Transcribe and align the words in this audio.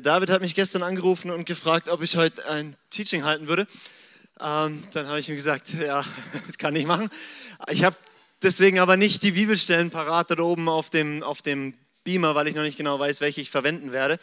Der 0.00 0.14
David 0.14 0.30
hat 0.30 0.40
mich 0.40 0.54
gestern 0.54 0.82
angerufen 0.82 1.30
und 1.30 1.44
gefragt, 1.44 1.90
ob 1.90 2.00
ich 2.00 2.16
heute 2.16 2.48
ein 2.48 2.74
Teaching 2.88 3.22
halten 3.22 3.48
würde. 3.48 3.66
Ähm, 4.40 4.82
dann 4.94 5.06
habe 5.08 5.20
ich 5.20 5.28
ihm 5.28 5.36
gesagt, 5.36 5.74
ja, 5.74 6.06
kann 6.58 6.74
ich 6.74 6.86
machen. 6.86 7.10
Ich 7.70 7.84
habe 7.84 7.96
deswegen 8.42 8.78
aber 8.78 8.96
nicht 8.96 9.22
die 9.22 9.32
Bibelstellen 9.32 9.90
parat 9.90 10.30
da 10.30 10.38
oben 10.38 10.70
auf 10.70 10.88
dem, 10.88 11.22
auf 11.22 11.42
dem 11.42 11.74
Beamer, 12.02 12.34
weil 12.34 12.46
ich 12.46 12.54
noch 12.54 12.62
nicht 12.62 12.78
genau 12.78 12.98
weiß, 12.98 13.20
welche 13.20 13.42
ich 13.42 13.50
verwenden 13.50 13.92
werde 13.92 14.18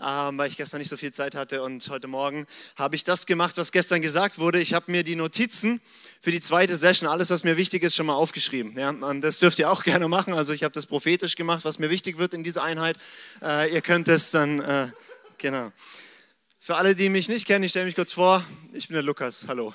ähm, 0.00 0.38
weil 0.38 0.48
ich 0.48 0.56
gestern 0.56 0.78
nicht 0.78 0.88
so 0.88 0.96
viel 0.96 1.12
Zeit 1.12 1.34
hatte. 1.34 1.62
Und 1.62 1.88
heute 1.88 2.06
Morgen 2.06 2.46
habe 2.76 2.96
ich 2.96 3.04
das 3.04 3.26
gemacht, 3.26 3.56
was 3.56 3.72
gestern 3.72 4.00
gesagt 4.00 4.38
wurde. 4.38 4.60
Ich 4.60 4.74
habe 4.74 4.90
mir 4.90 5.02
die 5.02 5.16
Notizen 5.16 5.80
für 6.20 6.30
die 6.30 6.40
zweite 6.40 6.76
Session, 6.76 7.08
alles, 7.08 7.30
was 7.30 7.44
mir 7.44 7.56
wichtig 7.56 7.82
ist, 7.82 7.96
schon 7.96 8.06
mal 8.06 8.14
aufgeschrieben. 8.14 8.76
Ja? 8.78 8.90
Und 8.90 9.20
das 9.22 9.38
dürft 9.38 9.58
ihr 9.58 9.70
auch 9.70 9.82
gerne 9.84 10.08
machen. 10.08 10.34
Also 10.34 10.52
ich 10.52 10.62
habe 10.62 10.72
das 10.72 10.86
prophetisch 10.86 11.36
gemacht, 11.36 11.64
was 11.64 11.78
mir 11.78 11.90
wichtig 11.90 12.18
wird 12.18 12.34
in 12.34 12.44
dieser 12.44 12.62
Einheit. 12.62 12.96
Äh, 13.42 13.72
ihr 13.74 13.80
könnt 13.80 14.08
es 14.08 14.30
dann, 14.30 14.60
äh, 14.60 14.88
genau. 15.38 15.72
Für 16.58 16.76
alle, 16.76 16.94
die 16.94 17.08
mich 17.08 17.28
nicht 17.28 17.46
kennen, 17.46 17.64
ich 17.64 17.70
stelle 17.70 17.86
mich 17.86 17.94
kurz 17.94 18.12
vor. 18.12 18.44
Ich 18.72 18.88
bin 18.88 18.94
der 18.94 19.02
Lukas. 19.02 19.46
Hallo. 19.48 19.72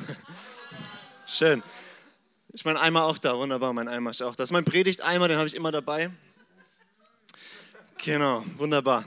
Schön. 1.26 1.63
Ist 2.49 2.66
mein 2.66 2.77
Eimer 2.77 3.05
auch 3.05 3.17
da? 3.17 3.35
Wunderbar, 3.38 3.73
mein 3.73 3.88
Eimer 3.88 4.12
ist 4.12 4.21
auch 4.21 4.35
da. 4.35 4.44
Das 4.44 4.49
ist 4.49 4.54
mein 4.54 4.66
Predigt-Eimer, 4.66 5.27
den 5.27 5.38
habe 5.38 5.48
ich 5.48 5.55
immer 5.55 5.71
dabei. 5.71 6.12
Genau, 7.98 8.45
wunderbar. 8.57 9.05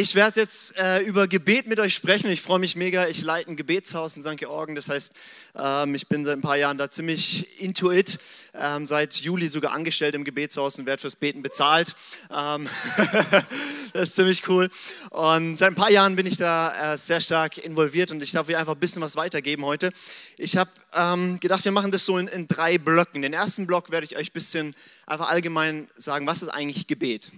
Ich 0.00 0.14
werde 0.14 0.38
jetzt 0.38 0.76
äh, 0.78 1.00
über 1.00 1.26
Gebet 1.26 1.66
mit 1.66 1.80
euch 1.80 1.92
sprechen. 1.92 2.30
Ich 2.30 2.40
freue 2.40 2.60
mich 2.60 2.76
mega. 2.76 3.08
Ich 3.08 3.20
leite 3.20 3.50
ein 3.50 3.56
Gebetshaus 3.56 4.14
in 4.14 4.22
St. 4.22 4.36
Georgen. 4.36 4.76
Das 4.76 4.88
heißt, 4.88 5.12
ähm, 5.58 5.96
ich 5.96 6.06
bin 6.06 6.24
seit 6.24 6.38
ein 6.38 6.40
paar 6.40 6.54
Jahren 6.56 6.78
da 6.78 6.88
ziemlich 6.88 7.60
into 7.60 7.90
it. 7.90 8.16
Ähm, 8.54 8.86
seit 8.86 9.14
Juli 9.14 9.48
sogar 9.48 9.72
angestellt 9.72 10.14
im 10.14 10.22
Gebetshaus 10.22 10.78
und 10.78 10.86
werde 10.86 11.00
fürs 11.00 11.16
Beten 11.16 11.42
bezahlt. 11.42 11.96
Ähm 12.32 12.68
das 13.92 14.10
ist 14.10 14.14
ziemlich 14.14 14.48
cool. 14.48 14.70
Und 15.10 15.56
seit 15.56 15.70
ein 15.70 15.74
paar 15.74 15.90
Jahren 15.90 16.14
bin 16.14 16.28
ich 16.28 16.36
da 16.36 16.94
äh, 16.94 16.96
sehr 16.96 17.20
stark 17.20 17.58
involviert 17.58 18.12
und 18.12 18.22
ich 18.22 18.30
darf 18.30 18.48
euch 18.48 18.56
einfach 18.56 18.74
ein 18.74 18.80
bisschen 18.80 19.02
was 19.02 19.16
weitergeben 19.16 19.64
heute. 19.64 19.92
Ich 20.36 20.56
habe 20.56 20.70
ähm, 20.94 21.40
gedacht, 21.40 21.64
wir 21.64 21.72
machen 21.72 21.90
das 21.90 22.04
so 22.04 22.18
in, 22.18 22.28
in 22.28 22.46
drei 22.46 22.78
Blöcken. 22.78 23.22
Den 23.22 23.32
ersten 23.32 23.66
Block 23.66 23.90
werde 23.90 24.06
ich 24.06 24.16
euch 24.16 24.30
ein 24.30 24.32
bisschen 24.32 24.76
einfach 25.06 25.28
allgemein 25.28 25.88
sagen, 25.96 26.24
was 26.24 26.42
ist 26.42 26.50
eigentlich 26.50 26.86
Gebet? 26.86 27.32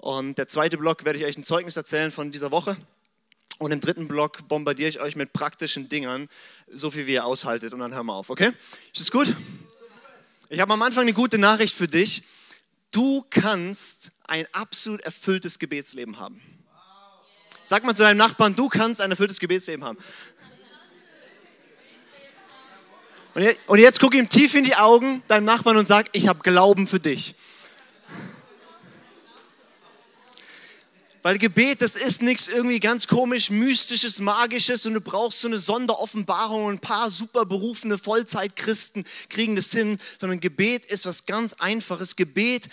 Und 0.00 0.38
der 0.38 0.48
zweite 0.48 0.78
Block 0.78 1.04
werde 1.04 1.18
ich 1.18 1.26
euch 1.26 1.36
ein 1.36 1.44
Zeugnis 1.44 1.76
erzählen 1.76 2.10
von 2.10 2.30
dieser 2.30 2.50
Woche. 2.50 2.78
Und 3.58 3.70
im 3.70 3.80
dritten 3.80 4.08
Block 4.08 4.48
bombardiere 4.48 4.88
ich 4.88 4.98
euch 4.98 5.14
mit 5.14 5.34
praktischen 5.34 5.90
Dingern, 5.90 6.26
so 6.72 6.90
viel 6.90 7.06
wie 7.06 7.12
ihr 7.12 7.26
aushaltet. 7.26 7.74
Und 7.74 7.80
dann 7.80 7.92
hören 7.92 8.06
wir 8.06 8.14
auf, 8.14 8.30
okay? 8.30 8.52
Ist 8.94 9.00
das 9.00 9.10
gut? 9.10 9.36
Ich 10.48 10.58
habe 10.58 10.72
am 10.72 10.80
Anfang 10.80 11.02
eine 11.02 11.12
gute 11.12 11.36
Nachricht 11.36 11.74
für 11.74 11.86
dich. 11.86 12.22
Du 12.90 13.26
kannst 13.28 14.10
ein 14.26 14.46
absolut 14.52 15.02
erfülltes 15.02 15.58
Gebetsleben 15.58 16.18
haben. 16.18 16.40
Sag 17.62 17.84
mal 17.84 17.94
zu 17.94 18.02
deinem 18.02 18.16
Nachbarn, 18.16 18.56
du 18.56 18.70
kannst 18.70 19.02
ein 19.02 19.10
erfülltes 19.10 19.38
Gebetsleben 19.38 19.84
haben. 19.84 19.98
Und 23.34 23.42
jetzt, 23.42 23.68
und 23.68 24.00
guck 24.00 24.14
ihm 24.14 24.30
tief 24.30 24.54
in 24.54 24.64
die 24.64 24.76
Augen, 24.76 25.22
deinem 25.28 25.44
Nachbarn, 25.44 25.76
und 25.76 25.86
sag, 25.86 26.08
ich 26.12 26.26
habe 26.26 26.40
Glauben 26.40 26.88
für 26.88 27.00
dich. 27.00 27.34
Weil 31.22 31.36
Gebet, 31.36 31.82
das 31.82 31.96
ist 31.96 32.22
nichts 32.22 32.48
irgendwie 32.48 32.80
ganz 32.80 33.06
komisch, 33.06 33.50
mystisches, 33.50 34.20
magisches 34.20 34.86
und 34.86 34.94
du 34.94 35.02
brauchst 35.02 35.42
so 35.42 35.48
eine 35.48 35.58
Sonderoffenbarung 35.58 36.64
und 36.64 36.74
ein 36.74 36.78
paar 36.78 37.10
super 37.10 37.44
berufene 37.44 37.98
Vollzeitchristen 37.98 39.04
kriegen 39.28 39.54
das 39.54 39.70
hin, 39.70 39.98
sondern 40.18 40.40
Gebet 40.40 40.86
ist 40.86 41.04
was 41.04 41.26
ganz 41.26 41.52
Einfaches. 41.54 42.16
Gebet 42.16 42.70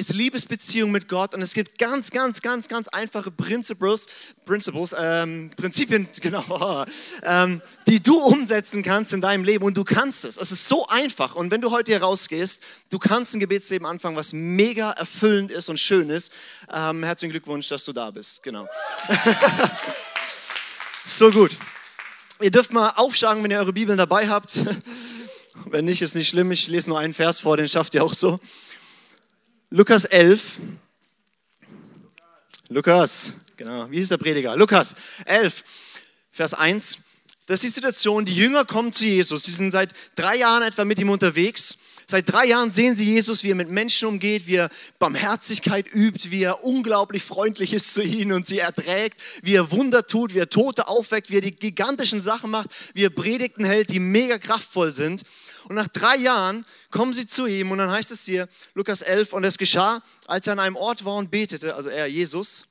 ist 0.00 0.14
Liebesbeziehung 0.14 0.90
mit 0.90 1.08
Gott 1.08 1.34
und 1.34 1.42
es 1.42 1.52
gibt 1.52 1.78
ganz, 1.78 2.10
ganz, 2.10 2.40
ganz, 2.40 2.68
ganz 2.68 2.88
einfache 2.88 3.30
Principles, 3.30 4.34
Principles 4.46 4.94
ähm, 4.98 5.50
Prinzipien, 5.54 6.08
genau, 6.22 6.86
ähm, 7.22 7.60
die 7.86 8.02
du 8.02 8.18
umsetzen 8.18 8.82
kannst 8.82 9.12
in 9.12 9.20
deinem 9.20 9.44
Leben 9.44 9.62
und 9.62 9.76
du 9.76 9.84
kannst 9.84 10.24
es. 10.24 10.38
Es 10.38 10.52
ist 10.52 10.66
so 10.66 10.86
einfach 10.88 11.34
und 11.34 11.50
wenn 11.50 11.60
du 11.60 11.70
heute 11.70 11.92
hier 11.92 12.00
rausgehst, 12.00 12.62
du 12.88 12.98
kannst 12.98 13.34
ein 13.34 13.40
Gebetsleben 13.40 13.86
anfangen, 13.86 14.16
was 14.16 14.32
mega 14.32 14.92
erfüllend 14.92 15.52
ist 15.52 15.68
und 15.68 15.78
schön 15.78 16.08
ist. 16.08 16.32
Ähm, 16.74 17.04
herzlichen 17.04 17.32
Glückwunsch, 17.32 17.68
dass 17.68 17.84
du 17.84 17.92
da 17.92 18.10
bist, 18.10 18.42
genau. 18.42 18.66
so 21.04 21.30
gut. 21.30 21.58
Ihr 22.40 22.50
dürft 22.50 22.72
mal 22.72 22.94
aufschlagen, 22.96 23.44
wenn 23.44 23.50
ihr 23.50 23.58
eure 23.58 23.74
Bibeln 23.74 23.98
dabei 23.98 24.28
habt. 24.28 24.60
Wenn 25.66 25.84
nicht, 25.84 26.00
ist 26.00 26.14
nicht 26.14 26.30
schlimm. 26.30 26.50
Ich 26.52 26.68
lese 26.68 26.88
nur 26.88 26.98
einen 26.98 27.12
Vers 27.12 27.38
vor, 27.38 27.58
den 27.58 27.68
schafft 27.68 27.94
ihr 27.94 28.02
auch 28.02 28.14
so. 28.14 28.40
Lukas 29.72 30.04
11. 30.04 30.58
Lukas, 32.70 33.34
genau, 33.56 33.88
wie 33.88 33.98
hieß 33.98 34.08
der 34.08 34.16
Prediger? 34.16 34.56
Lukas 34.56 34.96
11, 35.24 35.62
Vers 36.32 36.54
1. 36.54 36.98
Das 37.46 37.60
ist 37.60 37.62
die 37.62 37.68
Situation, 37.68 38.24
die 38.24 38.34
Jünger 38.34 38.64
kommen 38.64 38.90
zu 38.90 39.04
Jesus. 39.04 39.44
Sie 39.44 39.52
sind 39.52 39.70
seit 39.70 39.94
drei 40.16 40.38
Jahren 40.38 40.64
etwa 40.64 40.84
mit 40.84 40.98
ihm 40.98 41.08
unterwegs. 41.08 41.76
Seit 42.08 42.28
drei 42.28 42.46
Jahren 42.46 42.72
sehen 42.72 42.96
sie 42.96 43.04
Jesus, 43.04 43.44
wie 43.44 43.52
er 43.52 43.54
mit 43.54 43.70
Menschen 43.70 44.08
umgeht, 44.08 44.48
wie 44.48 44.56
er 44.56 44.70
Barmherzigkeit 44.98 45.86
übt, 45.94 46.32
wie 46.32 46.42
er 46.42 46.64
unglaublich 46.64 47.22
freundlich 47.22 47.72
ist 47.72 47.94
zu 47.94 48.02
ihnen 48.02 48.32
und 48.32 48.48
sie 48.48 48.58
erträgt, 48.58 49.20
wie 49.42 49.54
er 49.54 49.70
Wunder 49.70 50.04
tut, 50.04 50.34
wie 50.34 50.40
er 50.40 50.50
Tote 50.50 50.88
aufweckt, 50.88 51.30
wie 51.30 51.36
er 51.36 51.42
die 51.42 51.54
gigantischen 51.54 52.20
Sachen 52.20 52.50
macht, 52.50 52.70
wie 52.94 53.04
er 53.04 53.10
Predigten 53.10 53.64
hält, 53.64 53.90
die 53.90 54.00
mega 54.00 54.38
kraftvoll 54.38 54.90
sind. 54.90 55.22
Und 55.70 55.76
nach 55.76 55.86
drei 55.86 56.16
Jahren 56.16 56.66
kommen 56.90 57.12
sie 57.12 57.28
zu 57.28 57.46
ihm 57.46 57.70
und 57.70 57.78
dann 57.78 57.92
heißt 57.92 58.10
es 58.10 58.24
hier, 58.24 58.48
Lukas 58.74 59.02
11, 59.02 59.32
und 59.32 59.44
es 59.44 59.56
geschah, 59.56 60.02
als 60.26 60.48
er 60.48 60.54
an 60.54 60.58
einem 60.58 60.74
Ort 60.74 61.04
war 61.04 61.14
und 61.14 61.30
betete, 61.30 61.76
also 61.76 61.88
er, 61.88 62.08
Jesus, 62.08 62.64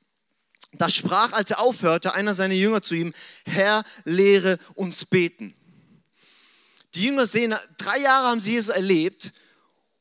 da 0.72 0.90
sprach, 0.90 1.32
als 1.32 1.50
er 1.50 1.60
aufhörte, 1.60 2.12
einer 2.12 2.34
seiner 2.34 2.52
Jünger 2.52 2.82
zu 2.82 2.94
ihm, 2.94 3.14
Herr, 3.46 3.84
lehre 4.04 4.58
uns 4.74 5.06
beten. 5.06 5.54
Die 6.94 7.04
Jünger 7.04 7.26
sehen, 7.26 7.54
drei 7.78 8.00
Jahre 8.00 8.26
haben 8.28 8.40
sie 8.42 8.52
Jesus 8.52 8.68
erlebt 8.68 9.32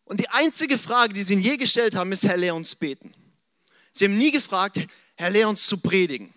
und 0.04 0.20
die 0.20 0.28
einzige 0.28 0.78
Frage, 0.78 1.14
die 1.14 1.24
sie 1.24 1.36
ihn 1.36 1.42
je 1.42 1.56
gestellt 1.56 1.96
haben, 1.96 2.12
ist, 2.12 2.26
Herr, 2.26 2.36
lehre 2.36 2.56
uns 2.56 2.76
beten. 2.76 3.14
Sie 3.94 4.04
haben 4.04 4.18
nie 4.18 4.32
gefragt, 4.32 4.78
Herr, 5.16 5.30
lehre 5.30 5.48
uns 5.48 5.66
zu 5.68 5.78
predigen. 5.78 6.34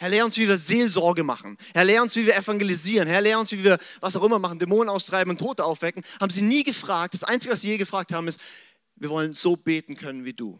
Herr, 0.00 0.08
lehr 0.08 0.24
uns, 0.24 0.38
wie 0.38 0.48
wir 0.48 0.56
Seelsorge 0.56 1.22
machen. 1.22 1.58
Herr, 1.74 1.84
lehr 1.84 2.00
uns, 2.00 2.16
wie 2.16 2.24
wir 2.24 2.34
evangelisieren. 2.34 3.06
Herr, 3.06 3.20
lehr 3.20 3.38
uns, 3.38 3.52
wie 3.52 3.62
wir 3.62 3.76
was 4.00 4.16
auch 4.16 4.24
immer 4.24 4.38
machen, 4.38 4.58
Dämonen 4.58 4.88
austreiben 4.88 5.30
und 5.30 5.36
Tote 5.36 5.62
aufwecken. 5.62 6.02
Haben 6.18 6.30
sie 6.30 6.40
nie 6.40 6.64
gefragt. 6.64 7.12
Das 7.12 7.22
Einzige, 7.22 7.52
was 7.52 7.60
sie 7.60 7.68
je 7.68 7.76
gefragt 7.76 8.10
haben, 8.10 8.26
ist, 8.26 8.40
wir 8.96 9.10
wollen 9.10 9.34
so 9.34 9.56
beten 9.56 9.98
können 9.98 10.24
wie 10.24 10.32
du. 10.32 10.58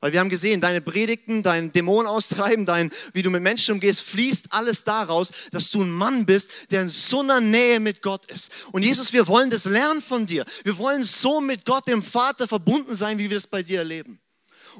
Weil 0.00 0.14
wir 0.14 0.20
haben 0.20 0.30
gesehen, 0.30 0.62
deine 0.62 0.80
Predigten, 0.80 1.42
dein 1.42 1.70
Dämon 1.70 2.06
austreiben, 2.06 2.64
dein, 2.64 2.90
wie 3.12 3.20
du 3.20 3.28
mit 3.28 3.42
Menschen 3.42 3.74
umgehst, 3.74 4.00
fließt 4.04 4.54
alles 4.54 4.84
daraus, 4.84 5.32
dass 5.50 5.68
du 5.68 5.82
ein 5.82 5.90
Mann 5.90 6.24
bist, 6.24 6.50
der 6.70 6.80
in 6.80 6.88
so 6.88 7.20
einer 7.20 7.42
Nähe 7.42 7.78
mit 7.78 8.00
Gott 8.00 8.24
ist. 8.24 8.50
Und 8.72 8.84
Jesus, 8.84 9.12
wir 9.12 9.28
wollen 9.28 9.50
das 9.50 9.66
lernen 9.66 10.00
von 10.00 10.24
dir. 10.24 10.46
Wir 10.64 10.78
wollen 10.78 11.02
so 11.02 11.42
mit 11.42 11.66
Gott, 11.66 11.86
dem 11.86 12.02
Vater, 12.02 12.48
verbunden 12.48 12.94
sein, 12.94 13.18
wie 13.18 13.28
wir 13.28 13.36
das 13.36 13.46
bei 13.46 13.62
dir 13.62 13.80
erleben. 13.80 14.18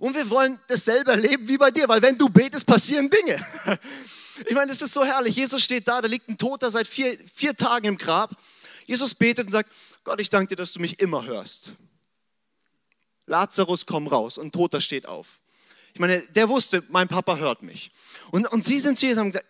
Und 0.00 0.14
wir 0.14 0.28
wollen 0.30 0.58
dasselbe 0.68 1.12
erleben 1.12 1.46
wie 1.48 1.58
bei 1.58 1.70
dir, 1.70 1.88
weil 1.88 2.02
wenn 2.02 2.16
du 2.16 2.28
betest, 2.28 2.66
passieren 2.66 3.10
Dinge. 3.10 3.44
Ich 4.46 4.54
meine, 4.54 4.72
das 4.72 4.80
ist 4.80 4.94
so 4.94 5.04
herrlich. 5.04 5.36
Jesus 5.36 5.62
steht 5.62 5.86
da, 5.86 6.00
da 6.00 6.08
liegt 6.08 6.26
ein 6.26 6.38
Toter 6.38 6.70
seit 6.70 6.88
vier, 6.88 7.18
vier 7.32 7.54
Tagen 7.54 7.86
im 7.86 7.98
Grab. 7.98 8.34
Jesus 8.86 9.14
betet 9.14 9.46
und 9.46 9.52
sagt, 9.52 9.70
Gott, 10.04 10.20
ich 10.22 10.30
danke 10.30 10.48
dir, 10.48 10.56
dass 10.56 10.72
du 10.72 10.80
mich 10.80 11.00
immer 11.00 11.26
hörst. 11.26 11.74
Lazarus, 13.26 13.84
komm 13.86 14.06
raus. 14.06 14.38
Und 14.38 14.52
Toter 14.52 14.80
steht 14.80 15.06
auf. 15.06 15.38
Ich 15.92 16.00
meine, 16.00 16.20
der 16.28 16.48
wusste, 16.48 16.82
mein 16.88 17.08
Papa 17.08 17.36
hört 17.36 17.62
mich. 17.62 17.90
Und, 18.30 18.50
und 18.50 18.64
sie 18.64 18.80
sind 18.80 18.98
zu 18.98 19.06
Jesus 19.06 19.18
und 19.18 19.24
haben 19.24 19.32
gesagt, 19.32 19.48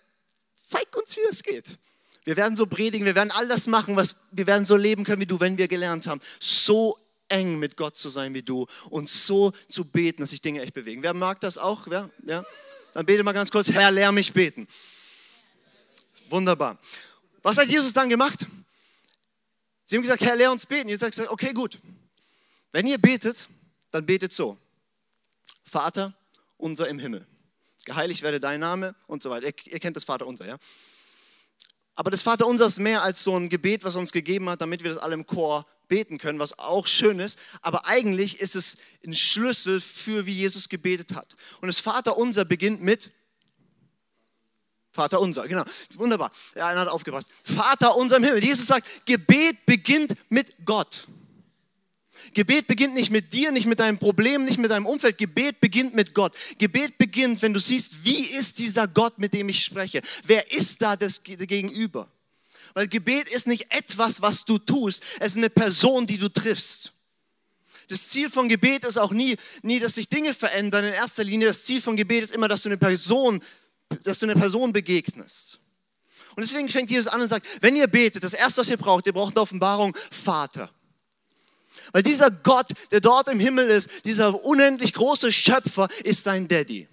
zeig 0.56 0.96
uns, 0.96 1.16
wie 1.16 1.20
das 1.28 1.42
geht. 1.42 1.78
Wir 2.24 2.36
werden 2.36 2.54
so 2.54 2.66
predigen, 2.66 3.04
wir 3.04 3.14
werden 3.14 3.32
all 3.32 3.48
das 3.48 3.66
machen, 3.66 3.96
was 3.96 4.16
wir 4.30 4.46
werden 4.46 4.64
so 4.64 4.76
leben 4.76 5.04
können 5.04 5.20
wie 5.20 5.26
du, 5.26 5.40
wenn 5.40 5.58
wir 5.58 5.68
gelernt 5.68 6.06
haben. 6.06 6.20
So 6.38 6.96
eng 7.32 7.58
mit 7.58 7.76
Gott 7.76 7.96
zu 7.96 8.08
sein 8.08 8.34
wie 8.34 8.42
du 8.42 8.66
und 8.90 9.08
so 9.08 9.52
zu 9.68 9.84
beten, 9.84 10.22
dass 10.22 10.30
sich 10.30 10.42
Dinge 10.42 10.62
echt 10.62 10.74
bewegen. 10.74 11.02
Wer 11.02 11.14
mag 11.14 11.40
das 11.40 11.58
auch? 11.58 11.86
Wer? 11.86 12.10
Ja? 12.26 12.44
Dann 12.92 13.06
bete 13.06 13.22
mal 13.22 13.32
ganz 13.32 13.50
kurz, 13.50 13.68
Herr, 13.70 13.90
lehr 13.90 14.12
mich 14.12 14.32
beten. 14.32 14.68
Wunderbar. 16.28 16.78
Was 17.42 17.56
hat 17.56 17.68
Jesus 17.68 17.92
dann 17.92 18.08
gemacht? 18.08 18.46
Sie 19.84 19.96
haben 19.96 20.02
gesagt, 20.02 20.22
Herr, 20.22 20.36
lehr 20.36 20.52
uns 20.52 20.66
beten. 20.66 20.88
Jesus 20.88 21.02
hat 21.02 21.10
gesagt, 21.10 21.30
okay, 21.30 21.52
gut. 21.52 21.78
Wenn 22.70 22.86
ihr 22.86 22.98
betet, 22.98 23.48
dann 23.90 24.06
betet 24.06 24.32
so. 24.32 24.56
Vater 25.64 26.14
unser 26.56 26.88
im 26.88 26.98
Himmel. 26.98 27.26
Geheiligt 27.84 28.22
werde 28.22 28.40
dein 28.40 28.60
Name 28.60 28.94
und 29.06 29.22
so 29.22 29.30
weiter. 29.30 29.46
Ihr, 29.46 29.54
ihr 29.72 29.80
kennt 29.80 29.96
das 29.96 30.04
Vater 30.04 30.26
unser, 30.26 30.46
ja? 30.46 30.58
Aber 31.94 32.10
das 32.10 32.22
Vater 32.22 32.46
unser 32.46 32.66
ist 32.66 32.78
mehr 32.78 33.02
als 33.02 33.22
so 33.22 33.36
ein 33.36 33.48
Gebet, 33.48 33.84
was 33.84 33.96
uns 33.96 34.12
gegeben 34.12 34.48
hat, 34.48 34.60
damit 34.60 34.82
wir 34.82 34.92
das 34.92 35.02
alle 35.02 35.14
im 35.14 35.26
Chor 35.26 35.66
beten 35.88 36.16
können, 36.18 36.38
was 36.38 36.58
auch 36.58 36.86
schön 36.86 37.20
ist. 37.20 37.38
Aber 37.60 37.86
eigentlich 37.86 38.40
ist 38.40 38.56
es 38.56 38.78
ein 39.04 39.14
Schlüssel 39.14 39.80
für, 39.80 40.24
wie 40.24 40.34
Jesus 40.34 40.68
gebetet 40.68 41.14
hat. 41.14 41.36
Und 41.60 41.66
das 41.68 41.80
Vater 41.80 42.16
unser 42.16 42.44
beginnt 42.44 42.82
mit 42.82 43.10
Vater 44.90 45.20
unser, 45.20 45.48
genau. 45.48 45.64
Wunderbar. 45.94 46.30
Ja, 46.54 46.68
einer 46.68 46.80
hat 46.80 46.88
aufgepasst. 46.88 47.30
Vater 47.44 47.96
unser 47.96 48.18
im 48.18 48.24
Himmel. 48.24 48.44
Jesus 48.44 48.66
sagt, 48.66 49.06
Gebet 49.06 49.64
beginnt 49.64 50.14
mit 50.28 50.54
Gott. 50.66 51.06
Gebet 52.34 52.66
beginnt 52.66 52.94
nicht 52.94 53.10
mit 53.10 53.32
dir, 53.32 53.52
nicht 53.52 53.66
mit 53.66 53.80
deinem 53.80 53.98
Problem, 53.98 54.44
nicht 54.44 54.58
mit 54.58 54.70
deinem 54.70 54.86
Umfeld. 54.86 55.18
Gebet 55.18 55.60
beginnt 55.60 55.94
mit 55.94 56.14
Gott. 56.14 56.36
Gebet 56.58 56.98
beginnt, 56.98 57.42
wenn 57.42 57.52
du 57.52 57.60
siehst, 57.60 58.04
wie 58.04 58.24
ist 58.24 58.58
dieser 58.58 58.88
Gott, 58.88 59.18
mit 59.18 59.34
dem 59.34 59.48
ich 59.48 59.64
spreche? 59.64 60.00
Wer 60.24 60.52
ist 60.52 60.80
da 60.82 60.96
das 60.96 61.22
Gegenüber? 61.22 62.08
Weil 62.74 62.88
Gebet 62.88 63.28
ist 63.28 63.46
nicht 63.46 63.72
etwas, 63.72 64.22
was 64.22 64.44
du 64.44 64.58
tust, 64.58 65.02
es 65.20 65.32
ist 65.32 65.38
eine 65.38 65.50
Person, 65.50 66.06
die 66.06 66.18
du 66.18 66.28
triffst. 66.28 66.92
Das 67.88 68.08
Ziel 68.08 68.30
von 68.30 68.48
Gebet 68.48 68.84
ist 68.84 68.96
auch 68.96 69.12
nie, 69.12 69.36
nie, 69.62 69.78
dass 69.78 69.96
sich 69.96 70.08
Dinge 70.08 70.32
verändern. 70.32 70.84
In 70.84 70.94
erster 70.94 71.24
Linie, 71.24 71.48
das 71.48 71.64
Ziel 71.64 71.82
von 71.82 71.96
Gebet 71.96 72.24
ist 72.24 72.32
immer, 72.32 72.48
dass 72.48 72.62
du 72.62 72.68
eine 72.68 72.78
Person, 72.78 73.42
dass 74.04 74.18
du 74.18 74.26
eine 74.26 74.40
Person 74.40 74.72
begegnest. 74.72 75.58
Und 76.34 76.42
deswegen 76.42 76.68
fängt 76.68 76.90
Jesus 76.90 77.12
an 77.12 77.20
und 77.20 77.28
sagt, 77.28 77.46
wenn 77.60 77.76
ihr 77.76 77.86
betet, 77.86 78.24
das 78.24 78.32
erste, 78.32 78.62
was 78.62 78.70
ihr 78.70 78.78
braucht, 78.78 79.06
ihr 79.06 79.12
braucht 79.12 79.36
eine 79.36 79.42
Offenbarung, 79.42 79.94
Vater. 80.10 80.70
Weil 81.92 82.02
dieser 82.02 82.30
Gott, 82.30 82.70
der 82.90 83.00
dort 83.00 83.28
im 83.28 83.40
Himmel 83.40 83.68
ist, 83.68 83.88
dieser 84.04 84.44
unendlich 84.44 84.92
große 84.92 85.32
Schöpfer, 85.32 85.88
ist 86.04 86.26
dein 86.26 86.48
Daddy. 86.48 86.88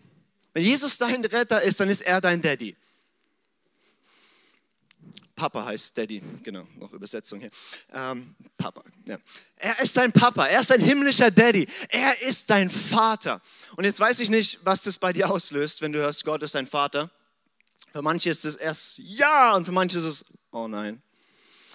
Wenn 0.54 0.64
Jesus 0.64 0.98
dein 0.98 1.24
Retter 1.24 1.62
ist, 1.62 1.80
dann 1.80 1.90
ist 1.90 2.02
er 2.02 2.22
dein 2.22 2.42
Daddy. 2.42 2.76
Papa 5.40 5.64
heißt 5.64 5.98
Daddy, 5.98 6.22
genau, 6.44 6.68
noch 6.78 6.92
Übersetzung 6.92 7.40
hier. 7.40 7.50
Ähm, 7.94 8.36
Papa, 8.58 8.84
ja. 9.06 9.18
Er 9.56 9.80
ist 9.80 9.96
dein 9.96 10.12
Papa, 10.12 10.46
er 10.48 10.60
ist 10.60 10.70
dein 10.70 10.82
himmlischer 10.82 11.32
Daddy, 11.32 11.66
er 11.88 12.22
ist 12.24 12.50
dein 12.50 12.70
Vater. 12.70 13.42
Und 13.78 13.86
jetzt 13.86 14.02
weiß 14.02 14.20
ich 14.20 14.30
nicht, 14.30 14.60
was 14.64 14.82
das 14.82 14.98
bei 14.98 15.14
dir 15.14 15.32
auslöst, 15.32 15.82
wenn 15.82 15.94
du 15.94 16.00
hörst, 16.00 16.26
Gott 16.26 16.44
ist 16.44 16.56
dein 16.56 16.68
Vater. 16.68 17.10
Für 17.94 18.02
manche 18.02 18.30
ist 18.30 18.44
es 18.44 18.56
erst 18.58 18.98
ja 18.98 19.56
und 19.56 19.64
für 19.64 19.72
manche 19.72 19.98
ist 20.00 20.06
es 20.06 20.26
oh 20.52 20.68
nein. 20.68 21.02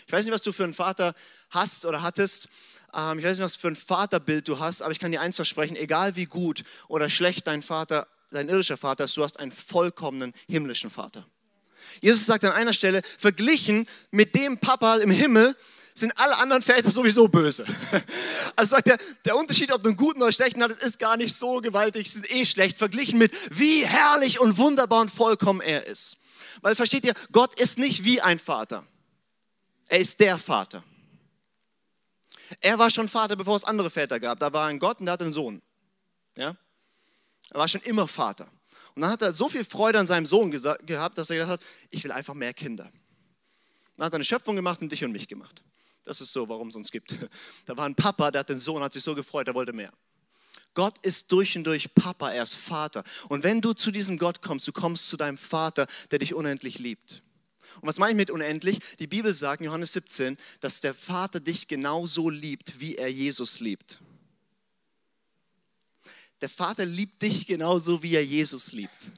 Ich 0.07 0.13
weiß 0.13 0.27
nicht, 0.27 0.35
was 0.35 0.43
du 0.43 0.53
für 0.53 0.65
einen 0.65 0.75
Vater 0.75 1.15
hast 1.49 1.87
oder 1.87 2.03
hattest. 2.03 2.49
Ähm, 2.95 3.19
ich 3.19 3.25
weiß 3.25 3.39
nicht, 3.39 3.45
was 3.45 3.57
für 3.57 3.69
ein 3.69 3.77
Vaterbild 3.77 4.49
du 4.49 4.59
hast, 4.59 4.83
aber 4.83 4.93
ich 4.93 4.99
kann 4.99 5.13
dir 5.13 5.21
eins 5.21 5.37
versprechen, 5.37 5.77
egal 5.77 6.17
wie 6.17 6.27
gut 6.27 6.65
oder 6.89 7.11
schlecht 7.11 7.47
dein 7.47 7.63
Vater, 7.63 8.07
dein 8.31 8.49
irdischer 8.49 8.77
Vater 8.77 9.05
ist, 9.05 9.17
du 9.17 9.23
hast 9.23 9.39
einen 9.41 9.53
vollkommenen 9.53 10.33
himmlischen 10.49 10.91
Vater. 10.91 11.27
Jesus 12.01 12.27
sagt 12.27 12.45
an 12.45 12.53
einer 12.53 12.73
Stelle, 12.73 13.03
verglichen 13.19 13.87
mit 14.11 14.35
dem 14.35 14.59
Papa 14.59 14.97
im 14.97 15.11
Himmel, 15.11 15.57
sind 15.97 16.13
alle 16.19 16.37
anderen 16.39 16.63
Väter 16.63 16.91
sowieso 16.91 17.29
böse. 17.29 17.65
Also 18.57 18.77
sagt 18.77 18.87
er, 18.87 18.99
der 19.25 19.37
Unterschied, 19.37 19.73
ob 19.73 19.83
du 19.83 19.89
einen 19.89 19.97
guten 19.97 20.23
oder 20.23 20.31
schlechten 20.31 20.63
hattest, 20.63 20.81
ist 20.81 21.01
gar 21.01 21.17
nicht 21.17 21.35
so 21.35 21.61
gewaltig, 21.61 22.13
sind 22.13 22.31
eh 22.31 22.47
schlecht, 22.47 22.77
verglichen 22.77 23.19
mit 23.19 23.33
wie 23.51 23.85
herrlich 23.85 24.39
und 24.39 24.59
wunderbar 24.59 25.01
und 25.01 25.11
vollkommen 25.11 25.61
er 25.61 25.87
ist. 25.89 26.17
Weil 26.61 26.77
versteht 26.77 27.05
ihr, 27.05 27.15
Gott 27.33 27.59
ist 27.59 27.79
nicht 27.79 28.05
wie 28.05 28.21
ein 28.21 28.39
Vater. 28.39 28.87
Er 29.89 29.99
ist 29.99 30.21
der 30.21 30.39
Vater. 30.39 30.85
Er 32.61 32.79
war 32.79 32.91
schon 32.91 33.09
Vater, 33.09 33.37
bevor 33.37 33.57
es 33.57 33.65
andere 33.65 33.91
Väter 33.91 34.21
gab. 34.21 34.39
Da 34.39 34.53
war 34.53 34.69
ein 34.69 34.79
Gott 34.79 35.01
und 35.01 35.07
der 35.07 35.15
hatte 35.15 35.25
einen 35.25 35.33
Sohn. 35.33 35.63
Ja? 36.37 36.57
Er 37.51 37.59
war 37.59 37.69
schon 37.69 37.81
immer 37.83 38.09
Vater. 38.09 38.51
Und 38.95 39.03
dann 39.03 39.11
hat 39.11 39.23
er 39.23 39.33
so 39.33 39.49
viel 39.49 39.65
Freude 39.65 39.99
an 39.99 40.07
seinem 40.07 40.27
Sohn 40.27 40.51
gehabt, 40.51 41.19
dass 41.19 41.31
er 41.31 41.37
gedacht 41.37 41.53
hat, 41.53 41.61
ich 41.91 42.05
will 42.05 42.13
einfach 42.13 42.35
mehr 42.35 42.55
Kinder. 42.55 42.91
Dann 43.97 44.07
hat 44.07 44.13
er 44.13 44.17
eine 44.17 44.25
Schöpfung 44.25 44.57
gemacht 44.57 44.81
und 44.83 44.91
dich 44.91 45.05
und 45.05 45.13
mich 45.13 45.27
gemacht. 45.27 45.63
Das 46.05 46.21
ist 46.21 46.33
so, 46.33 46.49
warum 46.49 46.69
es 46.69 46.77
uns 46.77 46.91
gibt. 46.91 47.15
Da 47.67 47.77
war 47.77 47.87
ein 47.87 47.95
Papa, 47.95 48.31
der 48.31 48.41
hat 48.41 48.49
den 48.49 48.61
Sohn, 48.61 48.83
hat 48.83 48.93
sich 48.93 49.03
so 49.03 49.15
gefreut, 49.15 49.49
er 49.49 49.55
wollte 49.55 49.73
mehr. 49.73 49.93
Gott 50.75 50.99
ist 50.99 51.31
durch 51.33 51.57
und 51.57 51.65
durch 51.65 51.95
Papa, 51.95 52.31
er 52.31 52.43
ist 52.43 52.55
Vater. 52.55 53.05
Und 53.29 53.43
wenn 53.43 53.61
du 53.61 53.73
zu 53.73 53.91
diesem 53.91 54.19
Gott 54.19 54.43
kommst, 54.43 54.69
du 54.69 54.73
kommst 54.73 55.09
zu 55.09 55.17
deinem 55.17 55.39
Vater, 55.39 55.87
der 56.11 56.19
dich 56.19 56.35
unendlich 56.35 56.79
liebt. 56.79 57.23
Und 57.81 57.89
was 57.89 57.99
meine 57.99 58.13
ich 58.13 58.17
mit 58.17 58.31
unendlich? 58.31 58.79
Die 58.99 59.07
Bibel 59.07 59.33
sagt 59.35 59.61
in 59.61 59.67
Johannes 59.67 59.93
17, 59.93 60.37
dass 60.61 60.81
der 60.81 60.95
Vater 60.95 61.41
dich 61.41 61.69
genauso 61.69 62.31
liebt, 62.31 62.81
wie 62.81 62.97
er 62.97 63.11
Jesus 63.11 63.61
liebt. 63.61 63.99
Der 66.41 66.49
Vater 66.49 66.85
liebt 66.85 67.23
dich 67.23 67.47
genauso, 67.47 68.03
wie 68.03 68.15
er 68.15 68.25
Jesus 68.25 68.73
liebt. 68.73 69.13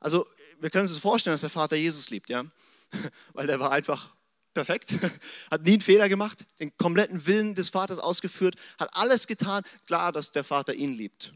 Also, 0.00 0.26
wir 0.60 0.70
können 0.70 0.88
uns 0.88 0.96
vorstellen, 0.98 1.34
dass 1.34 1.42
der 1.42 1.50
Vater 1.50 1.76
Jesus 1.76 2.10
liebt, 2.10 2.30
ja? 2.30 2.44
Weil 3.32 3.48
er 3.48 3.60
war 3.60 3.72
einfach 3.72 4.14
perfekt, 4.54 4.92
hat 5.50 5.62
nie 5.62 5.72
einen 5.72 5.80
Fehler 5.80 6.08
gemacht, 6.08 6.46
den 6.60 6.76
kompletten 6.76 7.26
Willen 7.26 7.54
des 7.54 7.68
Vaters 7.68 7.98
ausgeführt, 7.98 8.56
hat 8.78 8.90
alles 8.92 9.26
getan. 9.26 9.62
Klar, 9.86 10.12
dass 10.12 10.30
der 10.30 10.44
Vater 10.44 10.74
ihn 10.74 10.92
liebt. 10.92 11.32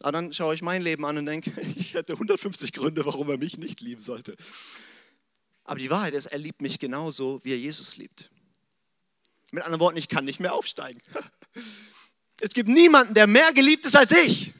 Aber 0.00 0.12
dann 0.12 0.32
schaue 0.32 0.54
ich 0.54 0.62
mein 0.62 0.82
Leben 0.82 1.04
an 1.04 1.18
und 1.18 1.26
denke, 1.26 1.52
ich 1.76 1.94
hätte 1.94 2.14
150 2.14 2.72
Gründe, 2.72 3.04
warum 3.06 3.30
er 3.30 3.38
mich 3.38 3.58
nicht 3.58 3.80
lieben 3.80 4.00
sollte. 4.00 4.36
Aber 5.64 5.78
die 5.78 5.90
Wahrheit 5.90 6.14
ist, 6.14 6.26
er 6.26 6.38
liebt 6.38 6.60
mich 6.60 6.78
genauso, 6.78 7.40
wie 7.44 7.52
er 7.52 7.58
Jesus 7.58 7.96
liebt. 7.96 8.30
Mit 9.52 9.64
anderen 9.64 9.80
Worten, 9.80 9.98
ich 9.98 10.08
kann 10.08 10.24
nicht 10.24 10.40
mehr 10.40 10.54
aufsteigen. 10.54 11.00
Es 12.44 12.54
gibt 12.54 12.68
niemanden, 12.68 13.14
der 13.14 13.28
mehr 13.28 13.52
geliebt 13.52 13.86
ist 13.86 13.94
als 13.94 14.10
ich. 14.10 14.52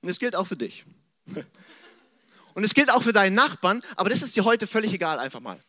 Und 0.00 0.08
es 0.08 0.18
gilt 0.18 0.34
auch 0.34 0.46
für 0.46 0.56
dich. 0.56 0.86
Und 2.54 2.64
es 2.64 2.72
gilt 2.72 2.90
auch 2.90 3.02
für 3.02 3.12
deinen 3.12 3.34
Nachbarn, 3.34 3.82
aber 3.96 4.08
das 4.08 4.22
ist 4.22 4.34
dir 4.34 4.44
heute 4.44 4.66
völlig 4.66 4.94
egal, 4.94 5.18
einfach 5.18 5.40
mal. 5.40 5.60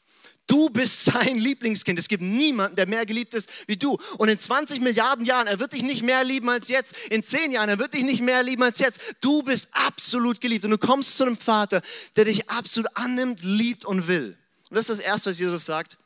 Du 0.49 0.67
bist 0.67 1.05
sein 1.05 1.37
Lieblingskind. 1.37 1.99
Es 1.99 2.07
gibt 2.07 2.23
niemanden, 2.23 2.75
der 2.75 2.87
mehr 2.87 3.05
geliebt 3.05 3.35
ist 3.35 3.67
wie 3.67 3.77
du. 3.77 3.99
Und 4.17 4.29
in 4.29 4.39
20 4.39 4.81
Milliarden 4.81 5.23
Jahren, 5.23 5.45
er 5.45 5.59
wird 5.59 5.73
dich 5.73 5.83
nicht 5.83 6.01
mehr 6.01 6.23
lieben 6.23 6.49
als 6.49 6.69
jetzt. 6.69 6.97
In 7.11 7.21
10 7.21 7.51
Jahren, 7.51 7.69
er 7.69 7.77
wird 7.77 7.93
dich 7.93 8.01
nicht 8.01 8.21
mehr 8.21 8.41
lieben 8.41 8.63
als 8.63 8.79
jetzt. 8.79 8.99
Du 9.21 9.43
bist 9.43 9.67
absolut 9.73 10.41
geliebt. 10.41 10.65
Und 10.65 10.71
du 10.71 10.79
kommst 10.79 11.15
zu 11.17 11.25
einem 11.25 11.37
Vater, 11.37 11.83
der 12.15 12.25
dich 12.25 12.49
absolut 12.49 12.89
annimmt, 12.95 13.43
liebt 13.43 13.85
und 13.85 14.07
will. 14.07 14.35
Und 14.71 14.75
das 14.75 14.89
ist 14.89 14.97
das 14.97 15.05
Erste, 15.05 15.29
was 15.29 15.37
Jesus 15.37 15.65
sagt, 15.65 15.99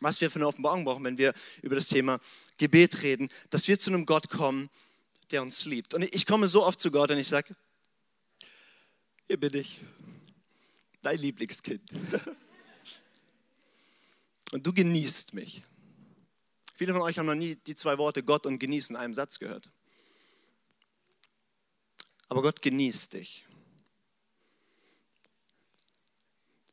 was 0.00 0.22
wir 0.22 0.30
für 0.30 0.36
eine 0.36 0.46
Offenbarung 0.46 0.86
brauchen, 0.86 1.04
wenn 1.04 1.18
wir 1.18 1.34
über 1.60 1.76
das 1.76 1.88
Thema 1.88 2.18
Gebet 2.56 3.02
reden, 3.02 3.28
dass 3.50 3.68
wir 3.68 3.78
zu 3.78 3.90
einem 3.90 4.06
Gott 4.06 4.30
kommen, 4.30 4.70
der 5.32 5.42
uns 5.42 5.66
liebt. 5.66 5.92
Und 5.92 6.02
ich 6.14 6.24
komme 6.24 6.48
so 6.48 6.64
oft 6.64 6.80
zu 6.80 6.90
Gott 6.90 7.10
und 7.10 7.18
ich 7.18 7.28
sage, 7.28 7.54
hier 9.26 9.36
bin 9.38 9.52
ich, 9.52 9.82
dein 11.02 11.18
Lieblingskind. 11.18 11.82
Und 14.56 14.66
du 14.66 14.72
genießt 14.72 15.34
mich. 15.34 15.62
Viele 16.76 16.94
von 16.94 17.02
euch 17.02 17.18
haben 17.18 17.26
noch 17.26 17.34
nie 17.34 17.56
die 17.56 17.74
zwei 17.74 17.98
Worte 17.98 18.22
Gott 18.22 18.46
und 18.46 18.58
genießen 18.58 18.96
in 18.96 19.02
einem 19.02 19.12
Satz 19.12 19.38
gehört. 19.38 19.68
Aber 22.30 22.40
Gott 22.40 22.62
genießt 22.62 23.12
dich. 23.12 23.44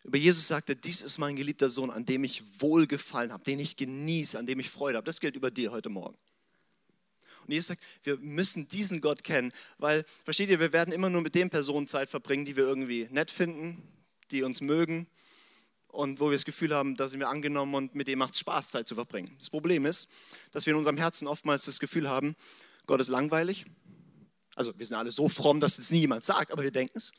Über 0.05 0.17
Jesus 0.17 0.47
sagte, 0.47 0.77
dies 0.77 1.01
ist 1.01 1.17
mein 1.17 1.35
geliebter 1.35 1.69
Sohn, 1.69 1.89
an 1.91 2.05
dem 2.05 2.23
ich 2.23 2.61
wohlgefallen 2.61 3.33
habe, 3.33 3.43
den 3.43 3.59
ich 3.59 3.75
genieße, 3.75 4.39
an 4.39 4.45
dem 4.45 4.61
ich 4.61 4.69
Freude 4.69 4.95
habe. 4.95 5.05
Das 5.05 5.19
gilt 5.19 5.35
über 5.35 5.51
dir 5.51 5.73
heute 5.73 5.89
Morgen. 5.89 6.17
Und 7.45 7.51
Jesus 7.51 7.67
sagt, 7.67 7.83
wir 8.03 8.15
müssen 8.15 8.69
diesen 8.69 9.01
Gott 9.01 9.25
kennen, 9.25 9.51
weil, 9.77 10.05
versteht 10.23 10.49
ihr, 10.49 10.61
wir 10.61 10.71
werden 10.71 10.93
immer 10.93 11.09
nur 11.09 11.21
mit 11.21 11.35
den 11.35 11.49
Personen 11.49 11.89
Zeit 11.89 12.09
verbringen, 12.09 12.45
die 12.45 12.55
wir 12.55 12.63
irgendwie 12.63 13.09
nett 13.11 13.29
finden, 13.29 13.85
die 14.31 14.43
uns 14.43 14.61
mögen, 14.61 15.05
und 15.93 16.19
wo 16.19 16.29
wir 16.29 16.35
das 16.35 16.45
Gefühl 16.45 16.73
haben, 16.73 16.95
da 16.95 17.07
sind 17.07 17.19
wir 17.19 17.29
angenommen 17.29 17.75
und 17.75 17.95
mit 17.95 18.07
dem 18.07 18.19
macht 18.19 18.33
es 18.33 18.39
Spaß, 18.39 18.71
Zeit 18.71 18.87
zu 18.87 18.95
verbringen. 18.95 19.35
Das 19.37 19.49
Problem 19.49 19.85
ist, 19.85 20.09
dass 20.51 20.65
wir 20.65 20.71
in 20.71 20.77
unserem 20.77 20.97
Herzen 20.97 21.27
oftmals 21.27 21.65
das 21.65 21.79
Gefühl 21.79 22.09
haben, 22.09 22.35
Gott 22.87 22.99
ist 22.99 23.09
langweilig. 23.09 23.65
Also 24.55 24.77
wir 24.77 24.85
sind 24.85 24.97
alle 24.97 25.11
so 25.11 25.29
fromm, 25.29 25.59
dass 25.59 25.77
es 25.77 25.91
nie 25.91 25.99
jemand 25.99 26.23
sagt, 26.23 26.51
aber 26.51 26.63
wir 26.63 26.71
denken 26.71 26.97
es. 26.97 27.11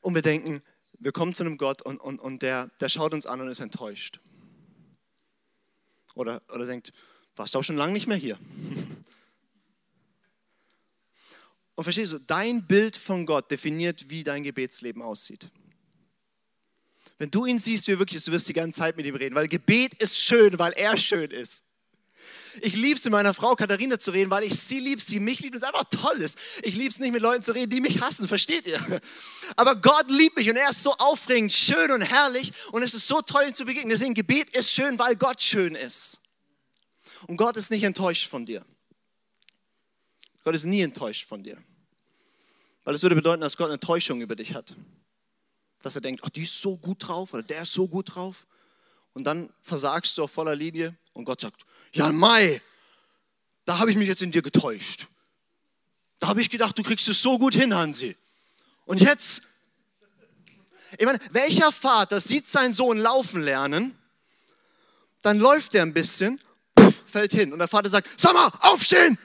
Und 0.00 0.14
wir 0.16 0.22
denken, 0.22 0.60
wir 0.98 1.12
kommen 1.12 1.34
zu 1.34 1.44
einem 1.44 1.56
Gott 1.56 1.82
und, 1.82 1.98
und, 1.98 2.18
und 2.18 2.42
der, 2.42 2.70
der 2.80 2.88
schaut 2.88 3.14
uns 3.14 3.24
an 3.24 3.40
und 3.40 3.48
ist 3.48 3.60
enttäuscht. 3.60 4.20
Oder, 6.14 6.42
oder 6.52 6.66
denkt, 6.66 6.92
warst 7.36 7.54
du 7.54 7.60
auch 7.60 7.64
schon 7.64 7.76
lange 7.76 7.92
nicht 7.92 8.08
mehr 8.08 8.16
hier? 8.16 8.38
Und 11.74 11.84
verstehst 11.84 12.12
du, 12.12 12.18
dein 12.18 12.66
Bild 12.66 12.96
von 12.96 13.24
Gott 13.24 13.50
definiert, 13.50 14.10
wie 14.10 14.24
dein 14.24 14.42
Gebetsleben 14.42 15.00
aussieht. 15.00 15.50
Wenn 17.18 17.30
du 17.30 17.46
ihn 17.46 17.58
siehst, 17.58 17.86
wie 17.86 17.92
er 17.92 17.98
wirklich 17.98 18.16
ist, 18.16 18.26
du 18.26 18.32
wirst 18.32 18.48
die 18.48 18.52
ganze 18.52 18.80
Zeit 18.80 18.96
mit 18.96 19.06
ihm 19.06 19.14
reden, 19.14 19.34
weil 19.34 19.46
Gebet 19.46 19.94
ist 19.94 20.18
schön, 20.18 20.58
weil 20.58 20.72
er 20.72 20.96
schön 20.96 21.30
ist. 21.30 21.62
Ich 22.60 22.74
liebe 22.74 22.96
es, 22.96 23.04
mit 23.04 23.12
meiner 23.12 23.32
Frau 23.32 23.54
Katharina 23.54 23.98
zu 23.98 24.10
reden, 24.10 24.30
weil 24.30 24.44
ich 24.44 24.54
sie 24.54 24.78
liebe, 24.78 25.00
sie 25.00 25.20
mich 25.20 25.40
liebt 25.40 25.56
es 25.56 25.62
einfach 25.62 25.84
toll 25.84 26.20
ist. 26.20 26.36
Ich 26.62 26.74
liebe 26.74 26.88
es 26.88 26.98
nicht, 26.98 27.12
mit 27.12 27.22
Leuten 27.22 27.42
zu 27.42 27.52
reden, 27.52 27.70
die 27.70 27.80
mich 27.80 28.00
hassen, 28.00 28.28
versteht 28.28 28.66
ihr? 28.66 28.80
Aber 29.56 29.76
Gott 29.76 30.10
liebt 30.10 30.36
mich 30.36 30.50
und 30.50 30.56
er 30.56 30.70
ist 30.70 30.82
so 30.82 30.92
aufregend, 30.94 31.52
schön 31.52 31.90
und 31.90 32.02
herrlich 32.02 32.52
und 32.72 32.82
es 32.82 32.92
ist 32.92 33.08
so 33.08 33.22
toll, 33.22 33.44
ihm 33.46 33.54
zu 33.54 33.64
begegnen. 33.64 33.90
Deswegen, 33.90 34.14
Gebet 34.14 34.50
ist 34.50 34.72
schön, 34.72 34.98
weil 34.98 35.16
Gott 35.16 35.40
schön 35.40 35.74
ist. 35.74 36.20
Und 37.26 37.36
Gott 37.36 37.56
ist 37.56 37.70
nicht 37.70 37.84
enttäuscht 37.84 38.28
von 38.28 38.44
dir. 38.44 38.64
Gott 40.42 40.54
ist 40.54 40.64
nie 40.64 40.80
enttäuscht 40.80 41.28
von 41.28 41.42
dir. 41.42 41.56
Weil 42.84 42.94
es 42.94 43.02
würde 43.02 43.14
bedeuten, 43.14 43.40
dass 43.40 43.56
Gott 43.56 43.68
eine 43.68 43.78
Täuschung 43.78 44.20
über 44.20 44.34
dich 44.34 44.54
hat. 44.54 44.74
Dass 45.80 45.94
er 45.94 46.00
denkt, 46.00 46.22
oh, 46.24 46.28
die 46.28 46.42
ist 46.42 46.60
so 46.60 46.76
gut 46.76 47.06
drauf 47.06 47.32
oder 47.32 47.42
der 47.42 47.62
ist 47.62 47.72
so 47.72 47.86
gut 47.86 48.14
drauf. 48.14 48.46
Und 49.14 49.24
dann 49.24 49.50
versagst 49.60 50.16
du 50.18 50.24
auf 50.24 50.30
voller 50.30 50.56
Linie 50.56 50.96
und 51.12 51.24
Gott 51.24 51.40
sagt, 51.40 51.64
ja 51.92 52.10
Mai, 52.10 52.60
da 53.64 53.78
habe 53.78 53.90
ich 53.90 53.96
mich 53.96 54.08
jetzt 54.08 54.22
in 54.22 54.32
dir 54.32 54.42
getäuscht. 54.42 55.06
Da 56.18 56.28
habe 56.28 56.40
ich 56.40 56.50
gedacht, 56.50 56.78
du 56.78 56.82
kriegst 56.82 57.08
es 57.08 57.20
so 57.20 57.38
gut 57.38 57.54
hin, 57.54 57.74
Hansi. 57.74 58.16
Und 58.84 59.00
jetzt, 59.00 59.42
ich 60.98 61.04
meine, 61.04 61.18
welcher 61.30 61.70
Vater 61.72 62.20
sieht 62.20 62.48
seinen 62.48 62.74
Sohn 62.74 62.98
laufen 62.98 63.42
lernen, 63.42 63.96
Dann 65.22 65.38
läuft 65.38 65.74
er 65.76 65.82
ein 65.82 65.94
bisschen, 65.94 66.40
fällt 67.06 67.32
hin. 67.32 67.52
Und 67.52 67.60
der 67.60 67.68
Vater 67.68 67.88
sagt, 67.88 68.08
sag 68.20 68.34
mal, 68.34 68.50
aufstehen! 68.60 69.18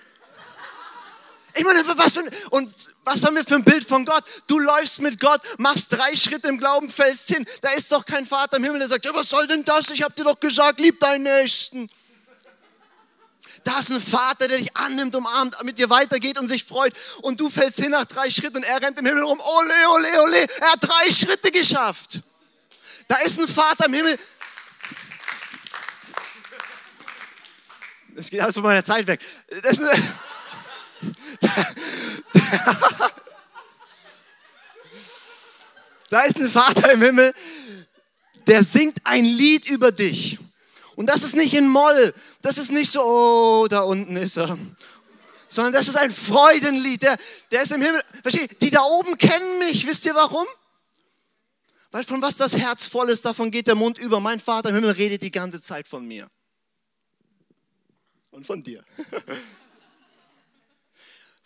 Ich 1.57 1.63
meine, 1.63 1.81
was 1.97 2.13
für 2.13 2.19
ein, 2.19 2.29
und 2.51 2.71
was 3.03 3.23
haben 3.23 3.35
wir 3.35 3.43
für 3.43 3.55
ein 3.55 3.63
Bild 3.63 3.87
von 3.87 4.05
Gott? 4.05 4.23
Du 4.45 4.59
läufst 4.59 5.01
mit 5.01 5.19
Gott, 5.19 5.41
machst 5.57 5.91
drei 5.91 6.15
Schritte 6.15 6.47
im 6.47 6.59
Glauben, 6.59 6.89
fällst 6.89 7.29
hin. 7.29 7.45
Da 7.61 7.71
ist 7.71 7.91
doch 7.91 8.05
kein 8.05 8.27
Vater 8.27 8.57
im 8.57 8.63
Himmel, 8.63 8.79
der 8.79 8.87
sagt, 8.87 9.05
ja, 9.05 9.13
was 9.13 9.29
soll 9.29 9.47
denn 9.47 9.65
das? 9.65 9.89
Ich 9.89 10.03
habe 10.03 10.13
dir 10.13 10.23
doch 10.23 10.39
gesagt, 10.39 10.79
lieb 10.79 10.99
deinen 10.99 11.23
Nächsten. 11.23 11.89
Da 13.63 13.79
ist 13.79 13.91
ein 13.91 13.99
Vater, 13.99 14.47
der 14.47 14.59
dich 14.59 14.77
annimmt, 14.77 15.15
umarmt, 15.15 15.61
mit 15.63 15.79
dir 15.79 15.89
weitergeht 15.89 16.37
und 16.37 16.47
sich 16.47 16.63
freut. 16.63 16.93
Und 17.21 17.39
du 17.39 17.49
fällst 17.49 17.79
hin 17.79 17.91
nach 17.91 18.05
drei 18.05 18.29
Schritten 18.29 18.57
und 18.57 18.63
er 18.63 18.81
rennt 18.81 18.99
im 18.99 19.05
Himmel 19.05 19.23
rum. 19.23 19.41
Ole, 19.41 19.73
ole, 19.89 20.21
ole. 20.21 20.47
Er 20.61 20.71
hat 20.71 20.79
drei 20.81 21.11
Schritte 21.11 21.51
geschafft. 21.51 22.21
Da 23.07 23.15
ist 23.17 23.39
ein 23.39 23.47
Vater 23.47 23.87
im 23.87 23.93
Himmel. 23.93 24.19
Das 28.09 28.29
geht 28.29 28.41
alles 28.41 28.53
von 28.53 28.63
meiner 28.63 28.83
Zeit 28.83 29.05
weg. 29.07 29.19
Das 29.63 29.73
ist 29.73 29.81
eine, 29.81 29.91
da 36.09 36.21
ist 36.21 36.37
ein 36.37 36.49
Vater 36.49 36.93
im 36.93 37.01
Himmel, 37.01 37.33
der 38.47 38.63
singt 38.63 38.99
ein 39.03 39.25
Lied 39.25 39.69
über 39.69 39.91
dich. 39.91 40.39
Und 40.95 41.07
das 41.07 41.23
ist 41.23 41.35
nicht 41.35 41.53
in 41.53 41.67
Moll, 41.67 42.13
das 42.41 42.57
ist 42.57 42.71
nicht 42.71 42.89
so, 42.89 43.03
oh, 43.03 43.67
da 43.67 43.81
unten 43.81 44.15
ist 44.15 44.37
er. 44.37 44.57
Sondern 45.47 45.73
das 45.73 45.87
ist 45.87 45.95
ein 45.95 46.11
Freudenlied, 46.11 47.03
der, 47.03 47.17
der 47.51 47.61
ist 47.61 47.71
im 47.71 47.81
Himmel. 47.81 48.01
Versteht, 48.21 48.61
die 48.61 48.71
da 48.71 48.81
oben 48.81 49.17
kennen 49.17 49.59
mich, 49.59 49.85
wisst 49.85 50.05
ihr 50.05 50.15
warum? 50.15 50.47
Weil 51.91 52.03
von 52.03 52.21
was 52.21 52.37
das 52.37 52.57
Herz 52.57 52.87
voll 52.87 53.09
ist, 53.09 53.25
davon 53.25 53.51
geht 53.51 53.67
der 53.67 53.75
Mund 53.75 53.97
über. 53.97 54.19
Mein 54.19 54.39
Vater 54.39 54.69
im 54.69 54.75
Himmel 54.75 54.91
redet 54.91 55.21
die 55.21 55.31
ganze 55.31 55.61
Zeit 55.61 55.87
von 55.87 56.05
mir. 56.05 56.29
Und 58.31 58.45
von 58.45 58.61
dir. 58.61 58.83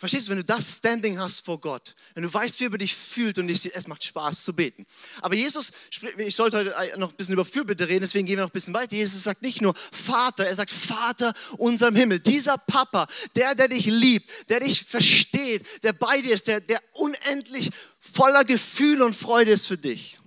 Verstehst 0.02 0.26
du, 0.26 0.32
wenn 0.32 0.40
du 0.40 0.44
das 0.44 0.78
Standing 0.78 1.20
hast 1.20 1.46
vor 1.46 1.62
Gott, 1.62 1.96
wenn 2.16 2.24
du 2.24 2.34
weißt, 2.34 2.60
wie 2.60 2.64
er 2.64 2.70
über 2.70 2.80
dich 2.80 2.96
fühlt 2.96 3.38
und 3.38 3.48
es 3.48 3.88
macht 3.88 4.04
Spaß 4.04 4.44
zu 4.44 4.56
beten. 4.56 4.88
Aber 5.22 5.36
Jesus, 5.36 5.72
ich 6.18 6.36
sollte 6.36 6.58
heute 6.58 7.00
noch 7.00 7.12
ein 7.12 7.16
bisschen 7.16 7.34
über 7.34 7.46
Fürbitte 7.46 7.88
reden, 7.88 8.02
deswegen 8.02 8.26
gehen 8.26 8.38
wir 8.38 8.42
noch 8.42 8.50
ein 8.50 8.52
bisschen 8.52 8.74
weiter. 8.74 8.96
Jesus 8.96 9.22
sagt 9.22 9.44
nicht 9.44 9.62
nur 9.62 9.76
Vater, 9.92 10.48
er 10.48 10.56
sagt 10.56 10.72
Vater 10.72 11.36
unserem 11.60 11.96
Himmel. 11.96 12.20
Dieser 12.20 12.58
Papa, 12.58 13.06
der, 13.36 13.54
der 13.54 13.68
dich 13.68 13.86
liebt, 13.86 14.50
der 14.50 14.62
dich 14.62 14.86
versteht, 14.86 15.84
der 15.84 15.94
bei 15.94 16.20
dir 16.20 16.34
ist, 16.34 16.48
der, 16.48 16.62
der 16.62 16.82
unendlich 16.94 17.70
voller 18.00 18.44
Gefühl 18.44 19.04
und 19.04 19.16
Freude 19.16 19.52
ist 19.52 19.68
für 19.68 19.78
dich. 19.78 20.18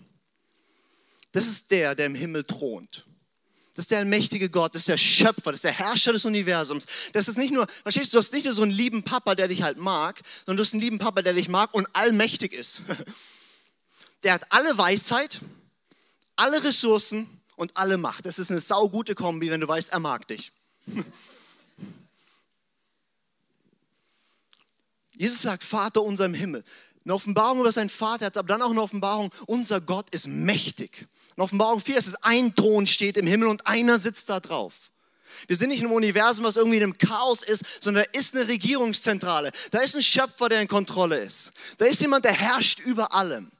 Das 1.33 1.49
ist 1.49 1.73
der, 1.73 1.97
der 1.97 2.07
im 2.07 2.15
Himmel 2.15 2.45
thront. 2.45 3.05
Das 3.75 3.85
ist 3.85 3.91
der 3.91 3.99
allmächtige 3.99 4.49
Gott, 4.51 4.75
das 4.75 4.83
ist 4.83 4.89
der 4.89 4.97
Schöpfer, 4.97 5.51
das 5.51 5.55
ist 5.55 5.65
der 5.65 5.73
Herrscher 5.73 6.13
des 6.13 6.25
Universums. 6.25 6.87
Das 7.13 7.27
ist 7.27 7.39
nicht 7.39 7.53
nur, 7.53 7.67
verstehst 7.83 8.13
du, 8.13 8.17
du 8.17 8.19
hast 8.21 8.33
nicht 8.33 8.45
nur 8.45 8.55
so 8.55 8.63
einen 8.63 8.71
lieben 8.71 9.03
Papa, 9.03 9.35
der 9.35 9.49
dich 9.49 9.63
halt 9.63 9.79
mag, 9.79 10.23
sondern 10.47 10.59
du 10.59 10.63
hast 10.63 10.75
einen 10.75 10.83
lieben 10.83 10.99
Papa, 10.99 11.23
der 11.23 11.33
dich 11.33 11.49
mag 11.49 11.75
und 11.75 11.89
allmächtig 11.93 12.53
ist. 12.53 12.83
Der 14.23 14.33
hat 14.33 14.47
alle 14.49 14.79
Weisheit, 14.79 15.41
alle 16.35 16.65
Ressourcen 16.65 17.29
und 17.57 17.77
alle 17.77 17.99
Macht. 17.99 18.25
Das 18.25 18.39
ist 18.39 18.51
eine 18.51 18.61
saugute 18.61 19.15
Kombi, 19.15 19.51
wenn 19.51 19.61
du 19.61 19.69
weißt, 19.69 19.91
er 19.91 20.01
mag 20.01 20.27
dich. 20.29 20.51
Jesus 25.17 25.43
sagt, 25.43 25.63
Vater 25.63 26.01
unser 26.01 26.25
im 26.25 26.33
Himmel. 26.33 26.65
Eine 27.05 27.15
Offenbarung 27.15 27.61
über 27.61 27.73
seinen 27.73 27.91
Vater 27.91 28.27
hat 28.27 28.37
aber 28.37 28.49
dann 28.49 28.63
auch 28.63 28.71
eine 28.71 28.81
Offenbarung, 28.81 29.31
unser 29.47 29.81
Gott 29.81 30.09
ist 30.11 30.27
mächtig. 30.27 31.07
In 31.37 31.43
Offenbarung 31.43 31.81
4 31.81 31.99
ist 31.99 32.07
es, 32.07 32.15
ein 32.23 32.55
Thron 32.55 32.87
steht 32.87 33.17
im 33.17 33.27
Himmel 33.27 33.49
und 33.49 33.67
einer 33.67 33.99
sitzt 33.99 34.31
da 34.31 34.41
drauf. 34.41 34.91
Wir 35.47 35.57
sind 35.57 35.69
nicht 35.69 35.83
einem 35.83 35.93
Universum, 35.93 36.45
was 36.45 36.57
irgendwie 36.57 36.79
in 36.79 36.85
einem 36.85 36.99
Chaos 36.99 37.43
ist, 37.43 37.63
sondern 37.83 38.05
da 38.05 38.19
ist 38.19 38.35
eine 38.35 38.49
Regierungszentrale. 38.49 39.51
Da 39.71 39.81
ist 39.81 39.97
ein 39.97 40.03
Schöpfer, 40.03 40.49
der 40.49 40.63
in 40.63 40.69
Kontrolle 40.69 41.19
ist. 41.19 41.53
Da 41.77 41.85
ist 41.87 42.01
jemand, 42.01 42.25
der 42.25 42.33
herrscht 42.33 42.81
über 42.81 43.13
allem. 43.13 43.51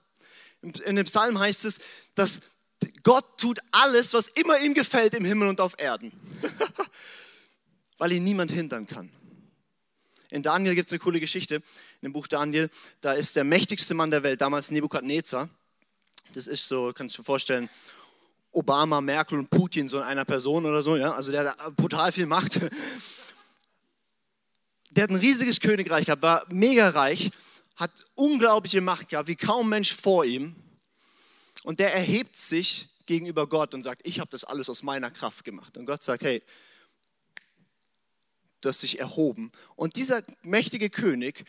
In 0.63 0.97
dem 0.97 1.05
Psalm 1.05 1.39
heißt 1.39 1.67
es, 1.67 1.81
dass 2.15 2.41
Gott 3.03 3.39
tut 3.39 3.59
alles, 3.71 4.15
was 4.15 4.29
immer 4.29 4.59
ihm 4.61 4.73
gefällt 4.73 5.15
im 5.15 5.25
Himmel 5.25 5.49
und 5.49 5.61
auf 5.61 5.75
Erden. 5.79 6.13
Weil 7.99 8.13
ihn 8.13 8.25
niemand 8.25 8.51
hindern 8.51 8.87
kann. 8.87 9.11
In 10.35 10.43
Daniel 10.43 10.75
gibt 10.75 10.89
es 10.89 10.93
eine 10.93 10.99
coole 10.99 11.21
Geschichte, 11.21 11.55
in 11.55 11.63
dem 12.03 12.13
Buch 12.13 12.27
Daniel. 12.27 12.69
Da 13.01 13.13
ist 13.13 13.37
der 13.37 13.45
mächtigste 13.45 13.95
Mann 13.95 14.11
der 14.11 14.25
Welt, 14.25 14.41
damals 14.41 14.73
Nebukadnezar. 14.73 15.49
Das 16.33 16.49
ist 16.49 16.67
so, 16.67 16.93
kannst 16.93 17.17
du 17.17 17.23
dir 17.23 17.27
vorstellen, 17.27 17.71
Obama, 18.51 19.01
Merkel 19.01 19.39
und 19.39 19.49
Putin 19.49 19.87
so 19.87 19.99
in 19.99 20.03
einer 20.03 20.25
Person 20.25 20.67
oder 20.67 20.83
so. 20.83 20.97
Ja? 20.97 21.13
Also 21.13 21.31
der 21.31 21.51
hat 21.51 21.77
brutal 21.77 22.11
viel 22.11 22.27
Macht. 22.27 22.61
Der 24.91 25.05
hat 25.05 25.11
ein 25.11 25.17
riesiges 25.17 25.61
Königreich 25.61 26.07
gehabt, 26.07 26.23
war 26.23 26.45
mega 26.49 26.89
reich, 26.89 27.31
hat 27.77 28.05
unglaubliche 28.17 28.81
Macht 28.81 29.11
gehabt, 29.11 29.29
wie 29.29 29.37
kaum 29.37 29.69
Mensch 29.69 29.95
vor 29.95 30.25
ihm. 30.25 30.57
Und 31.63 31.79
der 31.79 31.95
erhebt 31.95 32.35
sich 32.35 32.89
gegenüber 33.07 33.49
Gott 33.49 33.73
und 33.73 33.85
sagt, 33.85 34.05
ich 34.05 34.19
habe 34.19 34.31
das 34.31 34.43
alles 34.43 34.69
aus 34.69 34.83
meiner 34.83 35.13
Kraft 35.13 35.45
gemacht. 35.45 35.79
Und 35.79 35.87
Gott 35.87 36.03
sagt, 36.03 36.25
hey, 36.25 36.43
du 38.65 38.69
hast 38.69 38.83
dich 38.83 38.99
erhoben. 38.99 39.53
Und 39.77 39.97
dieser 39.97 40.23
mächtige 40.43 40.91
König, 40.91 41.45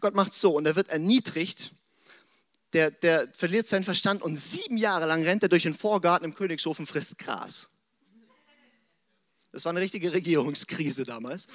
Gott 0.00 0.14
macht 0.14 0.34
so, 0.34 0.56
und 0.56 0.66
er 0.66 0.76
wird 0.76 0.88
erniedrigt, 0.88 1.72
der, 2.72 2.90
der 2.90 3.32
verliert 3.32 3.66
seinen 3.66 3.84
Verstand 3.84 4.22
und 4.22 4.36
sieben 4.36 4.76
Jahre 4.76 5.06
lang 5.06 5.22
rennt 5.22 5.42
er 5.42 5.48
durch 5.48 5.62
den 5.62 5.74
Vorgarten 5.74 6.24
im 6.24 6.34
Königshof 6.34 6.78
und 6.78 6.86
frisst 6.86 7.16
Gras. 7.18 7.68
Das 9.52 9.64
war 9.64 9.70
eine 9.70 9.80
richtige 9.80 10.12
Regierungskrise 10.12 11.04
damals. 11.04 11.48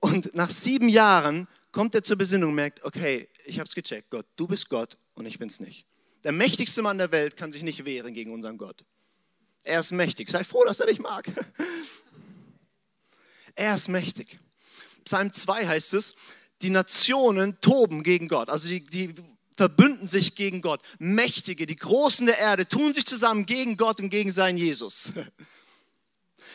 Und 0.00 0.34
nach 0.34 0.50
sieben 0.50 0.88
Jahren 0.88 1.46
kommt 1.70 1.94
er 1.94 2.02
zur 2.02 2.16
Besinnung 2.16 2.50
und 2.50 2.56
merkt, 2.56 2.82
okay, 2.84 3.28
ich 3.44 3.58
habe 3.58 3.68
es 3.68 3.74
gecheckt, 3.74 4.10
Gott, 4.10 4.26
du 4.36 4.48
bist 4.48 4.68
Gott 4.68 4.96
und 5.14 5.26
ich 5.26 5.38
bin 5.38 5.48
es 5.48 5.60
nicht. 5.60 5.86
Der 6.24 6.32
mächtigste 6.32 6.82
Mann 6.82 6.98
der 6.98 7.12
Welt 7.12 7.36
kann 7.36 7.52
sich 7.52 7.62
nicht 7.62 7.84
wehren 7.84 8.12
gegen 8.12 8.32
unseren 8.32 8.58
Gott. 8.58 8.84
Er 9.62 9.80
ist 9.80 9.92
mächtig. 9.92 10.30
Sei 10.30 10.44
froh, 10.44 10.64
dass 10.64 10.80
er 10.80 10.86
dich 10.86 11.00
mag. 11.00 11.30
Er 13.54 13.74
ist 13.74 13.88
mächtig. 13.88 14.38
Psalm 15.04 15.32
2 15.32 15.66
heißt 15.66 15.94
es, 15.94 16.14
die 16.62 16.70
Nationen 16.70 17.60
toben 17.60 18.02
gegen 18.02 18.28
Gott. 18.28 18.48
Also 18.48 18.68
die, 18.68 18.84
die 18.84 19.14
verbünden 19.56 20.06
sich 20.06 20.34
gegen 20.34 20.62
Gott. 20.62 20.80
Mächtige, 20.98 21.66
die 21.66 21.76
Großen 21.76 22.26
der 22.26 22.38
Erde 22.38 22.66
tun 22.66 22.94
sich 22.94 23.06
zusammen 23.06 23.46
gegen 23.46 23.76
Gott 23.76 24.00
und 24.00 24.10
gegen 24.10 24.32
seinen 24.32 24.56
Jesus. 24.56 25.12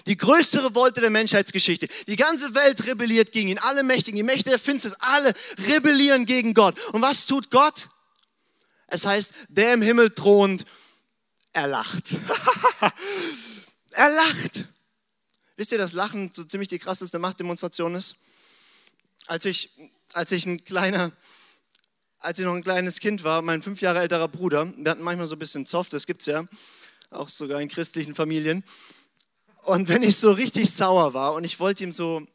Die 0.07 0.17
größte 0.17 0.63
Revolte 0.63 1.01
der 1.01 1.09
Menschheitsgeschichte. 1.09 1.87
Die 2.07 2.15
ganze 2.15 2.53
Welt 2.53 2.85
rebelliert 2.85 3.31
gegen 3.31 3.49
ihn. 3.49 3.59
Alle 3.59 3.83
Mächtigen, 3.83 4.17
die 4.17 4.23
Mächte 4.23 4.49
der 4.49 4.59
Finsternis, 4.59 4.97
alle 4.99 5.33
rebellieren 5.67 6.25
gegen 6.25 6.53
Gott. 6.53 6.79
Und 6.93 7.01
was 7.01 7.25
tut 7.25 7.49
Gott? 7.49 7.89
Es 8.87 9.05
heißt, 9.05 9.33
der 9.49 9.73
im 9.73 9.81
Himmel 9.81 10.11
thront, 10.11 10.65
er 11.53 11.67
lacht. 11.67 12.09
er 13.91 14.09
lacht. 14.09 14.67
Wisst 15.57 15.71
ihr, 15.71 15.77
dass 15.77 15.93
Lachen 15.93 16.31
so 16.33 16.43
ziemlich 16.43 16.67
die 16.67 16.79
krasseste 16.79 17.17
Machtdemonstration 17.17 17.95
ist? 17.95 18.15
Als 19.27 19.45
ich, 19.45 19.69
als 20.13 20.31
ich 20.31 20.45
ein 20.45 20.63
kleiner, 20.65 21.13
als 22.19 22.39
ich 22.39 22.45
noch 22.45 22.53
ein 22.53 22.63
kleines 22.63 22.99
Kind 22.99 23.23
war, 23.23 23.41
mein 23.41 23.61
fünf 23.61 23.81
Jahre 23.81 23.99
älterer 23.99 24.27
Bruder, 24.27 24.73
wir 24.75 24.91
hatten 24.91 25.03
manchmal 25.03 25.27
so 25.27 25.35
ein 25.35 25.39
bisschen 25.39 25.65
Zoff, 25.65 25.89
das 25.89 26.05
gibt 26.05 26.21
es 26.21 26.27
ja, 26.27 26.45
auch 27.09 27.29
sogar 27.29 27.61
in 27.61 27.69
christlichen 27.69 28.15
Familien. 28.15 28.63
Und 29.63 29.87
wenn 29.87 30.03
ich 30.03 30.17
so 30.17 30.31
richtig 30.31 30.69
sauer 30.71 31.13
war 31.13 31.33
und 31.33 31.43
ich 31.43 31.59
wollte 31.59 31.83
ihm 31.83 31.91
so 31.91 32.27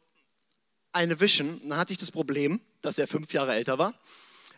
eine 0.91 1.19
wischen, 1.19 1.61
dann 1.69 1.77
hatte 1.77 1.93
ich 1.93 1.99
das 1.99 2.11
Problem, 2.11 2.59
dass 2.81 2.97
er 2.97 3.07
fünf 3.07 3.31
Jahre 3.33 3.53
älter 3.53 3.77
war, 3.77 3.93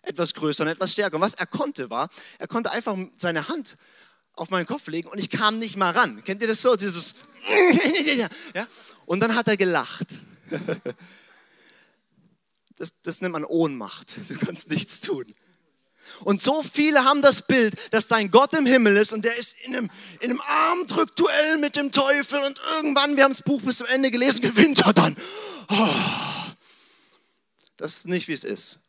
etwas 0.01 0.34
größer 0.34 0.63
und 0.63 0.70
etwas 0.70 0.93
stärker. 0.93 1.15
Und 1.17 1.22
was 1.22 1.34
er 1.34 1.46
konnte 1.46 1.89
war, 1.89 2.10
er 2.39 2.48
konnte 2.48 2.72
einfach 2.72 2.98
seine 3.17 3.48
Hand 3.50 3.77
auf 4.35 4.49
meinen 4.49 4.65
Kopf 4.65 4.87
legen 4.87 5.09
und 5.09 5.19
ich 5.19 5.29
kam 5.29 5.59
nicht 5.59 5.77
mal 5.77 5.91
ran. 5.91 6.23
Kennt 6.23 6.41
ihr 6.41 6.47
das 6.47 6.61
so? 6.61 6.75
Dieses 6.75 7.15
ja? 8.53 8.67
Und 9.05 9.19
dann 9.19 9.35
hat 9.35 9.47
er 9.47 9.57
gelacht. 9.57 10.07
Das, 12.75 13.01
das 13.03 13.21
nennt 13.21 13.33
man 13.33 13.45
Ohnmacht. 13.45 14.15
Du 14.27 14.37
kannst 14.37 14.69
nichts 14.69 14.99
tun. 14.99 15.25
Und 16.21 16.41
so 16.41 16.63
viele 16.63 17.05
haben 17.05 17.21
das 17.21 17.43
Bild, 17.43 17.75
dass 17.93 18.07
sein 18.07 18.29
Gott 18.29 18.53
im 18.53 18.65
Himmel 18.65 18.97
ist 18.97 19.13
und 19.13 19.23
der 19.23 19.37
ist 19.37 19.55
in 19.63 19.75
einem, 19.75 19.89
in 20.19 20.31
einem 20.31 20.41
Armdrückduell 20.41 21.57
mit 21.57 21.75
dem 21.75 21.91
Teufel 21.91 22.43
und 22.43 22.59
irgendwann, 22.75 23.15
wir 23.15 23.23
haben 23.23 23.31
das 23.31 23.41
Buch 23.41 23.61
bis 23.61 23.77
zum 23.77 23.87
Ende 23.87 24.11
gelesen, 24.11 24.41
gewinnt 24.41 24.81
er 24.81 24.91
dann. 24.91 25.15
Oh. 25.69 25.93
Das 27.77 27.97
ist 27.97 28.07
nicht, 28.07 28.27
wie 28.27 28.33
es 28.33 28.43
ist. 28.43 28.79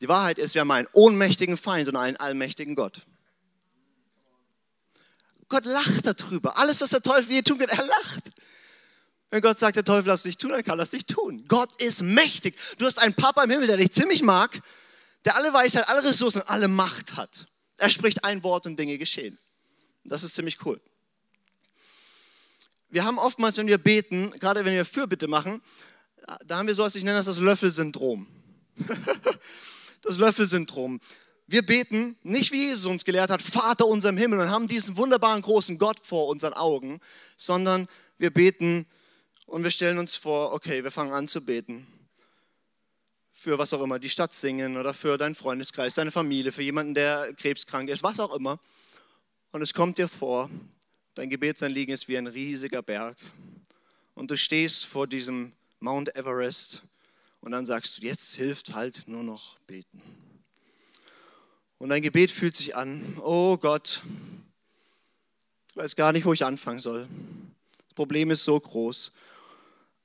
Die 0.00 0.08
Wahrheit 0.08 0.38
ist, 0.38 0.54
wir 0.54 0.60
haben 0.60 0.70
einen 0.70 0.88
ohnmächtigen 0.92 1.56
Feind 1.56 1.88
und 1.88 1.96
einen 1.96 2.16
allmächtigen 2.18 2.76
Gott. 2.76 3.06
Gott 5.50 5.66
lacht 5.66 6.06
darüber. 6.06 6.56
Alles, 6.56 6.80
was 6.80 6.90
der 6.90 7.02
Teufel 7.02 7.32
je 7.32 7.42
tun 7.42 7.58
kann, 7.58 7.68
er 7.68 7.84
lacht. 7.84 8.30
Wenn 9.30 9.42
Gott 9.42 9.58
sagt, 9.58 9.76
der 9.76 9.84
Teufel 9.84 10.08
lass 10.08 10.22
dich 10.22 10.38
tun, 10.38 10.50
dann 10.50 10.64
kann 10.64 10.78
er 10.78 10.84
es 10.84 10.92
nicht 10.92 11.08
tun. 11.08 11.44
Gott 11.46 11.80
ist 11.80 12.02
mächtig. 12.02 12.56
Du 12.78 12.86
hast 12.86 12.98
einen 12.98 13.14
Papa 13.14 13.44
im 13.44 13.50
Himmel, 13.50 13.66
der 13.66 13.76
dich 13.76 13.92
ziemlich 13.92 14.22
mag, 14.22 14.60
der 15.24 15.36
alle 15.36 15.52
Weisheit, 15.52 15.88
alle 15.88 16.02
Ressourcen, 16.02 16.42
alle 16.46 16.68
Macht 16.68 17.16
hat. 17.16 17.46
Er 17.76 17.90
spricht 17.90 18.24
ein 18.24 18.42
Wort 18.42 18.66
und 18.66 18.78
Dinge 18.78 18.98
geschehen. 18.98 19.38
Das 20.04 20.22
ist 20.22 20.34
ziemlich 20.34 20.64
cool. 20.64 20.80
wir 22.88 23.04
haben 23.04 23.18
oftmals, 23.18 23.56
wenn 23.56 23.66
wir 23.66 23.78
beten, 23.78 24.30
gerade 24.40 24.64
wenn 24.64 24.72
wir 24.72 24.84
Fürbitte 24.84 25.28
machen, 25.28 25.62
da 26.46 26.58
haben 26.58 26.66
wir 26.66 26.74
so 26.74 26.82
was, 26.82 26.94
ich 26.94 27.04
nenne 27.04 27.18
das 27.18 27.26
das 27.26 27.38
Löffelsyndrom. 27.38 28.26
das 30.02 30.16
Löffelsyndrom. 30.16 31.00
Wir 31.50 31.66
beten 31.66 32.16
nicht, 32.22 32.52
wie 32.52 32.68
Jesus 32.68 32.86
uns 32.86 33.04
gelehrt 33.04 33.28
hat, 33.28 33.42
Vater 33.42 33.84
unser 33.88 34.10
im 34.10 34.16
Himmel 34.16 34.38
und 34.38 34.50
haben 34.50 34.68
diesen 34.68 34.96
wunderbaren 34.96 35.42
großen 35.42 35.78
Gott 35.78 35.98
vor 36.00 36.28
unseren 36.28 36.52
Augen, 36.52 37.00
sondern 37.36 37.88
wir 38.18 38.30
beten 38.30 38.86
und 39.46 39.64
wir 39.64 39.72
stellen 39.72 39.98
uns 39.98 40.14
vor, 40.14 40.52
okay, 40.52 40.84
wir 40.84 40.92
fangen 40.92 41.12
an 41.12 41.26
zu 41.26 41.44
beten. 41.44 41.88
Für 43.32 43.58
was 43.58 43.74
auch 43.74 43.82
immer, 43.82 43.98
die 43.98 44.10
Stadt 44.10 44.32
singen 44.32 44.76
oder 44.76 44.94
für 44.94 45.18
deinen 45.18 45.34
Freundeskreis, 45.34 45.96
deine 45.96 46.12
Familie, 46.12 46.52
für 46.52 46.62
jemanden, 46.62 46.94
der 46.94 47.34
krebskrank 47.34 47.88
ist, 47.88 48.04
was 48.04 48.20
auch 48.20 48.32
immer. 48.32 48.60
Und 49.50 49.60
es 49.60 49.74
kommt 49.74 49.98
dir 49.98 50.06
vor, 50.06 50.48
dein 51.16 51.30
Gebetsanliegen 51.30 51.92
ist 51.92 52.06
wie 52.06 52.16
ein 52.16 52.28
riesiger 52.28 52.80
Berg. 52.80 53.16
Und 54.14 54.30
du 54.30 54.38
stehst 54.38 54.86
vor 54.86 55.08
diesem 55.08 55.50
Mount 55.80 56.14
Everest 56.14 56.84
und 57.40 57.50
dann 57.50 57.66
sagst 57.66 57.98
du, 57.98 58.06
jetzt 58.06 58.36
hilft 58.36 58.72
halt 58.72 59.02
nur 59.08 59.24
noch 59.24 59.58
beten. 59.66 60.00
Und 61.80 61.88
dein 61.88 62.02
Gebet 62.02 62.30
fühlt 62.30 62.54
sich 62.54 62.76
an, 62.76 63.16
oh 63.24 63.56
Gott, 63.56 64.02
ich 65.70 65.76
weiß 65.76 65.96
gar 65.96 66.12
nicht, 66.12 66.26
wo 66.26 66.34
ich 66.34 66.44
anfangen 66.44 66.78
soll. 66.78 67.08
Das 67.86 67.94
Problem 67.94 68.30
ist 68.30 68.44
so 68.44 68.60
groß. 68.60 69.12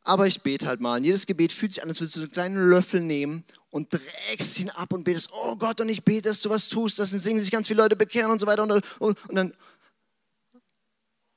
Aber 0.04 0.26
ich 0.26 0.42
bete 0.42 0.68
halt 0.68 0.80
mal. 0.80 0.96
Und 0.96 1.04
jedes 1.04 1.26
Gebet 1.26 1.52
fühlt 1.52 1.74
sich 1.74 1.84
an, 1.84 1.90
als 1.90 2.00
würdest 2.00 2.16
du 2.16 2.22
einen 2.22 2.32
kleinen 2.32 2.70
Löffel 2.70 3.02
nehmen 3.02 3.44
und 3.72 3.92
trägst 3.92 4.58
ihn 4.58 4.70
ab 4.70 4.94
und 4.94 5.04
betest, 5.04 5.32
oh 5.34 5.58
Gott, 5.58 5.82
und 5.82 5.90
ich 5.90 6.06
bete, 6.06 6.30
dass 6.30 6.42
du 6.42 6.50
was 6.50 6.70
tust, 6.70 6.98
dass 6.98 7.12
dann 7.12 7.20
singen 7.20 7.42
sich 7.42 7.52
ganz 7.52 7.68
viele 7.68 7.82
Leute 7.82 7.98
bekehren 7.98 8.32
und 8.32 8.40
so 8.40 8.48
weiter. 8.48 8.64
Und, 8.64 8.72
und, 8.72 8.82
und 9.28 9.36
dann, 9.36 9.54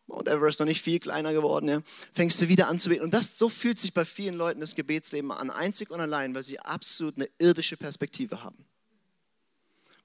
Mount 0.07 0.29
Everest 0.29 0.61
noch 0.61 0.67
nicht 0.67 0.83
viel 0.83 1.01
kleiner 1.01 1.33
geworden, 1.33 1.69
ja, 1.69 1.83
fängst 2.15 2.41
du 2.41 2.47
wieder 2.47 2.69
an 2.69 2.79
zu 2.79 2.91
beten. 2.91 3.03
Und 3.03 3.13
das, 3.13 3.37
so 3.37 3.49
fühlt 3.49 3.81
sich 3.81 3.93
bei 3.93 4.05
vielen 4.05 4.37
Leuten 4.37 4.61
das 4.61 4.77
Gebetsleben 4.77 5.33
an, 5.33 5.51
einzig 5.51 5.91
und 5.91 6.01
allein, 6.01 6.33
weil 6.37 6.45
sie 6.45 6.61
absolut 6.61 7.17
eine 7.17 7.29
irdische 7.39 7.77
Perspektive 7.77 8.45
haben. 8.45 8.65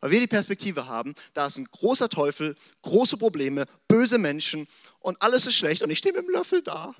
Weil 0.04 0.12
wir 0.12 0.20
die 0.20 0.28
Perspektive 0.28 0.88
haben, 0.88 1.16
da 1.34 1.48
ist 1.48 1.58
ein 1.58 1.64
großer 1.64 2.10
Teufel, 2.10 2.58
große 2.82 3.16
Probleme, 3.16 3.66
böse 3.88 4.18
Menschen 4.18 4.68
und 5.00 5.22
alles 5.22 5.48
ist 5.48 5.56
schlecht 5.56 5.82
und 5.82 5.90
ich 5.92 5.98
stehe 5.98 6.12
mit 6.12 6.24
dem 6.24 6.30
Löffel 6.30 6.62
da. 6.62 6.94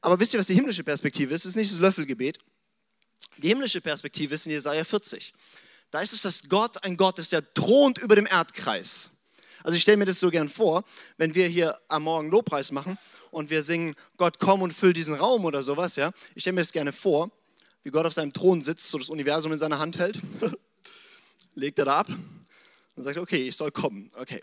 Aber 0.00 0.18
wisst 0.18 0.34
ihr, 0.34 0.40
was 0.40 0.48
die 0.48 0.56
himmlische 0.56 0.82
Perspektive 0.82 1.32
ist? 1.34 1.42
Es 1.42 1.50
ist 1.50 1.54
nicht 1.54 1.70
das 1.70 1.78
Löffelgebet. 1.78 2.38
Die 3.36 3.46
himmlische 3.46 3.80
Perspektive 3.80 4.34
ist 4.34 4.44
in 4.46 4.50
Jesaja 4.50 4.82
40. 4.82 5.32
Da 5.92 6.00
ist 6.00 6.14
es, 6.14 6.22
dass 6.22 6.48
Gott 6.48 6.82
ein 6.82 6.96
Gott 6.96 7.20
ist, 7.20 7.30
der 7.30 7.54
thront 7.54 7.98
über 7.98 8.16
dem 8.16 8.26
Erdkreis. 8.26 9.10
Also 9.62 9.76
ich 9.76 9.82
stelle 9.82 9.98
mir 9.98 10.06
das 10.06 10.18
so 10.18 10.30
gern 10.30 10.48
vor, 10.48 10.82
wenn 11.16 11.36
wir 11.36 11.46
hier 11.46 11.78
am 11.86 12.02
Morgen 12.02 12.28
Lobpreis 12.28 12.72
machen 12.72 12.98
und 13.30 13.50
wir 13.50 13.62
singen, 13.62 13.94
Gott 14.16 14.40
komm 14.40 14.62
und 14.62 14.72
füll 14.72 14.94
diesen 14.94 15.14
Raum 15.14 15.44
oder 15.44 15.62
sowas, 15.62 15.94
ja. 15.94 16.10
Ich 16.34 16.42
stelle 16.42 16.54
mir 16.54 16.62
das 16.62 16.72
gerne 16.72 16.90
vor, 16.90 17.30
wie 17.84 17.90
Gott 17.90 18.04
auf 18.04 18.14
seinem 18.14 18.32
Thron 18.32 18.64
sitzt, 18.64 18.88
so 18.88 18.98
das 18.98 19.10
Universum 19.10 19.52
in 19.52 19.60
seiner 19.60 19.78
Hand 19.78 20.00
hält, 20.00 20.20
legt 21.54 21.78
er 21.78 21.84
da 21.86 21.98
ab 21.98 22.08
und 22.96 23.04
sagt, 23.04 23.18
okay, 23.18 23.48
ich 23.48 23.56
soll 23.56 23.70
kommen. 23.70 24.10
Okay, 24.16 24.42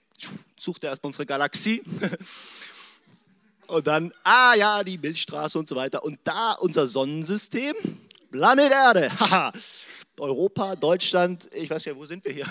sucht 0.57 0.83
er 0.83 0.91
erstmal 0.91 1.09
unsere 1.09 1.25
Galaxie 1.25 1.83
und 3.67 3.87
dann, 3.87 4.13
ah 4.23 4.53
ja, 4.55 4.83
die 4.83 4.97
Milchstraße 4.97 5.57
und 5.57 5.67
so 5.67 5.75
weiter 5.75 6.03
und 6.03 6.19
da 6.23 6.53
unser 6.53 6.87
Sonnensystem, 6.87 7.75
Planet 8.31 8.71
Erde. 8.71 9.11
Europa, 10.19 10.75
Deutschland, 10.75 11.47
ich 11.53 11.69
weiß 11.69 11.85
ja, 11.85 11.95
wo 11.95 12.05
sind 12.05 12.25
wir 12.25 12.33
hier? 12.33 12.47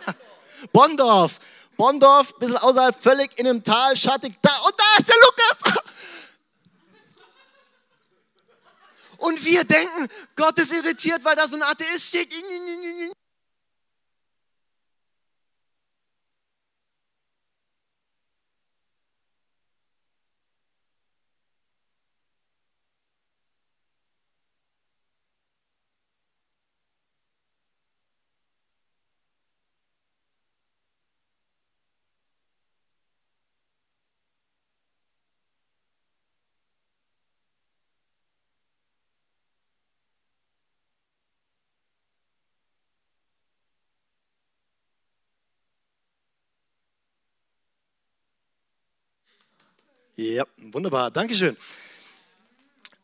Bondorf. 0.72 1.38
Bondorf, 1.76 2.32
ein 2.34 2.38
bisschen 2.38 2.56
außerhalb, 2.56 3.00
völlig 3.00 3.38
in 3.38 3.46
einem 3.46 3.62
Tal, 3.62 3.96
schattig, 3.96 4.34
da 4.40 4.50
und 4.64 4.74
da 4.78 4.84
ist 4.98 5.08
der 5.08 5.16
Lukas. 5.16 5.84
Und 9.18 9.42
wir 9.42 9.64
denken, 9.64 10.08
Gott 10.36 10.58
ist 10.58 10.70
irritiert, 10.70 11.24
weil 11.24 11.34
da 11.34 11.48
so 11.48 11.56
ein 11.56 11.62
Atheist 11.62 12.08
steht. 12.08 12.28
Ja, 50.16 50.46
wunderbar. 50.56 51.10
Dankeschön. 51.10 51.56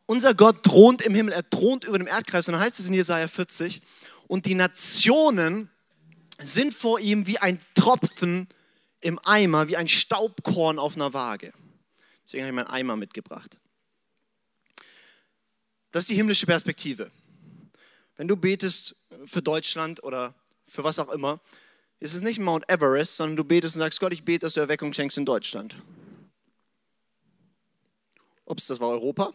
Unser 0.06 0.34
Gott 0.34 0.62
thront 0.62 1.02
im 1.02 1.14
Himmel, 1.14 1.32
er 1.32 1.48
thront 1.48 1.84
über 1.84 1.98
dem 1.98 2.06
Erdkreis. 2.06 2.48
Und 2.48 2.52
dann 2.52 2.62
heißt 2.62 2.78
es 2.78 2.88
in 2.88 2.94
Jesaja 2.94 3.28
40, 3.28 3.80
und 4.28 4.46
die 4.46 4.54
Nationen 4.54 5.68
sind 6.40 6.72
vor 6.72 7.00
ihm 7.00 7.26
wie 7.26 7.38
ein 7.38 7.60
Tropfen 7.74 8.48
im 9.00 9.18
Eimer, 9.24 9.68
wie 9.68 9.76
ein 9.76 9.88
Staubkorn 9.88 10.78
auf 10.78 10.94
einer 10.94 11.12
Waage. 11.12 11.52
Deswegen 12.24 12.44
habe 12.44 12.50
ich 12.50 12.54
meinen 12.54 12.72
Eimer 12.72 12.96
mitgebracht. 12.96 13.58
Das 15.90 16.04
ist 16.04 16.10
die 16.10 16.14
himmlische 16.14 16.46
Perspektive. 16.46 17.10
Wenn 18.16 18.28
du 18.28 18.36
betest 18.36 18.94
für 19.24 19.42
Deutschland 19.42 20.04
oder 20.04 20.34
für 20.64 20.84
was 20.84 21.00
auch 21.00 21.10
immer, 21.10 21.40
ist 21.98 22.14
es 22.14 22.22
nicht 22.22 22.38
Mount 22.38 22.70
Everest, 22.70 23.16
sondern 23.16 23.36
du 23.36 23.44
betest 23.44 23.74
und 23.76 23.80
sagst, 23.80 23.98
Gott, 23.98 24.12
ich 24.12 24.24
bete, 24.24 24.46
dass 24.46 24.54
du 24.54 24.60
Erweckung 24.60 24.92
schenkst 24.92 25.18
in 25.18 25.24
Deutschland. 25.24 25.74
Ups, 28.50 28.66
das 28.66 28.80
war 28.80 28.88
Europa. 28.88 29.32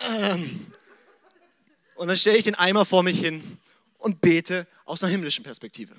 ähm, 0.00 0.72
und 1.96 2.08
dann 2.08 2.16
stelle 2.16 2.38
ich 2.38 2.44
den 2.44 2.54
Eimer 2.54 2.84
vor 2.84 3.02
mich 3.02 3.18
hin 3.18 3.58
und 3.98 4.20
bete 4.20 4.68
aus 4.84 5.02
einer 5.02 5.10
himmlischen 5.10 5.42
Perspektive. 5.42 5.94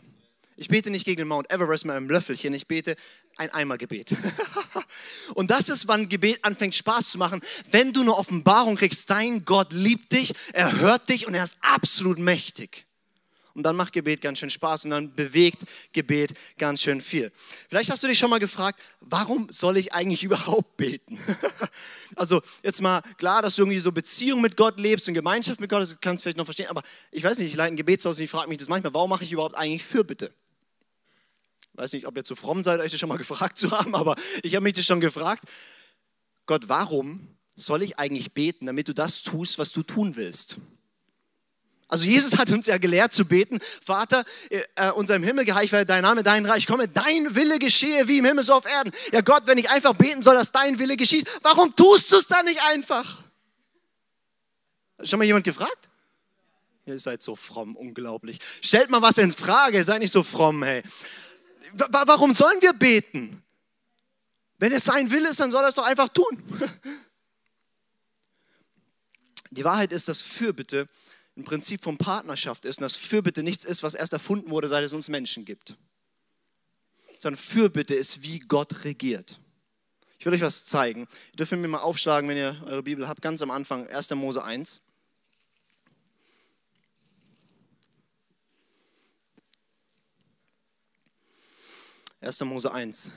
Ich 0.55 0.69
bete 0.69 0.89
nicht 0.89 1.05
gegen 1.05 1.17
den 1.17 1.27
Mount 1.27 1.51
Everest 1.51 1.85
mit 1.85 1.95
einem 1.95 2.09
Löffelchen, 2.09 2.53
ich 2.53 2.67
bete 2.67 2.95
ein 3.35 3.51
Eimergebet. 3.51 4.15
und 5.35 5.51
das 5.51 5.69
ist, 5.69 5.87
wann 5.87 6.09
Gebet 6.09 6.43
anfängt 6.43 6.73
Spaß 6.73 7.09
zu 7.09 7.17
machen, 7.17 7.41
wenn 7.69 7.93
du 7.93 8.01
eine 8.01 8.15
Offenbarung 8.15 8.77
kriegst, 8.77 9.09
dein 9.09 9.45
Gott 9.45 9.73
liebt 9.73 10.13
dich, 10.13 10.33
er 10.53 10.79
hört 10.79 11.09
dich 11.09 11.27
und 11.27 11.35
er 11.35 11.43
ist 11.43 11.57
absolut 11.61 12.17
mächtig. 12.17 12.87
Und 13.57 13.63
dann 13.63 13.75
macht 13.75 13.91
Gebet 13.91 14.21
ganz 14.21 14.37
schön 14.37 14.51
Spaß 14.51 14.85
und 14.85 14.91
dann 14.91 15.15
bewegt 15.15 15.63
Gebet 15.91 16.35
ganz 16.59 16.83
schön 16.83 17.01
viel. 17.01 17.31
Vielleicht 17.67 17.89
hast 17.89 18.03
du 18.03 18.07
dich 18.07 18.19
schon 18.19 18.29
mal 18.29 18.37
gefragt, 18.37 18.79
warum 18.99 19.47
soll 19.49 19.77
ich 19.77 19.93
eigentlich 19.93 20.23
überhaupt 20.29 20.77
beten? 20.77 21.17
also 22.15 22.43
jetzt 22.61 22.83
mal 22.83 23.01
klar, 23.17 23.41
dass 23.41 23.55
du 23.55 23.63
irgendwie 23.63 23.79
so 23.79 23.91
Beziehung 23.91 24.41
mit 24.41 24.57
Gott 24.57 24.79
lebst 24.79 25.07
und 25.07 25.15
Gemeinschaft 25.15 25.59
mit 25.59 25.71
Gott, 25.71 25.81
das 25.81 25.99
kannst 25.99 26.21
du 26.21 26.23
vielleicht 26.25 26.37
noch 26.37 26.45
verstehen, 26.45 26.67
aber 26.67 26.83
ich 27.09 27.23
weiß 27.23 27.39
nicht, 27.39 27.47
ich 27.47 27.55
leite 27.55 27.73
ein 27.73 27.77
Gebetshaus 27.77 28.19
und 28.19 28.25
ich 28.25 28.29
frage 28.29 28.47
mich 28.47 28.59
das 28.59 28.67
manchmal, 28.67 28.93
warum 28.93 29.09
mache 29.09 29.23
ich 29.23 29.31
überhaupt 29.31 29.55
eigentlich 29.55 29.83
Fürbitte? 29.83 30.31
Ich 31.71 31.77
weiß 31.79 31.93
nicht, 31.93 32.05
ob 32.05 32.15
ihr 32.15 32.23
zu 32.23 32.35
fromm 32.35 32.61
seid, 32.61 32.79
euch 32.79 32.91
das 32.91 32.99
schon 32.99 33.09
mal 33.09 33.17
gefragt 33.17 33.57
zu 33.57 33.71
haben, 33.71 33.95
aber 33.95 34.17
ich 34.43 34.53
habe 34.53 34.65
mich 34.65 34.73
das 34.73 34.85
schon 34.85 35.01
gefragt. 35.01 35.45
Gott, 36.45 36.69
warum 36.69 37.35
soll 37.55 37.81
ich 37.81 37.97
eigentlich 37.97 38.35
beten, 38.35 38.67
damit 38.67 38.87
du 38.87 38.93
das 38.93 39.23
tust, 39.23 39.57
was 39.57 39.71
du 39.71 39.81
tun 39.81 40.15
willst? 40.15 40.59
Also 41.89 42.03
Jesus 42.03 42.37
hat 42.37 42.51
uns 42.51 42.65
ja 42.65 42.77
gelehrt 42.77 43.13
zu 43.13 43.23
beten, 43.25 43.59
Vater, 43.81 44.25
äh, 44.49 44.61
äh, 44.75 44.91
unser 44.91 45.15
im 45.15 45.23
Himmel 45.23 45.45
geheiligt 45.45 45.71
werde 45.71 45.85
dein 45.85 46.03
Name, 46.03 46.21
dein 46.21 46.45
Reich 46.45 46.67
komme, 46.67 46.87
dein 46.87 47.33
Wille 47.33 47.59
geschehe 47.59 48.07
wie 48.09 48.17
im 48.17 48.25
Himmel 48.25 48.43
so 48.43 48.53
auf 48.55 48.65
Erden. 48.65 48.91
Ja 49.13 49.21
Gott, 49.21 49.43
wenn 49.45 49.57
ich 49.57 49.69
einfach 49.69 49.93
beten 49.93 50.21
soll, 50.21 50.35
dass 50.35 50.51
dein 50.51 50.79
Wille 50.79 50.97
geschieht, 50.97 51.29
warum 51.43 51.73
tust 51.75 52.11
du 52.11 52.17
es 52.17 52.27
dann 52.27 52.45
nicht 52.45 52.61
einfach? 52.61 53.23
Hat 54.97 55.07
schon 55.07 55.19
mal 55.19 55.25
jemand 55.25 55.45
gefragt? 55.45 55.89
Ihr 56.85 56.99
seid 56.99 57.23
so 57.23 57.35
fromm, 57.35 57.75
unglaublich. 57.75 58.39
Stellt 58.61 58.89
mal 58.89 59.01
was 59.01 59.17
in 59.17 59.31
Frage, 59.31 59.83
seid 59.83 59.99
nicht 59.99 60.11
so 60.11 60.23
fromm, 60.23 60.63
hey. 60.63 60.83
Warum 61.73 62.33
sollen 62.33 62.61
wir 62.61 62.73
beten? 62.73 63.43
Wenn 64.57 64.73
es 64.73 64.85
sein 64.85 65.09
Wille 65.09 65.29
ist, 65.29 65.39
dann 65.39 65.51
soll 65.51 65.63
er 65.63 65.69
es 65.69 65.75
doch 65.75 65.85
einfach 65.85 66.09
tun. 66.09 66.43
Die 69.51 69.63
Wahrheit 69.63 69.91
ist, 69.91 70.07
dass 70.07 70.21
Fürbitte 70.21 70.89
ein 71.37 71.43
Prinzip 71.43 71.83
von 71.83 71.97
Partnerschaft 71.97 72.65
ist 72.65 72.79
und 72.79 72.83
dass 72.83 72.95
Fürbitte 72.95 73.43
nichts 73.43 73.63
ist, 73.63 73.83
was 73.83 73.93
erst 73.93 74.13
erfunden 74.13 74.49
wurde, 74.49 74.67
seit 74.67 74.83
es 74.83 74.93
uns 74.93 75.07
Menschen 75.07 75.45
gibt. 75.45 75.77
Sondern 77.19 77.39
Fürbitte 77.39 77.93
ist, 77.93 78.23
wie 78.23 78.39
Gott 78.39 78.83
regiert. 78.83 79.39
Ich 80.19 80.25
will 80.25 80.33
euch 80.33 80.41
was 80.41 80.65
zeigen. 80.65 81.01
Ihr 81.31 81.37
dürft 81.37 81.51
mir 81.51 81.67
mal 81.67 81.79
aufschlagen, 81.79 82.27
wenn 82.27 82.37
ihr 82.37 82.59
eure 82.65 82.81
Bibel 82.81 83.07
habt, 83.07 83.21
ganz 83.21 83.43
am 83.43 83.51
Anfang, 83.51 83.87
1. 83.87 84.09
Mose 84.11 84.43
1. 84.43 84.81
1. 92.19 92.39
Mose 92.41 92.71
1. 92.71 93.11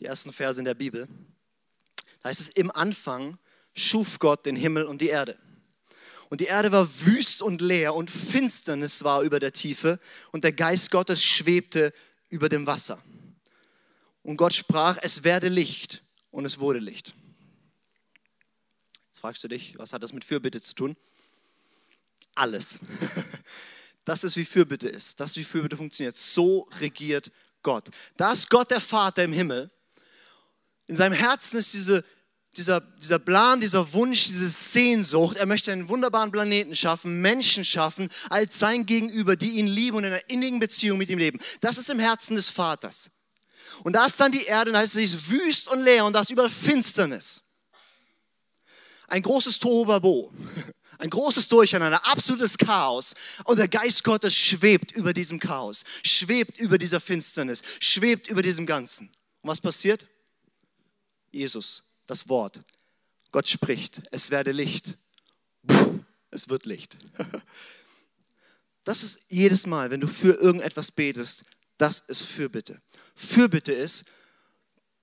Die 0.00 0.04
ersten 0.04 0.34
Verse 0.34 0.60
in 0.60 0.66
der 0.66 0.74
Bibel. 0.74 1.08
Da 2.20 2.28
heißt 2.28 2.40
es, 2.40 2.48
im 2.48 2.70
Anfang 2.70 3.38
schuf 3.74 4.18
Gott 4.18 4.44
den 4.44 4.54
Himmel 4.54 4.84
und 4.84 5.00
die 5.00 5.08
Erde. 5.08 5.38
Und 6.30 6.40
die 6.40 6.46
Erde 6.46 6.72
war 6.72 6.88
wüst 7.00 7.40
und 7.42 7.60
leer 7.60 7.94
und 7.94 8.10
Finsternis 8.10 9.02
war 9.02 9.22
über 9.22 9.40
der 9.40 9.52
Tiefe 9.52 9.98
und 10.30 10.44
der 10.44 10.52
Geist 10.52 10.90
Gottes 10.90 11.22
schwebte 11.22 11.92
über 12.28 12.48
dem 12.48 12.66
Wasser. 12.66 13.02
Und 14.22 14.36
Gott 14.36 14.52
sprach, 14.52 14.98
es 15.00 15.24
werde 15.24 15.48
Licht 15.48 16.02
und 16.30 16.44
es 16.44 16.58
wurde 16.58 16.80
Licht. 16.80 17.14
Jetzt 19.06 19.20
fragst 19.20 19.42
du 19.42 19.48
dich, 19.48 19.78
was 19.78 19.92
hat 19.92 20.02
das 20.02 20.12
mit 20.12 20.24
Fürbitte 20.24 20.60
zu 20.60 20.74
tun? 20.74 20.96
Alles. 22.34 22.78
Das 24.04 24.24
ist, 24.24 24.36
wie 24.36 24.46
Fürbitte 24.46 24.88
ist. 24.88 25.20
Das 25.20 25.32
ist, 25.32 25.36
wie 25.36 25.44
Fürbitte 25.44 25.76
funktioniert. 25.76 26.16
So 26.16 26.66
regiert 26.80 27.30
Gott. 27.62 27.90
Da 28.16 28.32
ist 28.32 28.48
Gott 28.48 28.70
der 28.70 28.80
Vater 28.80 29.22
im 29.22 29.34
Himmel. 29.34 29.70
In 30.86 30.96
seinem 30.96 31.12
Herzen 31.12 31.58
ist 31.58 31.74
diese, 31.74 32.02
dieser, 32.58 32.80
dieser 32.80 33.18
Plan, 33.18 33.60
dieser 33.60 33.92
Wunsch, 33.92 34.24
diese 34.26 34.48
Sehnsucht. 34.48 35.36
Er 35.36 35.46
möchte 35.46 35.72
einen 35.72 35.88
wunderbaren 35.88 36.30
Planeten 36.30 36.74
schaffen, 36.74 37.20
Menschen 37.20 37.64
schaffen, 37.64 38.08
als 38.28 38.58
sein 38.58 38.84
Gegenüber, 38.84 39.36
die 39.36 39.52
ihn 39.52 39.68
lieben 39.68 39.96
und 39.96 40.04
in 40.04 40.12
einer 40.12 40.28
innigen 40.28 40.60
Beziehung 40.60 40.98
mit 40.98 41.08
ihm 41.08 41.18
leben. 41.18 41.38
Das 41.60 41.78
ist 41.78 41.88
im 41.88 41.98
Herzen 41.98 42.36
des 42.36 42.50
Vaters. 42.50 43.10
Und 43.84 43.94
da 43.94 44.06
ist 44.06 44.18
dann 44.18 44.32
die 44.32 44.44
Erde, 44.44 44.72
da 44.72 44.78
heißt 44.78 44.94
es, 44.94 44.98
sie 44.98 45.04
ist 45.04 45.30
wüst 45.30 45.68
und 45.68 45.82
leer 45.82 46.04
und 46.04 46.12
da 46.12 46.20
ist 46.20 46.30
überall 46.30 46.50
Finsternis. 46.50 47.42
Ein 49.06 49.22
großes 49.22 49.58
Tohuwabo. 49.58 50.32
Ein 51.00 51.10
großes 51.10 51.46
Durcheinander, 51.46 52.04
absolutes 52.08 52.58
Chaos. 52.58 53.14
Und 53.44 53.60
der 53.60 53.68
Geist 53.68 54.02
Gottes 54.02 54.34
schwebt 54.34 54.90
über 54.90 55.12
diesem 55.12 55.38
Chaos, 55.38 55.84
schwebt 56.04 56.58
über 56.58 56.76
dieser 56.76 56.98
Finsternis, 56.98 57.62
schwebt 57.78 58.26
über 58.26 58.42
diesem 58.42 58.66
Ganzen. 58.66 59.08
Und 59.40 59.50
was 59.50 59.60
passiert? 59.60 60.08
Jesus, 61.30 61.87
das 62.08 62.28
Wort. 62.28 62.60
Gott 63.30 63.46
spricht, 63.46 64.02
es 64.10 64.32
werde 64.32 64.50
Licht. 64.50 64.96
Es 66.32 66.48
wird 66.48 66.66
Licht. 66.66 66.98
Das 68.84 69.02
ist 69.02 69.20
jedes 69.28 69.66
Mal, 69.66 69.90
wenn 69.90 70.00
du 70.00 70.06
für 70.06 70.32
irgendetwas 70.32 70.90
betest, 70.90 71.44
das 71.76 72.00
ist 72.00 72.22
Fürbitte. 72.22 72.80
Fürbitte 73.14 73.70
ist, 73.70 74.06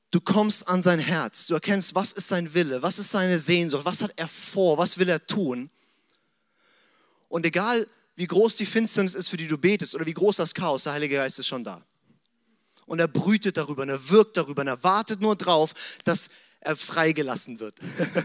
du 0.10 0.20
kommst 0.20 0.68
an 0.68 0.82
sein 0.82 0.98
Herz, 0.98 1.46
du 1.46 1.54
erkennst, 1.54 1.94
was 1.94 2.12
ist 2.12 2.28
sein 2.28 2.52
Wille, 2.56 2.82
was 2.82 2.98
ist 2.98 3.12
seine 3.12 3.38
Sehnsucht, 3.38 3.86
was 3.86 4.02
hat 4.02 4.12
er 4.16 4.28
vor, 4.28 4.80
was 4.80 4.98
will 4.98 5.08
er 5.08 5.24
tun. 5.28 5.70
Und 7.30 7.46
egal, 7.46 7.86
wie 8.16 8.26
groß 8.26 8.58
die 8.58 8.66
Finsternis 8.66 9.14
ist, 9.14 9.30
für 9.30 9.38
die 9.38 9.46
du 9.46 9.60
betest, 9.60 9.94
oder 9.94 10.08
wie 10.08 10.16
groß 10.16 10.38
das 10.38 10.56
Chaos, 10.56 10.82
der 10.82 10.94
Heilige 10.94 11.18
Geist 11.18 11.38
ist 11.38 11.46
schon 11.46 11.64
da. 11.64 11.86
Und 12.88 12.98
er 12.98 13.08
brütet 13.08 13.56
darüber, 13.58 13.84
und 13.84 13.90
er 13.90 14.10
wirkt 14.10 14.36
darüber, 14.36 14.62
und 14.64 14.68
er 14.68 14.84
wartet 14.84 15.22
nur 15.22 15.36
drauf, 15.36 15.76
dass 16.06 16.32
er 16.66 16.76
freigelassen 16.76 17.60
wird, 17.60 17.76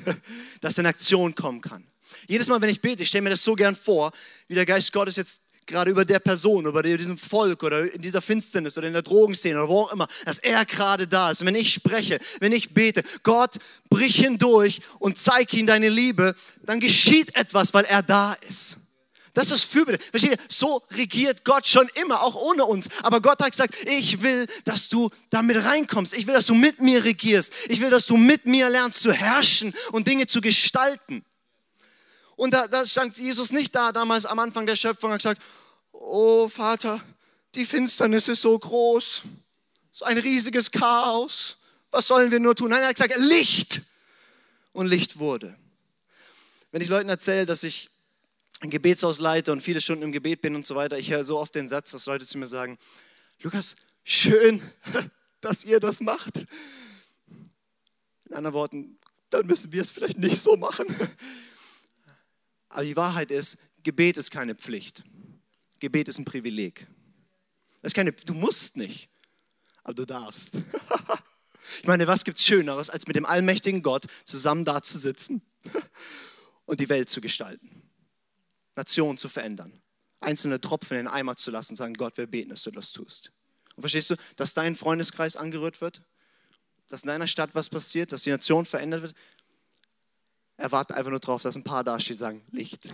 dass 0.61 0.79
in 0.79 0.87
Aktion 0.87 1.35
kommen 1.35 1.61
kann. 1.61 1.85
Jedes 2.27 2.49
Mal, 2.49 2.61
wenn 2.61 2.71
ich 2.71 2.81
bete, 2.81 3.03
ich 3.03 3.09
stelle 3.09 3.23
mir 3.23 3.31
das 3.31 3.45
so 3.45 3.55
gern 3.55 3.77
vor, 3.77 4.13
wie 4.49 4.55
der 4.55 4.67
Geist 4.67 4.93
Gottes 4.93 5.17
jetzt 5.17 5.43
gerade 5.67 5.91
über 5.91 6.05
der 6.05 6.19
Person, 6.19 6.67
über 6.67 6.83
diesem 6.83 7.17
Volk 7.17 7.63
oder 7.63 7.93
in 7.93 8.03
dieser 8.03 8.21
Finsternis 8.21 8.77
oder 8.77 8.89
in 8.89 8.93
der 8.93 9.03
Drogenszene 9.03 9.57
oder 9.57 9.69
wo 9.69 9.81
auch 9.83 9.93
immer, 9.93 10.09
dass 10.25 10.39
er 10.39 10.65
gerade 10.65 11.07
da 11.07 11.31
ist. 11.31 11.41
Und 11.41 11.47
wenn 11.47 11.55
ich 11.55 11.73
spreche, 11.73 12.19
wenn 12.41 12.53
ich 12.53 12.75
bete, 12.75 13.03
Gott, 13.23 13.57
brich 13.89 14.17
hindurch 14.17 14.81
und 14.99 15.17
zeig 15.17 15.55
ihm 15.55 15.67
deine 15.67 15.89
Liebe, 15.89 16.35
dann 16.65 16.81
geschieht 16.81 17.37
etwas, 17.37 17.73
weil 17.73 17.85
er 17.85 18.03
da 18.03 18.35
ist. 18.49 18.79
Das 19.35 19.51
ist 19.51 19.65
Fürbitte. 19.65 20.03
Versteht? 20.11 20.41
So 20.49 20.83
regiert 20.91 21.45
Gott 21.45 21.67
schon 21.67 21.89
immer, 21.95 22.23
auch 22.23 22.35
ohne 22.35 22.65
uns. 22.65 22.89
Aber 23.03 23.21
Gott 23.21 23.41
hat 23.41 23.53
gesagt, 23.53 23.75
ich 23.87 24.23
will, 24.23 24.47
dass 24.65 24.89
du 24.89 25.11
damit 25.31 25.65
reinkommst. 25.65 26.15
Ich 26.15 26.27
will, 26.27 26.35
dass 26.35 26.47
du 26.47 26.55
mit 26.55 26.81
mir 26.81 27.05
regierst. 27.05 27.53
Ich 27.69 27.81
will, 27.81 27.91
dass 27.91 28.07
du 28.07 28.17
mit 28.17 28.47
mir 28.47 28.69
lernst 28.69 29.03
zu 29.03 29.13
herrschen 29.13 29.73
und 29.93 30.09
Dinge 30.09 30.27
zu 30.27 30.41
gestalten. 30.41 31.25
Und 32.37 32.55
da, 32.55 32.67
da 32.67 32.85
stand 32.87 33.19
Jesus 33.19 33.53
nicht 33.53 33.75
da 33.75 33.93
damals 33.93 34.27
am 34.27 34.39
Anfang 34.39 34.67
der 34.67 34.77
Schöpfung 34.77 35.11
und 35.11 35.15
hat 35.15 35.23
gesagt, 35.23 35.43
oh 35.93 36.49
Vater, 36.49 37.01
die 37.55 37.65
Finsternis 37.65 38.29
ist 38.29 38.41
so 38.41 38.59
groß, 38.59 39.23
so 39.93 40.05
ein 40.07 40.19
riesiges 40.19 40.71
Chaos. 40.71 41.57
Was 41.91 42.07
sollen 42.07 42.31
wir 42.31 42.41
nur 42.41 42.57
tun? 42.57 42.71
Nein, 42.71 42.83
er 42.83 42.89
hat 42.89 42.97
gesagt, 42.97 43.17
Licht. 43.19 43.83
Und 44.73 44.87
Licht 44.87 45.19
wurde. 45.19 45.57
Wenn 46.71 46.81
ich 46.81 46.89
Leuten 46.89 47.09
erzähle, 47.09 47.45
dass 47.45 47.65
ich 47.65 47.91
leite 49.19 49.53
und 49.53 49.63
viele 49.63 49.81
Stunden 49.81 50.05
im 50.05 50.13
Gebet 50.13 50.43
bin 50.43 50.55
und 50.55 50.67
so 50.67 50.75
weiter, 50.75 50.99
ich 50.99 51.11
höre 51.11 51.25
so 51.25 51.39
oft 51.39 51.55
den 51.55 51.69
Satz, 51.69 51.93
dass 51.93 52.07
Leute 52.07 52.27
zu 52.27 52.39
mir 52.39 52.47
sagen, 52.47 52.79
Lukas, 53.43 53.77
schön, 54.05 54.63
dass 55.41 55.65
ihr 55.65 55.81
das 55.81 56.01
macht. 56.01 56.47
In 58.27 58.35
anderen 58.35 58.55
Worten, 58.55 58.99
dann 59.31 59.47
müssen 59.47 59.73
wir 59.73 59.83
es 59.83 59.91
vielleicht 59.91 60.19
nicht 60.19 60.41
so 60.41 60.57
machen. 60.57 60.87
Aber 62.69 62.85
die 62.85 62.97
Wahrheit 62.97 63.31
ist, 63.31 63.59
Gebet 63.83 64.17
ist 64.17 64.31
keine 64.31 64.55
Pflicht. 64.55 65.05
Gebet 65.81 66.09
ist 66.09 66.19
ein 66.19 66.25
Privileg. 66.25 66.87
Das 67.83 67.91
ist 67.91 67.95
keine, 67.95 68.13
du 68.13 68.35
musst 68.35 68.77
nicht, 68.77 69.09
aber 69.83 69.95
du 69.95 70.05
darfst. 70.05 70.53
Ich 71.83 71.87
meine, 71.87 72.07
was 72.09 72.25
gibt 72.25 72.39
es 72.39 72.45
Schöneres, 72.45 72.91
als 72.91 73.07
mit 73.07 73.15
dem 73.15 73.25
allmächtigen 73.25 73.83
Gott 73.83 74.07
zusammen 74.25 74.65
da 74.65 74.83
zu 74.83 74.99
sitzen 74.99 75.41
und 76.65 76.81
die 76.81 76.89
Welt 76.89 77.09
zu 77.09 77.21
gestalten? 77.21 77.80
Nationen 78.81 79.19
zu 79.19 79.29
verändern. 79.29 79.83
Einzelne 80.21 80.59
Tropfen 80.59 80.97
in 80.97 81.05
den 81.05 81.13
Eimer 81.13 81.37
zu 81.37 81.51
lassen 81.51 81.73
und 81.73 81.77
sagen, 81.77 81.95
Gott, 81.95 82.17
wir 82.17 82.27
beten, 82.27 82.49
dass 82.49 82.63
du 82.63 82.71
das 82.71 82.93
tust. 82.93 83.31
Und 83.77 83.83
verstehst 83.83 84.09
du, 84.11 84.17
dass 84.37 84.55
dein 84.55 84.75
Freundeskreis 84.75 85.37
angerührt 85.37 85.83
wird? 85.83 86.03
Dass 86.89 87.03
in 87.03 87.09
deiner 87.09 87.27
Stadt 87.27 87.51
was 87.53 87.69
passiert? 87.69 88.11
Dass 88.11 88.23
die 88.23 88.31
Nation 88.31 88.65
verändert 88.65 89.03
wird? 89.03 89.15
Erwarte 90.57 90.95
einfach 90.95 91.11
nur 91.11 91.21
darauf, 91.21 91.43
dass 91.43 91.57
ein 91.57 91.65
paar 91.65 91.85
dastehen 91.85 92.19
sagen, 92.19 92.43
Licht. 92.51 92.89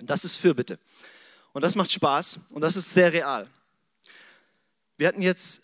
Das 0.00 0.24
ist 0.24 0.36
Fürbitte. 0.36 0.78
Und 1.52 1.62
das 1.62 1.74
macht 1.74 1.92
Spaß 1.92 2.40
und 2.52 2.62
das 2.62 2.76
ist 2.76 2.92
sehr 2.92 3.12
real. 3.12 3.48
Wir 4.96 5.08
hatten 5.08 5.22
jetzt 5.22 5.62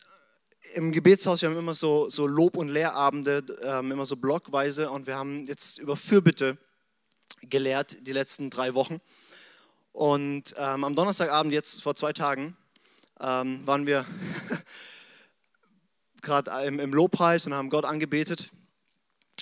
im 0.74 0.92
Gebetshaus, 0.92 1.40
wir 1.40 1.48
haben 1.48 1.58
immer 1.58 1.74
so, 1.74 2.10
so 2.10 2.26
Lob- 2.26 2.56
und 2.56 2.68
Lehrabende, 2.68 3.44
ähm, 3.62 3.92
immer 3.92 4.04
so 4.06 4.16
blockweise 4.16 4.90
und 4.90 5.06
wir 5.06 5.16
haben 5.16 5.46
jetzt 5.46 5.78
über 5.78 5.96
Fürbitte 5.96 6.58
gelehrt 7.50 8.06
die 8.06 8.12
letzten 8.12 8.50
drei 8.50 8.74
Wochen. 8.74 9.00
Und 9.92 10.54
ähm, 10.58 10.84
am 10.84 10.96
Donnerstagabend, 10.96 11.52
jetzt 11.52 11.82
vor 11.82 11.94
zwei 11.94 12.12
Tagen, 12.12 12.56
ähm, 13.20 13.66
waren 13.66 13.86
wir 13.86 14.04
gerade 16.22 16.50
im, 16.66 16.80
im 16.80 16.92
Lobpreis 16.92 17.46
und 17.46 17.54
haben 17.54 17.70
Gott 17.70 17.84
angebetet. 17.84 18.50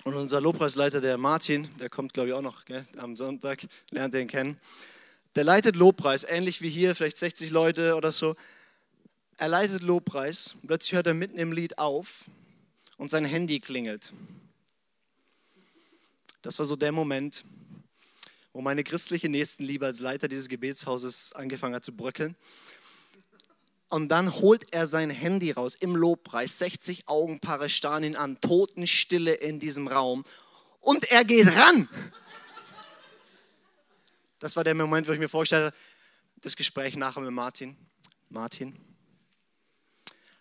Und 0.04 0.14
unser 0.14 0.40
Lobpreisleiter, 0.40 1.00
der 1.00 1.16
Martin, 1.16 1.68
der 1.78 1.88
kommt, 1.88 2.12
glaube 2.12 2.30
ich, 2.30 2.34
auch 2.34 2.42
noch 2.42 2.64
gell, 2.64 2.84
am 2.96 3.16
Sonntag, 3.16 3.66
lernt 3.90 4.14
den 4.14 4.26
kennen. 4.26 4.58
Der 5.36 5.44
leitet 5.44 5.76
Lobpreis, 5.76 6.24
ähnlich 6.24 6.60
wie 6.60 6.68
hier, 6.68 6.94
vielleicht 6.94 7.16
60 7.16 7.50
Leute 7.50 7.94
oder 7.94 8.10
so. 8.10 8.34
Er 9.38 9.48
leitet 9.48 9.82
Lobpreis. 9.82 10.56
Plötzlich 10.66 10.92
hört 10.92 11.06
er 11.06 11.14
mitten 11.14 11.38
im 11.38 11.52
Lied 11.52 11.78
auf 11.78 12.24
und 12.98 13.10
sein 13.10 13.24
Handy 13.24 13.60
klingelt. 13.60 14.12
Das 16.42 16.58
war 16.58 16.66
so 16.66 16.76
der 16.76 16.92
Moment, 16.92 17.44
wo 18.52 18.60
meine 18.60 18.84
christliche 18.84 19.28
Nächstenliebe 19.28 19.86
als 19.86 20.00
Leiter 20.00 20.28
dieses 20.28 20.48
Gebetshauses 20.48 21.32
angefangen 21.32 21.74
hat 21.74 21.84
zu 21.84 21.96
bröckeln. 21.96 22.36
Und 23.88 24.08
dann 24.08 24.34
holt 24.34 24.72
er 24.72 24.86
sein 24.86 25.10
Handy 25.10 25.50
raus 25.50 25.74
im 25.74 25.94
Lobpreis. 25.94 26.58
60 26.58 27.08
Augenpaare 27.08 27.68
starren 27.68 28.04
ihn 28.04 28.16
an, 28.16 28.40
Totenstille 28.40 29.34
in 29.34 29.60
diesem 29.60 29.86
Raum. 29.86 30.24
Und 30.80 31.04
er 31.10 31.24
geht 31.24 31.48
ran. 31.48 31.88
Das 34.38 34.56
war 34.56 34.64
der 34.64 34.74
Moment, 34.74 35.06
wo 35.06 35.12
ich 35.12 35.18
mir 35.18 35.28
vorstelle, 35.28 35.72
das 36.40 36.56
Gespräch 36.56 36.96
nachher 36.96 37.20
mit 37.20 37.30
Martin. 37.32 37.76
Martin, 38.28 38.76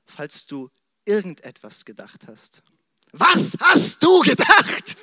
falls 0.06 0.48
du 0.48 0.70
irgendetwas 1.06 1.86
gedacht 1.86 2.28
hast, 2.28 2.64
was 3.12 3.58
hast 3.60 4.02
du 4.02 4.22
gedacht? 4.22 4.96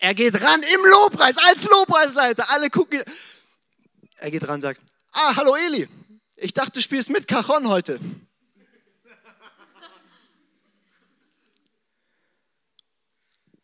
Er 0.00 0.14
geht 0.14 0.34
ran 0.40 0.62
im 0.62 0.80
Lobpreis, 0.86 1.36
als 1.36 1.68
Lobpreisleiter. 1.68 2.48
Alle 2.50 2.70
gucken. 2.70 3.02
Er 4.16 4.30
geht 4.30 4.42
ran 4.44 4.54
und 4.54 4.60
sagt, 4.62 4.82
ah, 5.12 5.36
hallo 5.36 5.54
Eli, 5.56 5.88
ich 6.36 6.54
dachte, 6.54 6.72
du 6.72 6.80
spielst 6.80 7.10
mit 7.10 7.28
Cajon 7.28 7.68
heute. 7.68 8.00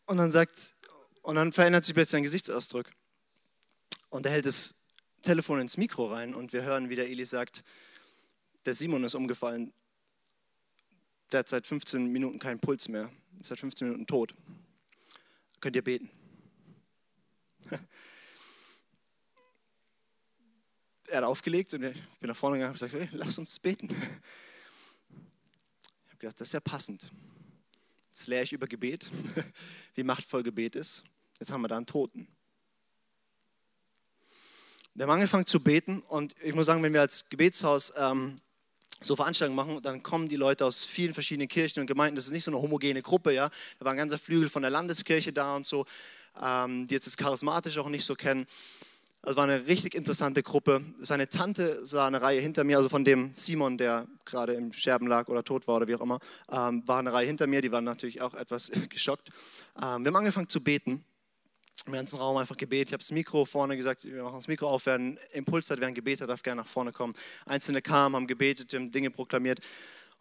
Und 0.04 0.18
dann 0.18 0.30
sagt, 0.30 0.74
und 1.22 1.36
dann 1.36 1.52
verändert 1.52 1.84
sich 1.84 1.94
plötzlich 1.94 2.12
sein 2.12 2.22
Gesichtsausdruck. 2.22 2.86
Und 4.10 4.26
er 4.26 4.32
hält 4.32 4.46
das 4.46 4.74
Telefon 5.22 5.60
ins 5.60 5.78
Mikro 5.78 6.06
rein 6.06 6.34
und 6.34 6.52
wir 6.52 6.62
hören, 6.62 6.90
wie 6.90 6.96
der 6.96 7.08
Eli 7.08 7.24
sagt, 7.24 7.64
der 8.66 8.74
Simon 8.74 9.04
ist 9.04 9.14
umgefallen. 9.14 9.72
Der 11.32 11.40
hat 11.40 11.48
seit 11.48 11.66
15 11.66 12.12
Minuten 12.12 12.38
keinen 12.38 12.60
Puls 12.60 12.88
mehr. 12.88 13.10
Ist 13.40 13.48
seit 13.48 13.58
15 13.58 13.88
Minuten 13.88 14.06
tot. 14.06 14.34
Könnt 15.60 15.74
ihr 15.74 15.82
beten? 15.82 16.10
er 21.08 21.18
hat 21.18 21.24
aufgelegt 21.24 21.74
und 21.74 21.82
ich 21.84 21.96
bin 22.20 22.28
nach 22.28 22.36
vorne 22.36 22.56
gegangen 22.56 22.72
und 22.72 22.80
gesagt, 22.80 22.94
hey, 22.94 23.08
lass 23.12 23.38
uns 23.38 23.58
beten. 23.58 23.88
Ich 23.90 23.96
habe 26.08 26.18
gedacht, 26.18 26.40
das 26.40 26.48
ist 26.48 26.52
ja 26.52 26.60
passend. 26.60 27.10
Jetzt 28.08 28.26
lehre 28.28 28.44
ich 28.44 28.52
über 28.52 28.66
Gebet, 28.66 29.10
wie 29.94 30.02
machtvoll 30.02 30.42
Gebet 30.42 30.74
ist. 30.76 31.04
Jetzt 31.38 31.52
haben 31.52 31.60
wir 31.62 31.68
da 31.68 31.76
einen 31.76 31.86
Toten. 31.86 32.28
Wir 34.94 35.04
haben 35.04 35.10
angefangen 35.12 35.46
zu 35.46 35.60
beten 35.60 36.00
und 36.00 36.34
ich 36.42 36.54
muss 36.54 36.64
sagen, 36.66 36.82
wenn 36.82 36.94
wir 36.94 37.02
als 37.02 37.28
Gebetshaus 37.28 37.92
ähm, 37.98 38.40
so 39.02 39.14
Veranstaltungen 39.14 39.56
machen, 39.56 39.82
dann 39.82 40.02
kommen 40.02 40.28
die 40.28 40.36
Leute 40.36 40.64
aus 40.64 40.86
vielen 40.86 41.12
verschiedenen 41.12 41.48
Kirchen 41.48 41.80
und 41.80 41.86
Gemeinden. 41.86 42.16
Das 42.16 42.24
ist 42.24 42.32
nicht 42.32 42.44
so 42.44 42.50
eine 42.50 42.62
homogene 42.62 43.02
Gruppe, 43.02 43.34
ja. 43.34 43.50
Da 43.78 43.84
war 43.84 43.92
ein 43.92 43.98
ganzer 43.98 44.16
Flügel 44.18 44.48
von 44.48 44.62
der 44.62 44.70
Landeskirche 44.70 45.34
da 45.34 45.54
und 45.54 45.66
so, 45.66 45.84
ähm, 46.42 46.86
die 46.86 46.94
jetzt 46.94 47.06
das 47.06 47.16
charismatisch 47.16 47.78
auch 47.78 47.88
nicht 47.88 48.04
so 48.04 48.14
kennen. 48.14 48.46
Also 49.22 49.38
war 49.38 49.44
eine 49.44 49.66
richtig 49.66 49.96
interessante 49.96 50.42
Gruppe. 50.44 50.84
Seine 51.00 51.28
Tante 51.28 51.84
sah 51.84 52.06
eine 52.06 52.22
Reihe 52.22 52.40
hinter 52.40 52.62
mir, 52.62 52.76
also 52.76 52.88
von 52.88 53.04
dem 53.04 53.32
Simon, 53.34 53.76
der 53.76 54.06
gerade 54.24 54.52
im 54.52 54.72
Scherben 54.72 55.08
lag 55.08 55.26
oder 55.26 55.42
tot 55.42 55.66
war 55.66 55.78
oder 55.78 55.88
wie 55.88 55.96
auch 55.96 56.00
immer, 56.00 56.20
ähm, 56.48 56.86
war 56.86 57.00
eine 57.00 57.12
Reihe 57.12 57.26
hinter 57.26 57.48
mir. 57.48 57.60
Die 57.60 57.72
waren 57.72 57.82
natürlich 57.82 58.22
auch 58.22 58.34
etwas 58.34 58.70
geschockt. 58.88 59.30
Ähm, 59.76 60.04
wir 60.04 60.08
haben 60.08 60.16
angefangen 60.16 60.48
zu 60.48 60.62
beten 60.62 61.04
im 61.86 61.92
ganzen 61.92 62.18
Raum 62.18 62.36
einfach 62.36 62.56
gebetet. 62.56 62.88
Ich 62.88 62.92
habe 62.92 63.02
das 63.02 63.12
Mikro 63.12 63.44
vorne 63.44 63.76
gesagt, 63.76 64.04
wir 64.04 64.22
machen 64.22 64.36
das 64.36 64.48
Mikro 64.48 64.68
auf, 64.68 64.86
wer 64.86 64.94
einen 64.94 65.18
Impuls 65.32 65.70
hat, 65.70 65.80
wer 65.80 65.88
ein 65.88 65.94
Gebet 65.94 66.20
hat, 66.20 66.30
darf 66.30 66.42
gerne 66.42 66.62
nach 66.62 66.68
vorne 66.68 66.92
kommen. 66.92 67.14
Einzelne 67.46 67.82
kamen, 67.82 68.16
haben 68.16 68.26
gebetet, 68.26 68.72
haben 68.74 68.90
Dinge 68.90 69.10
proklamiert. 69.10 69.60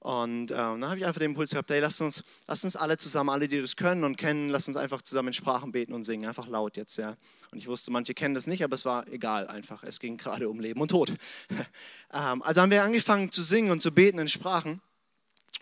Und 0.06 0.52
äh, 0.52 0.56
dann 0.56 0.86
habe 0.86 1.00
ich 1.00 1.06
einfach 1.08 1.18
den 1.18 1.32
Impuls 1.32 1.50
gehabt, 1.50 1.72
hey, 1.72 1.80
lasst 1.80 2.00
uns, 2.00 2.24
lasst 2.48 2.64
uns 2.64 2.76
alle 2.76 2.96
zusammen, 2.96 3.32
alle, 3.32 3.48
die 3.48 3.60
das 3.60 3.76
können 3.76 4.04
und 4.04 4.18
kennen, 4.18 4.50
lasst 4.50 4.68
uns 4.68 4.78
einfach 4.78 5.02
zusammen 5.02 5.30
in 5.30 5.34
Sprachen 5.34 5.72
beten 5.72 5.94
und 5.94 6.04
singen, 6.04 6.28
einfach 6.28 6.46
laut 6.46 6.78
jetzt, 6.78 6.98
ja. 6.98 7.16
Und 7.52 7.58
ich 7.58 7.68
wusste, 7.68 7.90
manche 7.90 8.14
kennen 8.14 8.36
das 8.36 8.46
nicht, 8.46 8.64
aber 8.64 8.76
es 8.76 8.86
war 8.86 9.08
egal 9.08 9.48
einfach. 9.48 9.82
Es 9.82 10.00
ging 10.00 10.18
gerade 10.18 10.48
um 10.48 10.60
Leben 10.60 10.80
und 10.80 10.90
Tod. 10.90 11.10
ähm, 12.14 12.44
also 12.44 12.62
haben 12.62 12.70
wir 12.70 12.84
angefangen 12.84 13.32
zu 13.32 13.42
singen 13.42 13.72
und 13.72 13.82
zu 13.82 13.92
beten 13.92 14.20
in 14.20 14.28
Sprachen. 14.28 14.80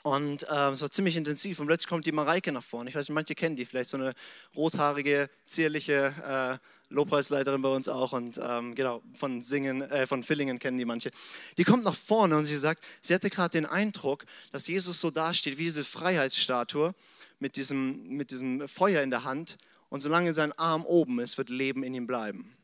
Und 0.03 0.43
äh, 0.49 0.69
es 0.69 0.81
war 0.81 0.91
ziemlich 0.91 1.15
intensiv. 1.15 1.59
Und 1.59 1.67
plötzlich 1.67 1.87
kommt 1.87 2.05
die 2.05 2.11
Mareike 2.11 2.51
nach 2.51 2.63
vorne. 2.63 2.89
Ich 2.89 2.95
weiß 2.95 3.07
nicht, 3.07 3.15
manche 3.15 3.35
kennen 3.35 3.55
die, 3.55 3.65
vielleicht 3.65 3.89
so 3.89 3.95
eine 3.95 4.13
rothaarige, 4.53 5.29
zierliche 5.45 6.13
äh, 6.61 6.93
Lobpreisleiterin 6.93 7.61
bei 7.61 7.69
uns 7.69 7.87
auch. 7.87 8.11
Und 8.11 8.37
ähm, 8.43 8.75
genau, 8.75 9.01
von 9.13 9.41
Singen, 9.41 9.81
äh, 9.81 10.05
von 10.05 10.21
Villingen 10.21 10.59
kennen 10.59 10.77
die 10.77 10.83
manche. 10.83 11.09
Die 11.57 11.63
kommt 11.63 11.85
nach 11.85 11.95
vorne 11.95 12.35
und 12.35 12.43
sie 12.43 12.57
sagt, 12.57 12.83
sie 13.01 13.13
hatte 13.13 13.29
gerade 13.29 13.51
den 13.51 13.65
Eindruck, 13.65 14.25
dass 14.51 14.67
Jesus 14.67 14.99
so 14.99 15.09
dasteht 15.09 15.57
wie 15.57 15.63
diese 15.63 15.85
Freiheitsstatue 15.85 16.93
mit 17.39 17.55
diesem, 17.55 18.09
mit 18.09 18.31
diesem 18.31 18.67
Feuer 18.67 19.01
in 19.03 19.09
der 19.09 19.23
Hand. 19.23 19.57
Und 19.87 20.01
solange 20.01 20.33
sein 20.33 20.51
Arm 20.53 20.83
oben 20.83 21.19
ist, 21.19 21.37
wird 21.37 21.47
Leben 21.47 21.81
in 21.81 21.93
ihm 21.93 22.07
bleiben. 22.07 22.57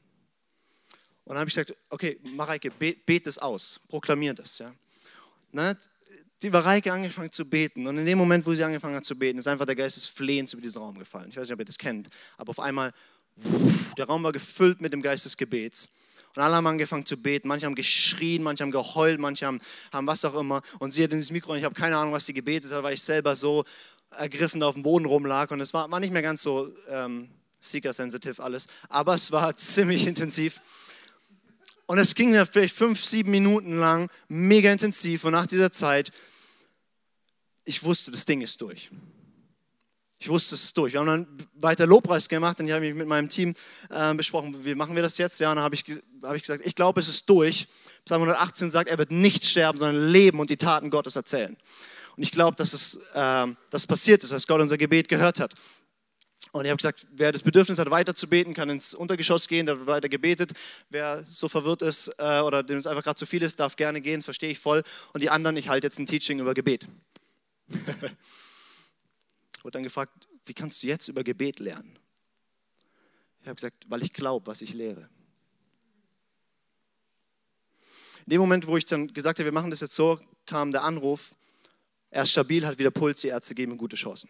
Und 1.24 1.36
dann 1.36 1.38
habe 1.38 1.48
ich 1.48 1.56
gesagt, 1.56 1.74
okay, 1.90 2.20
Mareike, 2.24 2.70
bet, 2.72 3.06
bet 3.06 3.28
es 3.28 3.38
aus, 3.38 3.80
proklamier 3.88 4.34
das. 4.34 4.58
Ja. 4.58 4.74
Na, 5.52 5.78
die 6.42 6.50
Mareike 6.50 6.92
angefangen 6.92 7.32
zu 7.32 7.46
beten. 7.50 7.86
Und 7.88 7.98
in 7.98 8.06
dem 8.06 8.18
Moment, 8.18 8.46
wo 8.46 8.54
sie 8.54 8.64
angefangen 8.64 8.96
hat 8.96 9.06
zu 9.06 9.18
beten, 9.18 9.40
ist 9.40 9.48
einfach 9.48 9.66
der 9.66 9.76
Geist 9.76 9.98
des 9.98 10.06
Flehens 10.06 10.54
über 10.54 10.62
diesen 10.62 10.82
Raum 10.82 10.98
gefallen. 10.98 11.30
Ich 11.30 11.38
weiß 11.38 11.48
nicht, 11.48 11.54
ob 11.54 11.60
ihr 11.60 11.66
das 11.66 11.78
kennt, 11.78 12.10
aber 12.38 12.52
auf 12.52 12.60
einmal, 12.60 12.92
der 13.98 14.06
Raum 14.06 14.24
war 14.24 14.32
gefüllt 14.32 14.82
mit 14.82 14.94
dem 14.94 15.02
Geist 15.02 15.26
des 15.26 15.38
Gebets. 15.38 15.90
Und 16.36 16.44
alle 16.44 16.56
haben 16.56 16.68
angefangen 16.68 17.06
zu 17.06 17.18
beten. 17.18 17.48
Manche 17.48 17.66
haben 17.66 17.76
geschrien, 17.76 18.44
manche 18.44 18.64
haben 18.64 18.72
geheult, 18.72 19.20
manche 19.20 19.46
haben, 19.48 19.60
haben 19.92 20.08
was 20.08 20.24
auch 20.26 20.36
immer. 20.40 20.62
Und 20.78 20.92
sie 20.92 21.04
hat 21.04 21.12
in 21.12 21.18
dieses 21.18 21.32
Mikro, 21.32 21.54
und 21.54 21.58
ich 21.58 21.64
habe 21.64 21.76
keine 21.76 21.98
Ahnung, 21.98 22.14
was 22.14 22.26
sie 22.26 22.34
gebetet 22.34 22.72
hat, 22.72 22.84
weil 22.84 22.94
ich 22.94 23.02
selber 23.02 23.36
so 23.36 23.66
ergriffen 24.12 24.62
auf 24.64 24.76
dem 24.76 24.84
Boden 24.84 25.06
rumlag. 25.06 25.52
Und 25.52 25.60
es 25.60 25.74
war, 25.74 25.90
war 25.90 26.00
nicht 26.00 26.14
mehr 26.14 26.22
ganz 26.22 26.42
so 26.42 26.72
ähm, 26.88 27.30
seeker-sensitive 27.60 28.42
alles, 28.42 28.68
aber 28.88 29.16
es 29.16 29.32
war 29.32 29.56
ziemlich 29.58 30.08
intensiv. 30.08 30.62
Und 31.88 31.98
es 31.98 32.14
ging 32.14 32.32
dann 32.32 32.46
vielleicht 32.46 32.76
fünf, 32.76 33.04
sieben 33.04 33.32
Minuten 33.32 33.80
lang, 33.80 34.10
mega 34.28 34.72
intensiv. 34.72 35.24
Und 35.24 35.32
nach 35.32 35.48
dieser 35.48 35.72
Zeit, 35.72 36.12
ich 37.70 37.84
wusste, 37.84 38.10
das 38.10 38.26
Ding 38.26 38.42
ist 38.42 38.60
durch. 38.62 38.90
Ich 40.18 40.28
wusste, 40.28 40.56
es 40.56 40.64
ist 40.64 40.78
durch. 40.78 40.94
Wir 40.94 41.02
haben 41.02 41.08
dann 41.08 41.28
weiter 41.54 41.86
Lobpreis 41.86 42.28
gemacht 42.28 42.60
und 42.60 42.66
ich 42.66 42.74
habe 42.74 42.84
mich 42.84 42.96
mit 42.96 43.08
meinem 43.08 43.30
Team 43.30 43.54
äh, 43.92 44.14
besprochen, 44.16 44.66
wie 44.66 44.74
machen 44.74 44.96
wir 44.96 45.04
das 45.04 45.20
jetzt? 45.20 45.40
Ja, 45.40 45.52
und 45.52 45.58
dann 45.58 45.64
habe 45.64 45.76
ich, 45.76 45.86
hab 46.24 46.36
ich 46.36 46.42
gesagt, 46.42 46.66
ich 46.66 46.74
glaube, 46.74 47.00
es 47.00 47.08
ist 47.08 47.30
durch. 47.30 47.68
Psalm 48.06 48.24
118 48.24 48.72
sagt, 48.72 48.90
er 48.90 48.98
wird 48.98 49.12
nicht 49.12 49.46
sterben, 49.46 49.78
sondern 49.78 50.12
leben 50.12 50.40
und 50.40 50.50
die 50.50 50.58
Taten 50.58 50.90
Gottes 50.90 51.16
erzählen. 51.16 51.56
Und 52.18 52.24
ich 52.24 52.32
glaube, 52.32 52.58
dass 52.58 52.74
es 52.74 52.96
äh, 53.14 53.48
das 53.70 53.86
passiert 53.86 54.24
ist, 54.24 54.32
dass 54.32 54.48
Gott 54.48 54.60
unser 54.60 54.80
Gebet 54.80 55.08
gehört 55.08 55.40
hat. 55.40 55.54
Und 56.52 56.66
ich 56.66 56.72
habe 56.72 56.78
gesagt, 56.78 57.06
wer 57.12 57.32
das 57.32 57.44
Bedürfnis 57.44 57.78
hat, 57.78 57.92
weiter 57.92 58.16
zu 58.16 58.28
beten, 58.28 58.56
kann 58.56 58.72
ins 58.72 58.96
Untergeschoss 58.96 59.48
gehen, 59.48 59.68
da 59.68 59.78
wird 59.78 59.88
weiter 59.88 60.10
gebetet. 60.10 60.54
Wer 60.90 61.24
so 61.30 61.48
verwirrt 61.48 61.84
ist 61.84 62.12
äh, 62.18 62.40
oder 62.40 62.64
dem 62.64 62.80
es 62.80 62.88
einfach 62.88 63.04
gerade 63.04 63.18
zu 63.18 63.28
viel 63.28 63.44
ist, 63.44 63.60
darf 63.60 63.76
gerne 63.76 64.02
gehen, 64.02 64.22
das 64.22 64.26
verstehe 64.26 64.50
ich 64.50 64.58
voll. 64.58 64.82
Und 65.14 65.22
die 65.22 65.30
anderen, 65.30 65.56
ich 65.56 65.70
halte 65.70 65.86
jetzt 65.86 66.00
ein 66.00 66.08
Teaching 66.08 66.40
über 66.40 66.56
Gebet. 66.56 66.88
Wurde 69.64 69.72
dann 69.72 69.84
gefragt, 69.84 70.28
wie 70.46 70.54
kannst 70.54 70.82
du 70.84 70.88
jetzt 70.88 71.08
über 71.08 71.24
Gebet 71.24 71.60
lernen? 71.60 72.00
Ich 73.42 73.48
habe 73.48 73.56
gesagt, 73.56 73.86
weil 73.90 74.04
ich 74.04 74.14
glaube, 74.14 74.48
was 74.48 74.62
ich 74.62 74.74
lehre. 74.74 75.10
In 78.26 78.32
dem 78.32 78.42
Moment, 78.42 78.68
wo 78.68 78.78
ich 78.78 78.86
dann 78.86 79.08
gesagt 79.14 79.40
habe, 79.40 79.46
wir 79.46 79.52
machen 79.52 79.72
das 79.72 79.80
jetzt 79.80 79.96
so, 79.96 80.20
kam 80.46 80.72
der 80.72 80.84
Anruf, 80.84 81.34
er 82.12 82.24
ist 82.24 82.32
stabil, 82.32 82.66
hat 82.66 82.80
wieder 82.80 82.92
Puls, 82.92 83.22
die 83.22 83.28
Ärzte 83.28 83.56
geben 83.56 83.74
ihm 83.74 83.78
gute 83.78 83.96
Chancen. 83.96 84.30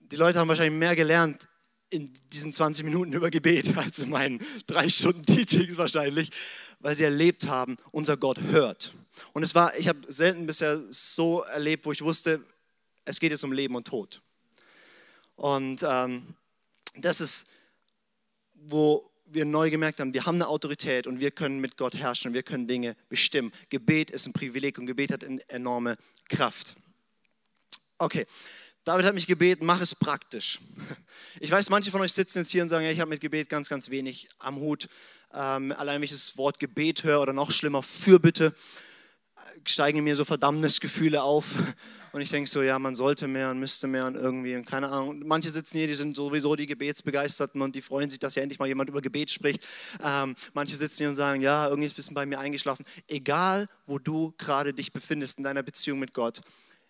Die 0.00 0.16
Leute 0.16 0.38
haben 0.38 0.48
wahrscheinlich 0.48 0.78
mehr 0.78 0.94
gelernt 0.94 1.48
in 1.90 2.12
diesen 2.32 2.52
20 2.52 2.84
Minuten 2.84 3.12
über 3.12 3.30
Gebet 3.30 3.76
als 3.76 3.98
in 3.98 4.10
meinen 4.10 4.40
drei 4.66 4.88
Stunden 4.88 5.24
Teachings 5.24 5.76
wahrscheinlich, 5.76 6.30
weil 6.80 6.96
sie 6.96 7.04
erlebt 7.04 7.46
haben, 7.46 7.76
unser 7.92 8.16
Gott 8.16 8.40
hört. 8.40 8.92
Und 9.32 9.42
es 9.42 9.54
war, 9.54 9.76
ich 9.78 9.88
habe 9.88 10.00
selten 10.08 10.46
bisher 10.46 10.82
so 10.90 11.42
erlebt, 11.42 11.86
wo 11.86 11.92
ich 11.92 12.02
wusste, 12.02 12.44
es 13.04 13.20
geht 13.20 13.30
jetzt 13.30 13.44
um 13.44 13.52
Leben 13.52 13.76
und 13.76 13.86
Tod. 13.86 14.20
Und 15.36 15.84
ähm, 15.86 16.34
das 16.96 17.20
ist, 17.20 17.48
wo 18.54 19.10
wir 19.26 19.44
neu 19.44 19.70
gemerkt 19.70 20.00
haben, 20.00 20.14
wir 20.14 20.26
haben 20.26 20.36
eine 20.36 20.48
Autorität 20.48 21.06
und 21.06 21.20
wir 21.20 21.30
können 21.30 21.60
mit 21.60 21.76
Gott 21.76 21.94
herrschen 21.94 22.34
wir 22.34 22.42
können 22.42 22.66
Dinge 22.66 22.96
bestimmen. 23.08 23.52
Gebet 23.68 24.10
ist 24.10 24.26
ein 24.26 24.32
Privileg 24.32 24.78
und 24.78 24.86
Gebet 24.86 25.12
hat 25.12 25.24
eine 25.24 25.46
enorme 25.48 25.96
Kraft. 26.28 26.76
Okay, 27.98 28.26
David 28.84 29.06
hat 29.06 29.14
mich 29.14 29.26
gebeten, 29.26 29.64
mach 29.64 29.80
es 29.80 29.94
praktisch. 29.94 30.60
Ich 31.40 31.50
weiß, 31.50 31.70
manche 31.70 31.90
von 31.90 32.02
euch 32.02 32.12
sitzen 32.12 32.40
jetzt 32.40 32.50
hier 32.50 32.62
und 32.62 32.68
sagen, 32.68 32.84
ja, 32.84 32.90
ich 32.90 33.00
habe 33.00 33.08
mit 33.08 33.22
Gebet 33.22 33.48
ganz, 33.48 33.70
ganz 33.70 33.88
wenig 33.88 34.28
am 34.38 34.56
Hut. 34.56 34.88
Ähm, 35.32 35.72
allein 35.72 35.96
wenn 35.96 36.02
ich 36.02 36.10
das 36.10 36.36
Wort 36.36 36.58
Gebet 36.58 37.02
höre 37.02 37.22
oder 37.22 37.32
noch 37.32 37.50
schlimmer, 37.50 37.82
Fürbitte, 37.82 38.54
steigen 39.66 40.04
mir 40.04 40.16
so 40.16 40.24
Verdammnisgefühle 40.24 41.22
auf. 41.22 41.46
Und 42.12 42.20
ich 42.20 42.30
denke 42.30 42.48
so, 42.48 42.62
ja, 42.62 42.78
man 42.78 42.94
sollte 42.94 43.26
mehr 43.26 43.50
und 43.50 43.58
müsste 43.58 43.86
mehr 43.86 44.06
und 44.06 44.16
irgendwie, 44.16 44.54
und 44.54 44.66
keine 44.66 44.88
Ahnung. 44.88 45.22
Manche 45.24 45.50
sitzen 45.50 45.78
hier, 45.78 45.86
die 45.86 45.94
sind 45.94 46.14
sowieso 46.14 46.54
die 46.54 46.66
Gebetsbegeisterten 46.66 47.60
und 47.62 47.74
die 47.74 47.82
freuen 47.82 48.10
sich, 48.10 48.18
dass 48.18 48.34
ja 48.34 48.42
endlich 48.42 48.58
mal 48.58 48.68
jemand 48.68 48.90
über 48.90 49.00
Gebet 49.00 49.30
spricht. 49.30 49.66
Ähm, 50.04 50.36
manche 50.52 50.76
sitzen 50.76 50.98
hier 50.98 51.08
und 51.08 51.14
sagen, 51.14 51.40
ja, 51.40 51.68
irgendwie 51.68 51.86
ist 51.86 51.94
ein 51.94 51.96
bisschen 51.96 52.14
bei 52.14 52.26
mir 52.26 52.38
eingeschlafen. 52.38 52.84
Egal, 53.08 53.66
wo 53.86 53.98
du 53.98 54.34
gerade 54.38 54.74
dich 54.74 54.92
befindest 54.92 55.38
in 55.38 55.44
deiner 55.44 55.62
Beziehung 55.62 55.98
mit 55.98 56.12
Gott, 56.12 56.42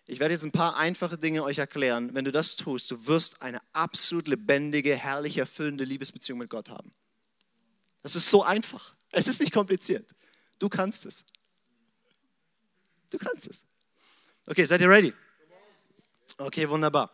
ich 0.07 0.19
werde 0.19 0.33
jetzt 0.33 0.43
ein 0.43 0.51
paar 0.51 0.77
einfache 0.77 1.17
Dinge 1.17 1.43
euch 1.43 1.57
erklären. 1.57 2.13
Wenn 2.13 2.25
du 2.25 2.31
das 2.31 2.55
tust, 2.55 2.91
du 2.91 3.07
wirst 3.07 3.41
eine 3.41 3.59
absolut 3.73 4.27
lebendige, 4.27 4.95
herrlich 4.95 5.37
erfüllende 5.37 5.83
Liebesbeziehung 5.83 6.39
mit 6.39 6.49
Gott 6.49 6.69
haben. 6.69 6.93
Das 8.03 8.15
ist 8.15 8.29
so 8.29 8.43
einfach. 8.43 8.95
Es 9.11 9.27
ist 9.27 9.39
nicht 9.39 9.51
kompliziert. 9.51 10.13
Du 10.59 10.69
kannst 10.69 11.05
es. 11.05 11.25
Du 13.09 13.17
kannst 13.17 13.47
es. 13.47 13.65
Okay, 14.45 14.65
seid 14.65 14.81
ihr 14.81 14.89
ready? 14.89 15.13
Okay, 16.37 16.69
wunderbar. 16.69 17.11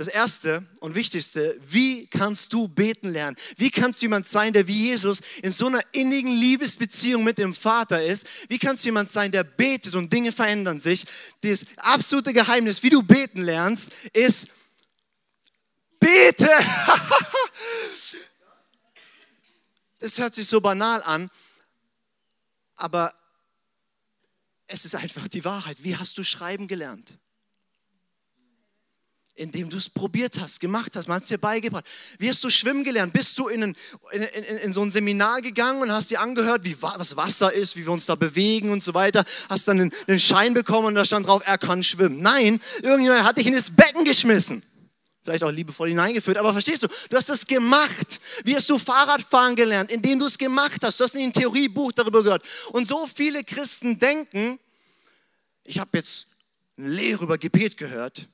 Das 0.00 0.08
Erste 0.08 0.64
und 0.80 0.94
Wichtigste, 0.94 1.60
wie 1.62 2.06
kannst 2.06 2.54
du 2.54 2.68
beten 2.68 3.10
lernen? 3.10 3.36
Wie 3.58 3.70
kannst 3.70 4.00
du 4.00 4.06
jemand 4.06 4.26
sein, 4.26 4.54
der 4.54 4.66
wie 4.66 4.86
Jesus 4.86 5.20
in 5.42 5.52
so 5.52 5.66
einer 5.66 5.82
innigen 5.92 6.32
Liebesbeziehung 6.32 7.22
mit 7.22 7.36
dem 7.36 7.54
Vater 7.54 8.02
ist? 8.02 8.26
Wie 8.48 8.58
kannst 8.58 8.82
du 8.82 8.88
jemand 8.88 9.10
sein, 9.10 9.30
der 9.30 9.44
betet 9.44 9.94
und 9.94 10.10
Dinge 10.10 10.32
verändern 10.32 10.78
sich? 10.78 11.04
Das 11.42 11.66
absolute 11.76 12.32
Geheimnis, 12.32 12.82
wie 12.82 12.88
du 12.88 13.02
beten 13.02 13.42
lernst, 13.42 13.90
ist 14.14 14.48
bete. 15.98 16.48
Das 19.98 20.16
hört 20.16 20.34
sich 20.34 20.48
so 20.48 20.62
banal 20.62 21.02
an, 21.02 21.30
aber 22.74 23.12
es 24.66 24.86
ist 24.86 24.94
einfach 24.94 25.28
die 25.28 25.44
Wahrheit. 25.44 25.84
Wie 25.84 25.94
hast 25.94 26.16
du 26.16 26.24
schreiben 26.24 26.68
gelernt? 26.68 27.18
Indem 29.40 29.70
du 29.70 29.78
es 29.78 29.88
probiert 29.88 30.38
hast, 30.38 30.60
gemacht 30.60 30.94
hast, 30.96 31.08
man 31.08 31.16
hat 31.16 31.22
es 31.22 31.30
dir 31.30 31.38
beigebracht. 31.38 31.86
Wie 32.18 32.28
hast 32.28 32.44
du 32.44 32.50
schwimmen 32.50 32.84
gelernt? 32.84 33.14
Bist 33.14 33.38
du 33.38 33.48
in, 33.48 33.62
ein, 33.62 33.76
in, 34.12 34.22
in, 34.22 34.44
in, 34.58 34.72
so 34.72 34.82
ein 34.82 34.90
Seminar 34.90 35.40
gegangen 35.40 35.80
und 35.80 35.90
hast 35.90 36.10
dir 36.10 36.20
angehört, 36.20 36.64
wie, 36.64 36.76
was 36.82 37.16
Wasser 37.16 37.50
ist, 37.50 37.74
wie 37.74 37.86
wir 37.86 37.92
uns 37.92 38.04
da 38.04 38.16
bewegen 38.16 38.70
und 38.70 38.84
so 38.84 38.92
weiter? 38.92 39.24
Hast 39.48 39.66
dann 39.66 39.80
einen, 39.80 39.92
einen 40.06 40.18
Schein 40.18 40.52
bekommen 40.52 40.88
und 40.88 40.94
da 40.94 41.06
stand 41.06 41.26
drauf, 41.26 41.42
er 41.46 41.56
kann 41.56 41.82
schwimmen. 41.82 42.20
Nein, 42.20 42.60
irgendjemand 42.82 43.24
hat 43.24 43.38
dich 43.38 43.46
in 43.46 43.54
das 43.54 43.70
Becken 43.70 44.04
geschmissen. 44.04 44.62
vielleicht 45.22 45.42
auch 45.42 45.50
liebevoll 45.50 45.88
hineingeführt, 45.88 46.36
aber 46.36 46.52
verstehst 46.52 46.82
du, 46.82 46.88
du 47.08 47.16
hast 47.16 47.30
das 47.30 47.46
gemacht. 47.46 48.20
Wie 48.44 48.54
hast 48.54 48.68
du 48.68 48.78
Fahrradfahren 48.78 49.56
gelernt, 49.56 49.90
indem 49.90 50.18
du 50.18 50.26
es 50.26 50.36
gemacht 50.36 50.84
hast. 50.84 51.00
Du 51.00 51.04
hast 51.04 51.14
in 51.14 51.22
ein 51.22 51.32
Theoriebuch 51.32 51.92
darüber 51.92 52.22
gehört. 52.22 52.44
Und 52.72 52.86
so 52.86 53.06
viele 53.06 53.42
Christen 53.42 53.98
denken, 53.98 54.58
ich 55.64 55.78
habe 55.78 55.90
jetzt 55.94 56.26
eine 56.76 56.88
Lehre 56.88 57.24
über 57.24 57.38
Gebet 57.38 57.78
gehört. 57.78 58.28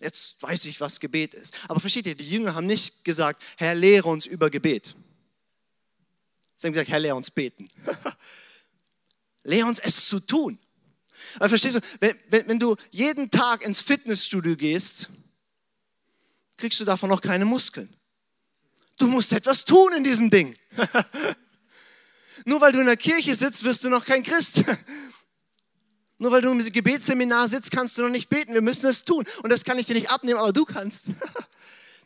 Jetzt 0.00 0.42
weiß 0.42 0.64
ich, 0.64 0.80
was 0.80 0.98
Gebet 0.98 1.34
ist. 1.34 1.54
Aber 1.68 1.78
versteht 1.78 2.06
ihr, 2.06 2.14
die 2.14 2.28
Jünger 2.28 2.54
haben 2.54 2.66
nicht 2.66 3.04
gesagt, 3.04 3.42
Herr, 3.56 3.74
lehre 3.74 4.08
uns 4.08 4.24
über 4.26 4.48
Gebet. 4.48 4.96
Sie 6.56 6.66
haben 6.66 6.72
gesagt, 6.72 6.90
Herr, 6.90 7.00
lehre 7.00 7.16
uns 7.16 7.30
beten. 7.30 7.68
lehre 9.44 9.68
uns 9.68 9.78
es 9.78 10.08
zu 10.08 10.20
tun. 10.20 10.58
Aber 11.36 11.50
verstehst 11.50 11.76
du, 11.76 11.80
wenn, 12.00 12.18
wenn, 12.28 12.48
wenn 12.48 12.58
du 12.58 12.76
jeden 12.90 13.30
Tag 13.30 13.62
ins 13.62 13.82
Fitnessstudio 13.82 14.56
gehst, 14.56 15.10
kriegst 16.56 16.80
du 16.80 16.84
davon 16.84 17.10
noch 17.10 17.20
keine 17.20 17.44
Muskeln. 17.44 17.94
Du 18.98 19.06
musst 19.06 19.32
etwas 19.32 19.64
tun 19.64 19.92
in 19.94 20.04
diesem 20.04 20.30
Ding. 20.30 20.56
Nur 22.44 22.60
weil 22.60 22.72
du 22.72 22.80
in 22.80 22.86
der 22.86 22.96
Kirche 22.96 23.34
sitzt, 23.34 23.64
wirst 23.64 23.84
du 23.84 23.90
noch 23.90 24.04
kein 24.04 24.22
Christ. 24.22 24.64
Nur 26.20 26.30
weil 26.32 26.42
du 26.42 26.52
im 26.52 26.58
Gebetsseminar 26.58 27.48
sitzt, 27.48 27.70
kannst 27.70 27.96
du 27.96 28.02
noch 28.02 28.10
nicht 28.10 28.28
beten. 28.28 28.52
Wir 28.52 28.60
müssen 28.60 28.86
es 28.86 29.04
tun. 29.04 29.24
Und 29.42 29.50
das 29.50 29.64
kann 29.64 29.78
ich 29.78 29.86
dir 29.86 29.94
nicht 29.94 30.10
abnehmen, 30.10 30.38
aber 30.38 30.52
du 30.52 30.64
kannst. 30.64 31.06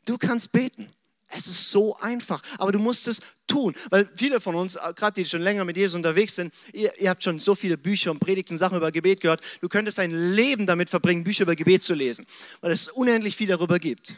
Du 0.06 0.18
kannst 0.18 0.52
beten. 0.52 0.86
Es 1.28 1.46
ist 1.46 1.70
so 1.70 1.96
einfach, 1.96 2.42
aber 2.58 2.72
du 2.72 2.78
musst 2.78 3.08
es 3.08 3.20
tun, 3.46 3.74
weil 3.88 4.06
viele 4.14 4.38
von 4.38 4.54
uns, 4.54 4.76
äh, 4.76 4.92
gerade 4.94 5.14
die 5.18 5.26
schon 5.26 5.40
länger 5.40 5.64
mit 5.64 5.78
Jesus 5.78 5.94
unterwegs 5.94 6.34
sind, 6.34 6.52
ihr, 6.74 6.92
ihr, 7.00 7.08
habt 7.08 7.24
schon 7.24 7.38
so 7.38 7.54
viele 7.54 7.78
Bücher 7.78 8.10
und 8.10 8.20
Predigten, 8.20 8.58
Sachen 8.58 8.76
über 8.76 8.92
Gebet 8.92 9.22
gehört. 9.22 9.40
Du 9.62 9.68
könntest 9.70 9.96
dein 9.96 10.10
Leben 10.10 10.66
damit 10.66 10.90
verbringen, 10.90 11.24
Bücher 11.24 11.44
über 11.44 11.56
Gebet 11.56 11.82
zu 11.82 11.94
lesen, 11.94 12.26
weil 12.60 12.70
es 12.70 12.88
unendlich 12.88 13.34
viel 13.34 13.48
darüber 13.48 13.78
gibt. 13.78 14.14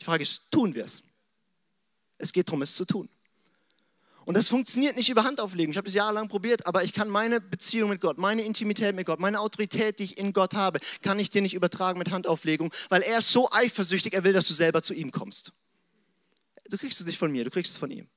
Die 0.00 0.04
Frage 0.04 0.24
ist, 0.24 0.42
tun 0.50 0.74
wir 0.74 0.84
es? 0.84 1.04
Es 2.18 2.32
geht 2.32 2.48
darum, 2.48 2.62
es 2.62 2.74
zu 2.74 2.84
tun. 2.84 3.08
Und 4.24 4.36
das 4.36 4.48
funktioniert 4.48 4.96
nicht 4.96 5.08
über 5.08 5.24
Handauflegen. 5.24 5.72
Ich 5.72 5.76
habe 5.76 5.86
das 5.86 5.94
jahrelang 5.94 6.28
probiert, 6.28 6.66
aber 6.66 6.84
ich 6.84 6.92
kann 6.92 7.08
meine 7.08 7.40
Beziehung 7.40 7.90
mit 7.90 8.00
Gott, 8.00 8.18
meine 8.18 8.42
Intimität 8.42 8.94
mit 8.94 9.06
Gott, 9.06 9.20
meine 9.20 9.40
Autorität, 9.40 9.98
die 9.98 10.04
ich 10.04 10.18
in 10.18 10.32
Gott 10.32 10.54
habe, 10.54 10.80
kann 11.02 11.18
ich 11.18 11.30
dir 11.30 11.42
nicht 11.42 11.54
übertragen 11.54 11.98
mit 11.98 12.10
Handauflegung, 12.10 12.72
weil 12.88 13.02
er 13.02 13.18
ist 13.18 13.32
so 13.32 13.50
eifersüchtig, 13.50 14.12
er 14.12 14.24
will, 14.24 14.32
dass 14.32 14.46
du 14.46 14.54
selber 14.54 14.82
zu 14.82 14.94
ihm 14.94 15.10
kommst. 15.10 15.52
Du 16.68 16.78
kriegst 16.78 17.00
es 17.00 17.06
nicht 17.06 17.18
von 17.18 17.32
mir, 17.32 17.44
du 17.44 17.50
kriegst 17.50 17.72
es 17.72 17.78
von 17.78 17.90
ihm. 17.90 18.08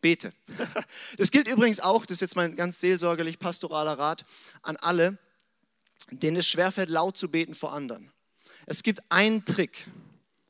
Bete. 0.00 0.32
Das 1.16 1.30
gilt 1.30 1.48
übrigens 1.48 1.80
auch, 1.80 2.06
das 2.06 2.16
ist 2.16 2.20
jetzt 2.20 2.36
mein 2.36 2.56
ganz 2.56 2.80
seelsorgerlich 2.80 3.38
pastoraler 3.38 3.98
Rat 3.98 4.24
an 4.62 4.76
alle, 4.76 5.18
denen 6.10 6.36
es 6.36 6.46
schwerfällt, 6.46 6.88
laut 6.88 7.16
zu 7.16 7.30
beten 7.30 7.54
vor 7.54 7.72
anderen. 7.72 8.10
Es 8.66 8.82
gibt 8.82 9.00
einen 9.08 9.44
Trick, 9.44 9.86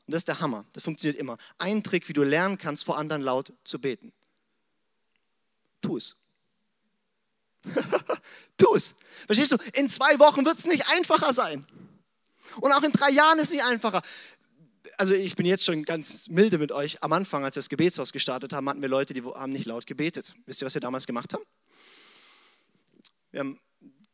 und 0.05 0.11
das 0.11 0.21
ist 0.21 0.27
der 0.27 0.39
Hammer. 0.39 0.65
Das 0.73 0.83
funktioniert 0.83 1.17
immer. 1.17 1.37
Ein 1.57 1.83
Trick, 1.83 2.09
wie 2.09 2.13
du 2.13 2.23
lernen 2.23 2.57
kannst, 2.57 2.83
vor 2.83 2.97
anderen 2.97 3.21
laut 3.21 3.53
zu 3.63 3.79
beten. 3.79 4.11
Tu 5.81 5.97
es. 5.97 6.15
tu 8.57 8.75
es. 8.75 8.95
Verstehst 9.25 9.53
du? 9.53 9.57
In 9.73 9.87
zwei 9.87 10.19
Wochen 10.19 10.45
wird 10.45 10.57
es 10.57 10.65
nicht 10.65 10.85
einfacher 10.89 11.33
sein. 11.33 11.65
Und 12.59 12.71
auch 12.73 12.83
in 12.83 12.91
drei 12.91 13.11
Jahren 13.11 13.39
ist 13.39 13.47
es 13.47 13.53
nicht 13.53 13.63
einfacher. 13.63 14.01
Also 14.97 15.13
ich 15.13 15.35
bin 15.35 15.45
jetzt 15.45 15.63
schon 15.63 15.83
ganz 15.83 16.27
milde 16.27 16.57
mit 16.57 16.73
euch. 16.73 17.01
Am 17.01 17.13
Anfang, 17.13 17.45
als 17.45 17.55
wir 17.55 17.61
das 17.61 17.69
Gebetshaus 17.69 18.11
gestartet 18.11 18.51
haben, 18.51 18.67
hatten 18.67 18.81
wir 18.81 18.89
Leute, 18.89 19.13
die 19.13 19.23
haben 19.23 19.53
nicht 19.53 19.65
laut 19.65 19.87
gebetet. 19.87 20.35
Wisst 20.45 20.61
ihr, 20.61 20.65
was 20.65 20.73
wir 20.73 20.81
damals 20.81 21.07
gemacht 21.07 21.33
haben? 21.33 21.43
Wir 23.31 23.39
haben 23.39 23.59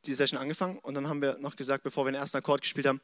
die 0.05 0.13
Session 0.13 0.39
angefangen 0.39 0.77
und 0.79 0.93
dann 0.93 1.09
haben 1.09 1.21
wir 1.21 1.37
noch 1.39 1.55
gesagt, 1.55 1.83
bevor 1.83 2.05
wir 2.05 2.11
den 2.11 2.21
ersten 2.21 2.37
Akkord 2.37 2.61
gespielt 2.61 2.85
haben, 2.85 3.01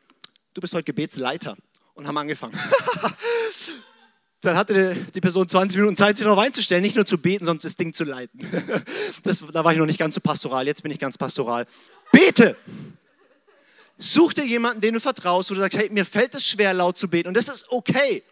du 0.53 0.61
bist 0.61 0.73
heute 0.73 0.85
Gebetsleiter 0.85 1.57
und 1.95 2.07
haben 2.07 2.17
angefangen. 2.17 2.57
Dann 4.41 4.55
hatte 4.55 4.95
die 5.15 5.21
Person 5.21 5.49
20 5.49 5.77
Minuten 5.77 5.97
Zeit, 5.97 6.17
sich 6.17 6.25
noch 6.25 6.37
einzustellen, 6.37 6.83
nicht 6.83 6.95
nur 6.95 7.05
zu 7.05 7.17
beten, 7.17 7.45
sondern 7.45 7.63
das 7.63 7.75
Ding 7.75 7.93
zu 7.93 8.03
leiten. 8.03 8.39
Das, 9.23 9.43
da 9.51 9.63
war 9.63 9.71
ich 9.71 9.79
noch 9.79 9.87
nicht 9.87 9.97
ganz 9.97 10.13
so 10.13 10.21
pastoral, 10.21 10.67
jetzt 10.67 10.83
bin 10.83 10.91
ich 10.91 10.99
ganz 10.99 11.17
pastoral. 11.17 11.65
Bete! 12.11 12.55
Such 13.97 14.33
dir 14.33 14.45
jemanden, 14.45 14.81
den 14.81 14.93
du 14.93 14.99
vertraust, 14.99 15.49
wo 15.49 15.55
du 15.55 15.61
sagst, 15.61 15.77
hey, 15.79 15.89
mir 15.89 16.05
fällt 16.05 16.35
es 16.35 16.45
schwer, 16.45 16.73
laut 16.73 16.97
zu 16.97 17.09
beten. 17.09 17.29
Und 17.29 17.33
das 17.35 17.47
ist 17.47 17.65
okay. 17.71 18.23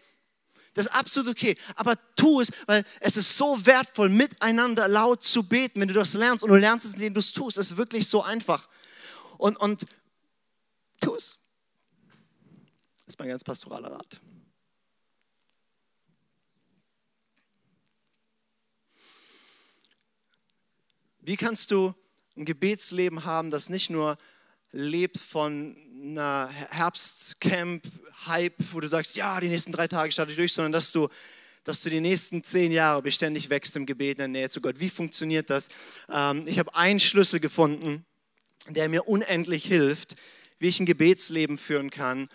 Das 0.74 0.86
ist 0.86 0.92
absolut 0.92 1.30
okay. 1.30 1.56
Aber 1.74 1.96
tu 2.16 2.40
es, 2.42 2.52
weil 2.66 2.84
es 3.00 3.16
ist 3.16 3.36
so 3.36 3.64
wertvoll, 3.64 4.08
miteinander 4.08 4.86
laut 4.88 5.24
zu 5.24 5.42
beten, 5.48 5.80
wenn 5.80 5.88
du 5.88 5.94
das 5.94 6.12
lernst. 6.12 6.44
Und 6.44 6.50
du 6.50 6.56
lernst 6.56 6.86
es, 6.86 6.94
indem 6.94 7.14
du 7.14 7.20
es 7.20 7.32
tust. 7.32 7.56
Es 7.56 7.70
ist 7.70 7.76
wirklich 7.76 8.08
so 8.08 8.22
einfach. 8.22 8.68
Und, 9.38 9.56
und 9.56 9.86
tu 11.00 11.14
es. 11.14 11.38
Das 13.06 13.14
ist 13.14 13.18
mein 13.18 13.28
ganz 13.28 13.44
pastoraler 13.44 13.92
Rat. 13.92 14.20
Wie 21.20 21.36
kannst 21.36 21.70
du 21.70 21.94
ein 22.36 22.44
Gebetsleben 22.44 23.24
haben, 23.24 23.50
das 23.50 23.68
nicht 23.68 23.90
nur 23.90 24.16
lebt 24.72 25.18
von 25.18 25.76
einer 25.94 26.50
Herbstcamp-Hype, 26.70 28.54
wo 28.72 28.80
du 28.80 28.88
sagst, 28.88 29.16
ja, 29.16 29.38
die 29.38 29.48
nächsten 29.48 29.72
drei 29.72 29.86
Tage 29.86 30.10
starte 30.10 30.32
ich 30.32 30.36
durch, 30.36 30.52
sondern 30.52 30.72
dass 30.72 30.90
du, 30.90 31.08
dass 31.62 31.82
du 31.82 31.90
die 31.90 32.00
nächsten 32.00 32.42
zehn 32.42 32.72
Jahre 32.72 33.02
beständig 33.02 33.50
wächst 33.50 33.76
im 33.76 33.86
Gebet 33.86 34.12
in 34.12 34.18
der 34.18 34.28
Nähe 34.28 34.50
zu 34.50 34.60
Gott. 34.60 34.80
Wie 34.80 34.90
funktioniert 34.90 35.50
das? 35.50 35.68
Ähm, 36.10 36.46
ich 36.46 36.58
habe 36.58 36.74
einen 36.74 37.00
Schlüssel 37.00 37.38
gefunden, 37.38 38.04
der 38.68 38.88
mir 38.88 39.06
unendlich 39.06 39.64
hilft, 39.64 40.16
wie 40.58 40.68
ich 40.68 40.80
ein 40.80 40.86
Gebetsleben 40.86 41.58
führen 41.58 41.90
kann, 41.90 42.28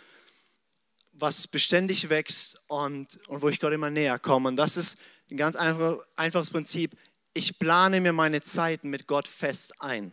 was 1.20 1.48
beständig 1.48 2.10
wächst 2.10 2.62
und, 2.68 3.20
und 3.28 3.42
wo 3.42 3.50
ich 3.50 3.60
Gott 3.60 3.74
immer 3.74 3.90
näher 3.90 4.20
komme. 4.20 4.50
Und 4.50 4.56
das 4.56 4.78
ist 4.78 5.00
ein 5.30 5.38
ganz 5.38 5.56
einfach, 5.56 5.98
einfaches 6.16 6.50
Prinzip. 6.50 6.98
Ich 7.34 7.60
plane 7.60 8.02
mir 8.02 8.14
meine 8.14 8.42
Zeiten 8.42 8.90
mit 8.90 9.08
Gott 9.08 9.28
fest 9.28 9.82
ein. 9.82 10.12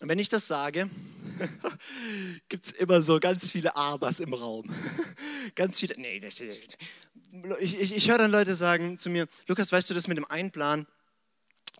Und 0.00 0.08
wenn 0.08 0.18
ich 0.18 0.28
das 0.28 0.46
sage, 0.46 0.88
gibt 2.48 2.66
es 2.66 2.72
immer 2.72 3.02
so 3.02 3.20
ganz 3.20 3.50
viele 3.50 3.76
Abers 3.76 4.20
im 4.20 4.32
Raum. 4.32 4.74
ganz 5.54 5.78
viele, 5.78 5.94
nee, 5.98 6.20
ich, 7.60 7.78
ich, 7.78 7.94
ich 7.94 8.10
höre 8.10 8.18
dann 8.18 8.30
Leute 8.30 8.54
sagen 8.54 8.98
zu 8.98 9.10
mir, 9.10 9.28
Lukas, 9.46 9.70
weißt 9.70 9.90
du 9.90 9.94
das 9.94 10.08
mit 10.08 10.16
dem 10.16 10.24
Einplan? 10.24 10.86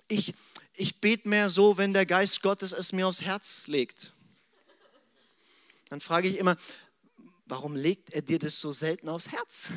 Ich, 0.06 0.34
ich 0.74 1.00
bete 1.00 1.28
mehr 1.28 1.48
so, 1.48 1.78
wenn 1.78 1.94
der 1.94 2.06
Geist 2.06 2.42
Gottes 2.42 2.72
es 2.72 2.92
mir 2.92 3.06
aufs 3.06 3.22
Herz 3.22 3.66
legt 3.66 4.12
dann 5.90 6.00
frage 6.00 6.28
ich 6.28 6.38
immer, 6.38 6.56
warum 7.46 7.76
legt 7.76 8.14
er 8.14 8.22
dir 8.22 8.38
das 8.38 8.60
so 8.60 8.72
selten 8.72 9.08
aufs 9.08 9.30
Herz? 9.30 9.68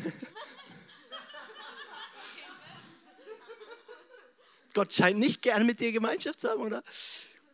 Gott 4.74 4.94
scheint 4.94 5.20
nicht 5.20 5.42
gerne 5.42 5.66
mit 5.66 5.80
dir 5.80 5.92
Gemeinschaft 5.92 6.40
zu 6.40 6.50
haben, 6.50 6.62
oder? 6.62 6.84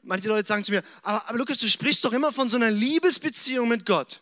Manche 0.03 0.27
Leute 0.27 0.45
sagen 0.45 0.63
zu 0.63 0.71
mir, 0.71 0.83
aber, 1.01 1.27
aber 1.27 1.37
Lukas, 1.37 1.57
du 1.57 1.67
sprichst 1.67 2.03
doch 2.03 2.13
immer 2.13 2.31
von 2.31 2.47
so 2.47 2.57
einer 2.57 2.71
Liebesbeziehung 2.71 3.67
mit 3.67 3.85
Gott. 3.85 4.21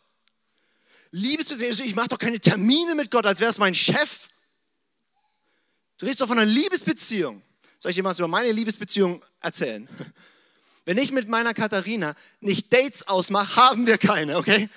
Liebesbeziehung, 1.11 1.69
also 1.69 1.83
ich 1.83 1.95
mache 1.95 2.09
doch 2.09 2.19
keine 2.19 2.39
Termine 2.39 2.95
mit 2.95 3.11
Gott, 3.11 3.25
als 3.25 3.39
wäre 3.39 3.51
es 3.51 3.57
mein 3.57 3.75
Chef. 3.75 4.27
Du 5.97 6.05
redest 6.05 6.21
doch 6.21 6.27
von 6.27 6.37
einer 6.37 6.49
Liebesbeziehung. 6.49 7.41
Soll 7.79 7.91
ich 7.91 7.95
dir 7.95 8.03
was 8.03 8.19
über 8.19 8.27
meine 8.27 8.51
Liebesbeziehung 8.51 9.23
erzählen? 9.39 9.87
Wenn 10.87 10.97
ich 10.97 11.11
mit 11.11 11.27
meiner 11.27 11.53
Katharina 11.53 12.15
nicht 12.39 12.71
Dates 12.71 13.09
ausmache, 13.09 13.57
haben 13.57 13.87
wir 13.87 13.97
keine, 13.97 14.37
okay? 14.37 14.69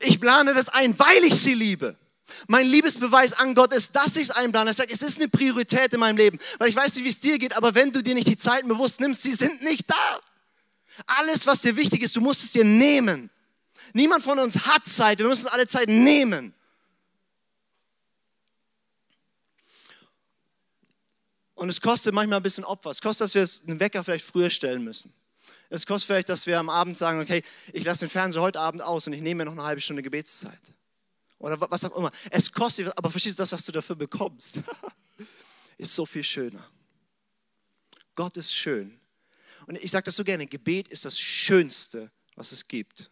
Ich 0.00 0.18
plane 0.18 0.54
das 0.54 0.70
ein, 0.70 0.98
weil 0.98 1.22
ich 1.22 1.34
sie 1.34 1.52
liebe. 1.52 1.98
Mein 2.46 2.66
Liebesbeweis 2.66 3.34
an 3.34 3.54
Gott 3.54 3.74
ist, 3.74 3.94
dass 3.94 4.16
ich 4.16 4.22
es 4.22 4.30
einplane. 4.30 4.70
Ich 4.70 4.78
sage, 4.78 4.90
es 4.90 5.02
ist 5.02 5.18
eine 5.18 5.28
Priorität 5.28 5.92
in 5.92 6.00
meinem 6.00 6.16
Leben, 6.16 6.38
weil 6.58 6.70
ich 6.70 6.76
weiß 6.76 6.94
nicht, 6.94 7.04
wie 7.04 7.10
es 7.10 7.20
dir 7.20 7.38
geht, 7.38 7.54
aber 7.54 7.74
wenn 7.74 7.92
du 7.92 8.02
dir 8.02 8.14
nicht 8.14 8.26
die 8.26 8.38
Zeiten 8.38 8.68
bewusst 8.68 9.00
nimmst, 9.00 9.22
sie 9.22 9.34
sind 9.34 9.60
nicht 9.60 9.90
da. 9.90 10.20
Alles, 11.04 11.46
was 11.46 11.60
dir 11.60 11.76
wichtig 11.76 12.04
ist, 12.04 12.16
du 12.16 12.22
musst 12.22 12.42
es 12.42 12.52
dir 12.52 12.64
nehmen. 12.64 13.28
Niemand 13.92 14.22
von 14.22 14.38
uns 14.38 14.64
hat 14.64 14.86
Zeit, 14.86 15.18
wir 15.18 15.26
müssen 15.26 15.48
alle 15.48 15.66
Zeit 15.66 15.90
nehmen. 15.90 16.54
Und 21.54 21.68
es 21.68 21.82
kostet 21.82 22.14
manchmal 22.14 22.38
ein 22.38 22.42
bisschen 22.42 22.64
Opfer. 22.64 22.88
Es 22.88 23.02
kostet, 23.02 23.26
dass 23.26 23.34
wir 23.34 23.46
einen 23.68 23.78
Wecker 23.78 24.02
vielleicht 24.02 24.24
früher 24.24 24.48
stellen 24.48 24.82
müssen. 24.82 25.12
Es 25.68 25.86
kostet 25.86 26.06
vielleicht, 26.06 26.28
dass 26.28 26.46
wir 26.46 26.58
am 26.58 26.68
Abend 26.68 26.96
sagen, 26.96 27.20
okay, 27.20 27.42
ich 27.72 27.84
lasse 27.84 28.06
den 28.06 28.10
Fernseher 28.10 28.42
heute 28.42 28.60
Abend 28.60 28.82
aus 28.82 29.06
und 29.06 29.12
ich 29.12 29.22
nehme 29.22 29.38
mir 29.38 29.44
noch 29.46 29.52
eine 29.52 29.64
halbe 29.64 29.80
Stunde 29.80 30.02
Gebetszeit. 30.02 30.60
Oder 31.38 31.58
was 31.70 31.84
auch 31.84 31.96
immer. 31.96 32.10
Es 32.30 32.52
kostet, 32.52 32.96
aber 32.98 33.10
verstehst 33.10 33.38
du 33.38 33.42
das, 33.42 33.52
was 33.52 33.64
du 33.64 33.72
dafür 33.72 33.96
bekommst? 33.96 34.60
ist 35.78 35.94
so 35.94 36.04
viel 36.04 36.22
schöner. 36.22 36.68
Gott 38.14 38.36
ist 38.36 38.52
schön. 38.52 39.00
Und 39.66 39.76
ich 39.82 39.90
sage 39.90 40.04
das 40.04 40.16
so 40.16 40.24
gerne, 40.24 40.46
Gebet 40.46 40.88
ist 40.88 41.04
das 41.04 41.18
Schönste, 41.18 42.10
was 42.34 42.52
es 42.52 42.66
gibt. 42.66 43.10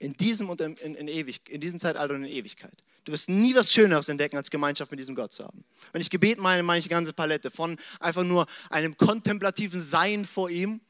In 0.00 0.14
diesem, 0.14 0.48
und 0.48 0.60
in, 0.60 0.76
in, 0.76 1.08
ewig, 1.08 1.48
in 1.48 1.60
diesem 1.60 1.78
Zeitalter 1.78 2.14
und 2.14 2.24
in 2.24 2.30
Ewigkeit. 2.30 2.84
Du 3.04 3.12
wirst 3.12 3.28
nie 3.28 3.54
was 3.54 3.72
Schöneres 3.72 4.08
entdecken, 4.08 4.36
als 4.36 4.50
Gemeinschaft 4.50 4.90
mit 4.90 5.00
diesem 5.00 5.14
Gott 5.14 5.32
zu 5.32 5.44
haben. 5.44 5.64
Wenn 5.92 6.00
ich 6.00 6.10
Gebet 6.10 6.38
meine, 6.38 6.62
meine 6.62 6.78
ich 6.78 6.84
die 6.84 6.90
ganze 6.90 7.12
Palette. 7.12 7.50
Von 7.50 7.76
einfach 8.00 8.22
nur 8.22 8.46
einem 8.70 8.96
kontemplativen 8.96 9.80
Sein 9.80 10.24
vor 10.24 10.50
ihm 10.50 10.80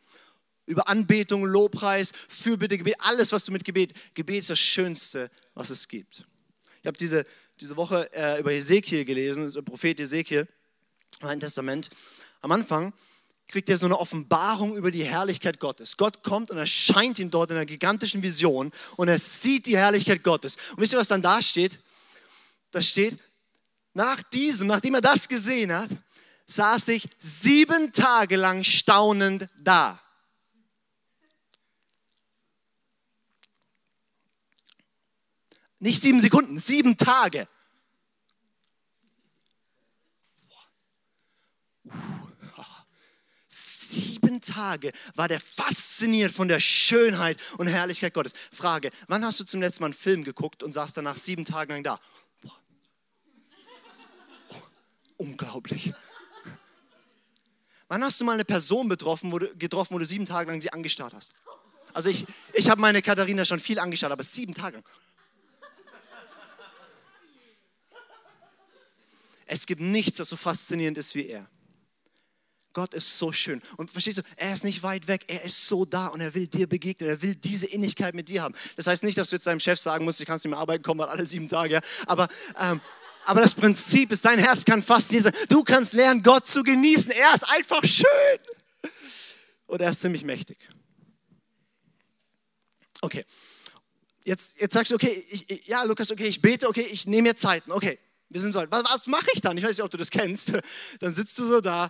über 0.69 0.89
Anbetung, 0.89 1.45
Lobpreis, 1.45 2.13
Fürbitte, 2.29 2.79
Gebet, 2.79 2.97
alles, 2.99 3.33
was 3.33 3.45
du 3.45 3.53
mit 3.53 3.65
Gebet, 3.65 3.93
Gebet 4.15 4.41
ist 4.41 4.51
das 4.51 4.61
Schönste, 4.61 5.31
was 5.55 5.71
es 5.71 5.89
gibt. 5.89 6.25
Ich 6.81 6.87
habe 6.87 6.97
diese, 6.97 7.25
diese 7.61 7.77
Woche 7.77 8.09
äh, 8.13 8.39
über 8.39 8.53
Ezekiel 8.53 9.05
gelesen, 9.05 9.53
der 9.53 9.63
Prophet 9.63 9.99
Ezekiel, 9.99 10.47
Alten 11.21 11.41
Testament. 11.41 11.91
Am 12.41 12.53
Anfang 12.53 12.93
kriegt 13.49 13.69
er 13.71 13.79
so 13.79 13.87
eine 13.87 13.99
Offenbarung 13.99 14.77
über 14.77 14.91
die 14.91 15.05
Herrlichkeit 15.05 15.59
Gottes. 15.59 15.97
Gott 15.97 16.23
kommt 16.23 16.51
und 16.51 16.59
erscheint 16.59 17.19
ihm 17.19 17.31
dort 17.31 17.51
in 17.51 17.57
einer 17.57 17.67
gigantischen 17.67 18.23
Vision 18.23 18.71
und 18.97 19.09
er 19.09 19.19
sieht 19.19 19.67
die 19.67 19.77
Herrlichkeit 19.77 20.23
Gottes. 20.23 20.57
Und 20.73 20.81
wisst 20.81 20.93
ihr, 20.93 20.99
was 20.99 21.09
dann 21.09 21.23
da 21.23 21.41
steht? 21.41 21.81
Da 22.71 22.83
steht, 22.83 23.19
nach 23.95 24.23
diesem, 24.23 24.69
nachdem 24.69 24.95
er 24.95 25.01
das 25.01 25.29
gesehen 25.29 25.73
hat, 25.73 25.89
saß 26.47 26.89
ich 26.89 27.09
sieben 27.19 27.93
Tage 27.93 28.37
lang 28.37 28.65
staunend 28.65 29.49
da. 29.59 29.99
Nicht 35.81 36.03
sieben 36.03 36.21
Sekunden, 36.21 36.59
sieben 36.59 36.97
Tage. 36.97 37.47
Sieben 43.49 44.41
Tage 44.41 44.93
war 45.15 45.29
der 45.29 45.41
fasziniert 45.41 46.33
von 46.33 46.49
der 46.49 46.61
Schönheit 46.61 47.39
und 47.57 47.69
Herrlichkeit 47.69 48.13
Gottes. 48.13 48.35
Frage, 48.53 48.91
wann 49.07 49.25
hast 49.25 49.41
du 49.41 49.45
zum 49.45 49.61
letzten 49.61 49.83
Mal 49.83 49.87
einen 49.87 49.95
Film 49.95 50.25
geguckt 50.25 50.63
und 50.63 50.73
saß 50.73 50.93
danach 50.93 51.17
sieben 51.17 51.45
Tage 51.45 51.73
lang 51.73 51.83
da? 51.83 51.99
Oh, 52.45 52.51
unglaublich. 55.17 55.95
Wann 57.89 58.05
hast 58.05 58.21
du 58.21 58.25
mal 58.27 58.33
eine 58.33 58.45
Person 58.45 58.89
betroffen, 58.89 59.33
wo 59.33 59.39
du, 59.39 59.57
getroffen, 59.57 59.95
wo 59.95 59.99
du 59.99 60.07
sieben 60.07 60.27
Tage 60.27 60.51
lang 60.51 60.61
sie 60.61 60.73
angestarrt 60.73 61.15
hast? 61.15 61.33
Also 61.95 62.11
ich, 62.11 62.27
ich 62.53 62.69
habe 62.69 62.81
meine 62.81 63.01
Katharina 63.01 63.47
schon 63.47 63.61
viel 63.61 63.79
angestarrt, 63.79 64.13
aber 64.13 64.25
sieben 64.25 64.55
Tage 64.55 64.77
lang. 64.77 64.85
Es 69.49 69.67
gibt 69.67 69.81
nichts, 69.81 70.19
das 70.19 70.29
so 70.29 70.37
faszinierend 70.37 70.99
ist 70.99 71.15
wie 71.15 71.27
er. 71.27 71.49
Gott 72.75 72.93
ist 72.93 73.17
so 73.19 73.33
schön. 73.33 73.63
Und 73.79 73.91
verstehst 73.91 74.19
du, 74.19 74.23
er 74.37 74.53
ist 74.53 74.63
nicht 74.63 74.83
weit 74.83 75.09
weg, 75.09 75.25
er 75.27 75.43
ist 75.43 75.67
so 75.67 75.87
da 75.87 76.09
und 76.09 76.21
er 76.21 76.35
will 76.35 76.47
dir 76.47 76.69
begegnen, 76.69 77.09
er 77.09 77.23
will 77.23 77.35
diese 77.35 77.67
Innigkeit 77.67 78.15
mit 78.15 78.29
dir 78.29 78.43
haben. 78.43 78.55
Das 78.77 78.87
heißt 78.87 79.03
nicht, 79.03 79.17
dass 79.17 79.31
du 79.31 79.37
jetzt 79.37 79.47
deinem 79.47 79.59
Chef 79.59 79.81
sagen 79.81 80.05
musst, 80.05 80.21
ich 80.21 80.27
kann 80.27 80.37
nicht 80.37 80.47
mehr 80.47 80.59
arbeiten 80.59 80.83
kommen, 80.83 81.01
weil 81.01 81.09
alle 81.09 81.25
sieben 81.25 81.49
Tage, 81.49 81.75
ja. 81.75 81.81
aber, 82.07 82.29
ähm, 82.61 82.81
aber 83.25 83.41
das 83.41 83.55
Prinzip 83.55 84.13
ist, 84.13 84.25
dein 84.25 84.39
Herz 84.39 84.65
kann 84.65 84.83
faszinieren 84.83 85.33
sein. 85.33 85.47
Du 85.49 85.65
kannst 85.65 85.95
lernen, 85.95 86.23
Gott 86.23 86.47
zu 86.47 86.63
genießen. 86.63 87.11
Er 87.11 87.35
ist 87.35 87.49
einfach 87.49 87.85
schön. 87.85 88.89
Und 89.67 89.81
er 89.81 89.91
ist 89.91 90.01
ziemlich 90.01 90.25
mächtig. 90.25 90.59
Okay. 93.01 93.25
Jetzt, 94.25 94.61
jetzt 94.61 94.75
sagst 94.75 94.93
du, 94.93 94.97
okay, 94.97 95.25
ich, 95.31 95.67
ja, 95.67 95.83
Lukas, 95.85 96.11
okay, 96.11 96.27
ich 96.27 96.43
bete, 96.43 96.69
okay, 96.69 96.87
ich 96.91 97.07
nehme 97.07 97.31
mir 97.31 97.37
Zeiten, 97.37 97.73
okay. 97.73 97.99
Wir 98.31 98.41
sind 98.41 98.53
so, 98.53 98.63
was, 98.69 98.85
was 98.85 99.07
mache 99.07 99.29
ich 99.33 99.41
dann? 99.41 99.57
Ich 99.57 99.65
weiß 99.65 99.71
nicht, 99.71 99.83
ob 99.83 99.91
du 99.91 99.97
das 99.97 100.11
kennst. 100.11 100.53
Dann 101.01 101.15
sitzt 101.15 101.39
du 101.39 101.47
so 101.47 101.61
da, 101.61 101.89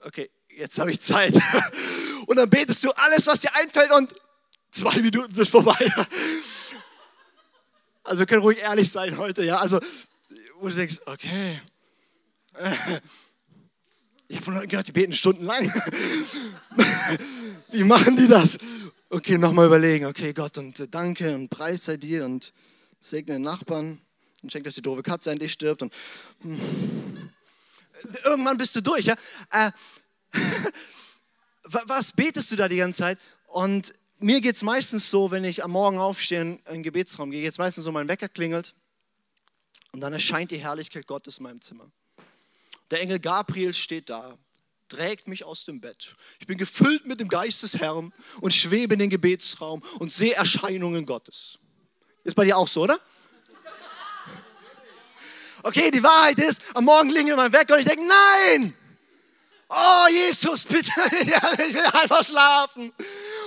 okay, 0.00 0.30
jetzt 0.48 0.78
habe 0.78 0.90
ich 0.90 1.00
Zeit. 1.00 1.34
Und 2.26 2.36
dann 2.36 2.48
betest 2.48 2.82
du 2.82 2.90
alles, 2.92 3.26
was 3.26 3.40
dir 3.40 3.54
einfällt 3.54 3.92
und 3.92 4.14
zwei 4.70 4.98
Minuten 5.00 5.34
sind 5.34 5.48
vorbei. 5.48 5.76
Also 8.06 8.18
wir 8.18 8.26
können 8.26 8.42
ruhig 8.42 8.58
ehrlich 8.58 8.90
sein 8.90 9.16
heute, 9.16 9.42
ja. 9.44 9.56
Also, 9.56 9.80
wo 10.58 10.68
du 10.68 10.74
denkst, 10.74 10.96
okay. 11.06 11.58
Ich 14.28 14.36
habe 14.36 14.44
von 14.44 14.54
Leuten 14.56 14.68
gehört, 14.68 14.88
die 14.88 14.92
beten 14.92 15.14
stundenlang. 15.14 15.72
Wie 17.70 17.82
machen 17.82 18.16
die 18.16 18.28
das? 18.28 18.58
Okay, 19.08 19.38
nochmal 19.38 19.68
überlegen. 19.68 20.04
Okay, 20.04 20.34
Gott, 20.34 20.58
und 20.58 20.94
danke 20.94 21.34
und 21.34 21.48
preis 21.48 21.86
sei 21.86 21.96
dir 21.96 22.26
und 22.26 22.52
segne 23.00 23.36
den 23.36 23.42
Nachbarn 23.42 24.02
und 24.44 24.52
schenkt, 24.52 24.66
dass 24.66 24.74
die 24.74 24.82
doofe 24.82 25.02
Katze 25.02 25.30
endlich 25.30 25.52
stirbt. 25.52 25.82
Und 25.82 25.92
hm. 26.42 27.30
irgendwann 28.24 28.56
bist 28.56 28.76
du 28.76 28.80
durch. 28.80 29.06
Ja? 29.06 29.16
Äh, 29.50 29.72
was 31.64 32.12
betest 32.12 32.52
du 32.52 32.56
da 32.56 32.68
die 32.68 32.76
ganze 32.76 32.98
Zeit? 32.98 33.18
Und 33.48 33.94
mir 34.18 34.40
geht 34.40 34.56
es 34.56 34.62
meistens 34.62 35.10
so, 35.10 35.30
wenn 35.30 35.44
ich 35.44 35.64
am 35.64 35.72
Morgen 35.72 35.98
aufstehe 35.98 36.40
in 36.40 36.62
den 36.68 36.82
Gebetsraum 36.82 37.30
gehe, 37.30 37.42
geht 37.42 37.52
es 37.52 37.58
meistens 37.58 37.84
so, 37.84 37.92
mein 37.92 38.06
Wecker 38.06 38.28
klingelt 38.28 38.74
und 39.92 40.00
dann 40.00 40.12
erscheint 40.12 40.50
die 40.50 40.58
Herrlichkeit 40.58 41.06
Gottes 41.06 41.38
in 41.38 41.44
meinem 41.44 41.60
Zimmer. 41.60 41.90
Der 42.90 43.00
Engel 43.00 43.18
Gabriel 43.18 43.72
steht 43.72 44.10
da, 44.10 44.36
trägt 44.88 45.26
mich 45.26 45.44
aus 45.44 45.64
dem 45.64 45.80
Bett. 45.80 46.16
Ich 46.38 46.46
bin 46.46 46.58
gefüllt 46.58 47.06
mit 47.06 47.18
dem 47.18 47.28
Geist 47.28 47.62
des 47.62 47.78
Herrn 47.78 48.12
und 48.40 48.52
schwebe 48.52 48.94
in 48.94 49.00
den 49.00 49.10
Gebetsraum 49.10 49.82
und 49.98 50.12
sehe 50.12 50.34
Erscheinungen 50.34 51.06
Gottes. 51.06 51.58
Ist 52.24 52.34
bei 52.34 52.44
dir 52.44 52.56
auch 52.56 52.68
so, 52.68 52.82
oder? 52.82 53.00
Okay, 55.64 55.90
die 55.90 56.02
Wahrheit 56.02 56.38
ist, 56.40 56.60
am 56.74 56.84
Morgen 56.84 57.08
klingelt 57.08 57.38
mein 57.38 57.50
Wecker 57.50 57.74
und 57.74 57.80
ich 57.80 57.86
denke, 57.86 58.04
nein! 58.06 58.74
Oh, 59.70 60.06
Jesus, 60.10 60.62
bitte, 60.66 60.92
ich 61.20 61.74
will 61.74 61.86
einfach 61.86 62.22
schlafen. 62.22 62.92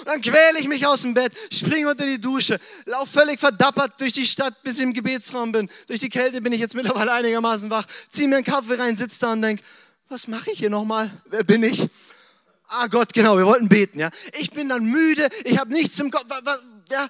Dann 0.04 0.20
quäle 0.20 0.60
ich 0.60 0.68
mich 0.68 0.86
aus 0.88 1.04
dem 1.04 1.14
Bett, 1.14 1.32
springe 1.54 1.88
unter 1.88 2.08
die 2.08 2.20
Dusche, 2.20 2.60
laufe 2.86 3.20
völlig 3.20 3.40
verdappert 3.40 4.02
durch 4.02 4.14
die 4.14 4.26
Stadt, 4.26 4.64
bis 4.64 4.78
ich 4.78 4.84
im 4.84 4.94
Gebetsraum 4.94 5.52
bin. 5.52 5.70
Durch 5.86 6.00
die 6.00 6.10
Kälte 6.10 6.42
bin 6.42 6.54
ich 6.54 6.60
jetzt 6.60 6.74
mittlerweile 6.74 7.14
einigermaßen 7.14 7.70
wach, 7.70 7.86
ziehe 8.10 8.28
mir 8.28 8.38
einen 8.38 8.46
Kaffee 8.46 8.74
rein, 8.74 8.96
sitze 8.96 9.20
da 9.20 9.34
und 9.34 9.44
denke, 9.44 9.62
was 10.10 10.28
mache 10.28 10.50
ich 10.50 10.58
hier 10.58 10.72
nochmal? 10.72 11.12
Wer 11.26 11.44
bin 11.44 11.62
ich? 11.62 11.88
Ah 12.68 12.88
Gott, 12.88 13.14
genau, 13.14 13.38
wir 13.38 13.46
wollten 13.46 13.70
beten, 13.70 14.00
ja. 14.00 14.10
Ich 14.40 14.50
bin 14.50 14.70
dann 14.70 14.86
müde, 14.86 15.30
ich 15.44 15.60
habe 15.60 15.72
nichts 15.72 16.00
im 16.00 16.10
Kopf, 16.10 16.26
ja. 16.90 17.08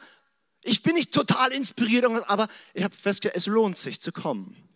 Ich 0.63 0.83
bin 0.83 0.95
nicht 0.95 1.13
total 1.13 1.53
inspiriert, 1.53 2.03
aber 2.27 2.49
ich 2.73 2.83
habe 2.83 2.93
festgestellt, 2.93 3.37
es 3.37 3.45
lohnt 3.45 3.77
sich 3.77 4.01
zu 4.01 4.11
kommen. 4.11 4.66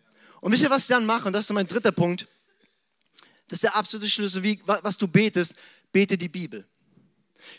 Und 0.41 0.51
wisst 0.51 0.63
ihr, 0.63 0.69
was 0.69 0.83
ich 0.83 0.87
dann 0.89 1.05
mache? 1.05 1.27
Und 1.27 1.33
das 1.33 1.45
ist 1.45 1.53
mein 1.53 1.67
dritter 1.67 1.93
Punkt. 1.93 2.27
Das 3.47 3.57
ist 3.57 3.63
der 3.63 3.75
absolute 3.75 4.09
Schlüssel, 4.09 4.43
wie, 4.43 4.61
was 4.65 4.97
du 4.97 5.07
betest. 5.07 5.55
Bete 5.91 6.17
die 6.17 6.29
Bibel. 6.29 6.65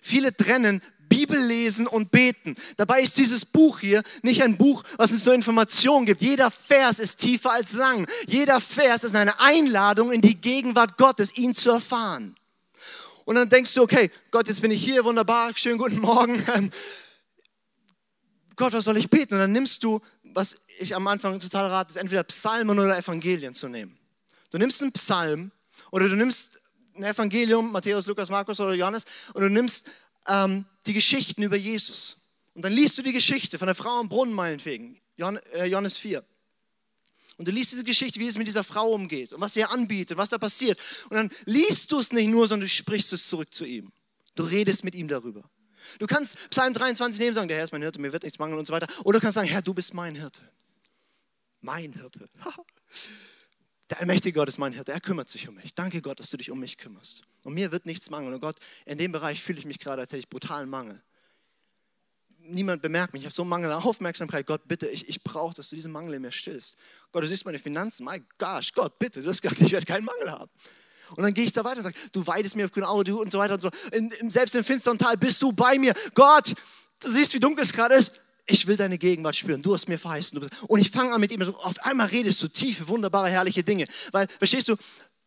Viele 0.00 0.36
trennen 0.36 0.82
Bibel 1.08 1.38
lesen 1.38 1.86
und 1.86 2.10
beten. 2.10 2.56
Dabei 2.78 3.02
ist 3.02 3.18
dieses 3.18 3.44
Buch 3.44 3.80
hier 3.80 4.02
nicht 4.22 4.42
ein 4.42 4.56
Buch, 4.56 4.82
was 4.96 5.12
uns 5.12 5.26
nur 5.26 5.34
Informationen 5.34 6.06
gibt. 6.06 6.22
Jeder 6.22 6.50
Vers 6.50 6.98
ist 6.98 7.18
tiefer 7.18 7.52
als 7.52 7.74
lang. 7.74 8.08
Jeder 8.26 8.62
Vers 8.62 9.04
ist 9.04 9.14
eine 9.14 9.38
Einladung 9.38 10.10
in 10.10 10.22
die 10.22 10.36
Gegenwart 10.36 10.96
Gottes, 10.96 11.36
ihn 11.36 11.54
zu 11.54 11.70
erfahren. 11.70 12.34
Und 13.26 13.34
dann 13.34 13.50
denkst 13.50 13.74
du, 13.74 13.82
okay, 13.82 14.10
Gott, 14.30 14.48
jetzt 14.48 14.62
bin 14.62 14.70
ich 14.70 14.82
hier, 14.82 15.04
wunderbar, 15.04 15.52
schönen 15.54 15.76
guten 15.76 15.98
Morgen. 15.98 16.42
Gott, 18.56 18.72
was 18.72 18.84
soll 18.84 18.96
ich 18.96 19.10
beten? 19.10 19.34
Und 19.34 19.40
dann 19.40 19.52
nimmst 19.52 19.84
du, 19.84 20.00
was 20.34 20.58
ich 20.78 20.94
am 20.94 21.06
Anfang 21.06 21.38
total 21.40 21.66
rate, 21.66 21.90
ist 21.90 21.96
entweder 21.96 22.24
Psalmen 22.24 22.78
oder 22.78 22.96
Evangelien 22.96 23.54
zu 23.54 23.68
nehmen. 23.68 23.98
Du 24.50 24.58
nimmst 24.58 24.82
einen 24.82 24.92
Psalm 24.92 25.50
oder 25.90 26.08
du 26.08 26.16
nimmst 26.16 26.60
ein 26.94 27.04
Evangelium, 27.04 27.72
Matthäus, 27.72 28.06
Lukas, 28.06 28.28
Markus 28.30 28.60
oder 28.60 28.74
Johannes, 28.74 29.04
und 29.34 29.42
du 29.42 29.48
nimmst 29.48 29.90
ähm, 30.28 30.64
die 30.86 30.92
Geschichten 30.92 31.42
über 31.42 31.56
Jesus. 31.56 32.18
Und 32.54 32.62
dann 32.62 32.72
liest 32.72 32.98
du 32.98 33.02
die 33.02 33.12
Geschichte 33.12 33.58
von 33.58 33.66
der 33.66 33.74
Frau 33.74 34.00
am 34.00 34.08
Brunnen 34.08 34.34
meinetwegen, 34.34 35.00
äh, 35.16 35.64
Johannes 35.64 35.98
4. 35.98 36.22
Und 37.38 37.48
du 37.48 37.52
liest 37.52 37.72
diese 37.72 37.84
Geschichte, 37.84 38.20
wie 38.20 38.28
es 38.28 38.36
mit 38.36 38.46
dieser 38.46 38.62
Frau 38.62 38.90
umgeht 38.90 39.32
und 39.32 39.40
was 39.40 39.54
sie 39.54 39.60
ihr 39.60 39.70
anbietet, 39.70 40.18
was 40.18 40.28
da 40.28 40.38
passiert. 40.38 40.78
Und 41.08 41.16
dann 41.16 41.30
liest 41.46 41.90
du 41.90 41.98
es 41.98 42.12
nicht 42.12 42.28
nur, 42.28 42.46
sondern 42.46 42.68
du 42.68 42.72
sprichst 42.72 43.12
es 43.12 43.26
zurück 43.26 43.52
zu 43.54 43.64
ihm. 43.64 43.90
Du 44.34 44.44
redest 44.44 44.84
mit 44.84 44.94
ihm 44.94 45.08
darüber. 45.08 45.48
Du 45.98 46.06
kannst 46.06 46.50
Psalm 46.50 46.74
23 46.74 47.18
nehmen 47.18 47.28
und 47.30 47.34
sagen, 47.34 47.48
der 47.48 47.56
Herr 47.58 47.64
ist 47.64 47.72
mein 47.72 47.82
Hirte, 47.82 48.00
mir 48.00 48.12
wird 48.12 48.22
nichts 48.22 48.38
mangeln 48.38 48.58
und 48.58 48.66
so 48.66 48.72
weiter. 48.72 48.86
Oder 49.04 49.18
du 49.18 49.22
kannst 49.22 49.34
sagen, 49.34 49.48
Herr, 49.48 49.62
du 49.62 49.74
bist 49.74 49.94
mein 49.94 50.14
Hirte. 50.14 50.42
Mein 51.60 51.92
Hirte. 51.92 52.28
Der 53.92 54.00
allmächtige 54.00 54.38
Gott 54.38 54.48
ist 54.48 54.56
mein 54.56 54.72
Hirte, 54.72 54.90
er 54.90 55.00
kümmert 55.00 55.28
sich 55.28 55.48
um 55.48 55.56
mich. 55.56 55.74
Danke 55.74 56.00
Gott, 56.00 56.18
dass 56.18 56.30
du 56.30 56.38
dich 56.38 56.50
um 56.50 56.58
mich 56.58 56.78
kümmerst. 56.78 57.24
Und 57.42 57.52
mir 57.52 57.72
wird 57.72 57.84
nichts 57.84 58.08
mangeln. 58.08 58.32
Und 58.32 58.40
Gott, 58.40 58.56
in 58.86 58.96
dem 58.96 59.12
Bereich 59.12 59.42
fühle 59.42 59.58
ich 59.58 59.66
mich 59.66 59.78
gerade, 59.78 60.00
als 60.00 60.10
hätte 60.12 60.20
ich 60.20 60.30
brutalen 60.30 60.70
Mangel. 60.70 61.02
Niemand 62.38 62.80
bemerkt 62.80 63.12
mich, 63.12 63.20
ich 63.20 63.26
habe 63.26 63.34
so 63.34 63.44
Mangel 63.44 63.70
an 63.70 63.82
Aufmerksamkeit. 63.82 64.46
Gott, 64.46 64.66
bitte, 64.66 64.88
ich, 64.88 65.10
ich 65.10 65.22
brauche, 65.22 65.54
dass 65.54 65.68
du 65.68 65.76
diesen 65.76 65.92
Mangel 65.92 66.14
in 66.14 66.22
mir 66.22 66.32
stillst. 66.32 66.78
Gott, 67.12 67.22
du 67.22 67.28
siehst 67.28 67.44
meine 67.44 67.58
Finanzen. 67.58 68.06
My 68.06 68.22
gosh, 68.38 68.72
Gott, 68.72 68.98
bitte, 68.98 69.20
du 69.20 69.28
hast 69.28 69.42
gesagt, 69.42 69.60
ich 69.60 69.72
werde 69.72 69.84
keinen 69.84 70.06
Mangel 70.06 70.30
haben. 70.30 70.50
Und 71.16 71.22
dann 71.22 71.34
gehe 71.34 71.44
ich 71.44 71.52
da 71.52 71.64
weiter 71.64 71.78
und 71.78 71.84
sage, 71.84 71.98
du 72.12 72.26
weidest 72.26 72.56
mir 72.56 72.64
auf 72.64 72.72
grüne 72.72 72.88
Auge 72.88 73.16
und 73.16 73.32
so 73.32 73.38
weiter 73.38 73.54
und 73.54 73.60
so. 73.60 73.70
In, 73.92 74.30
selbst 74.30 74.54
im 74.54 74.64
finsteren 74.64 74.98
Tal 74.98 75.16
bist 75.16 75.42
du 75.42 75.52
bei 75.52 75.78
mir. 75.78 75.94
Gott, 76.14 76.54
du 77.00 77.10
siehst, 77.10 77.34
wie 77.34 77.40
dunkel 77.40 77.64
es 77.64 77.72
gerade 77.72 77.94
ist. 77.94 78.14
Ich 78.46 78.66
will 78.66 78.76
deine 78.76 78.98
Gegenwart 78.98 79.36
spüren. 79.36 79.62
Du 79.62 79.72
hast 79.74 79.88
mir 79.88 79.98
verheißen. 79.98 80.48
Und 80.66 80.80
ich 80.80 80.90
fange 80.90 81.12
an 81.12 81.20
mit 81.20 81.30
ihm. 81.30 81.42
Auf 81.42 81.78
einmal 81.84 82.08
redest 82.08 82.42
du 82.42 82.48
tiefe, 82.48 82.88
wunderbare, 82.88 83.28
herrliche 83.28 83.62
Dinge. 83.62 83.86
Weil, 84.10 84.26
verstehst 84.26 84.68
du, 84.68 84.76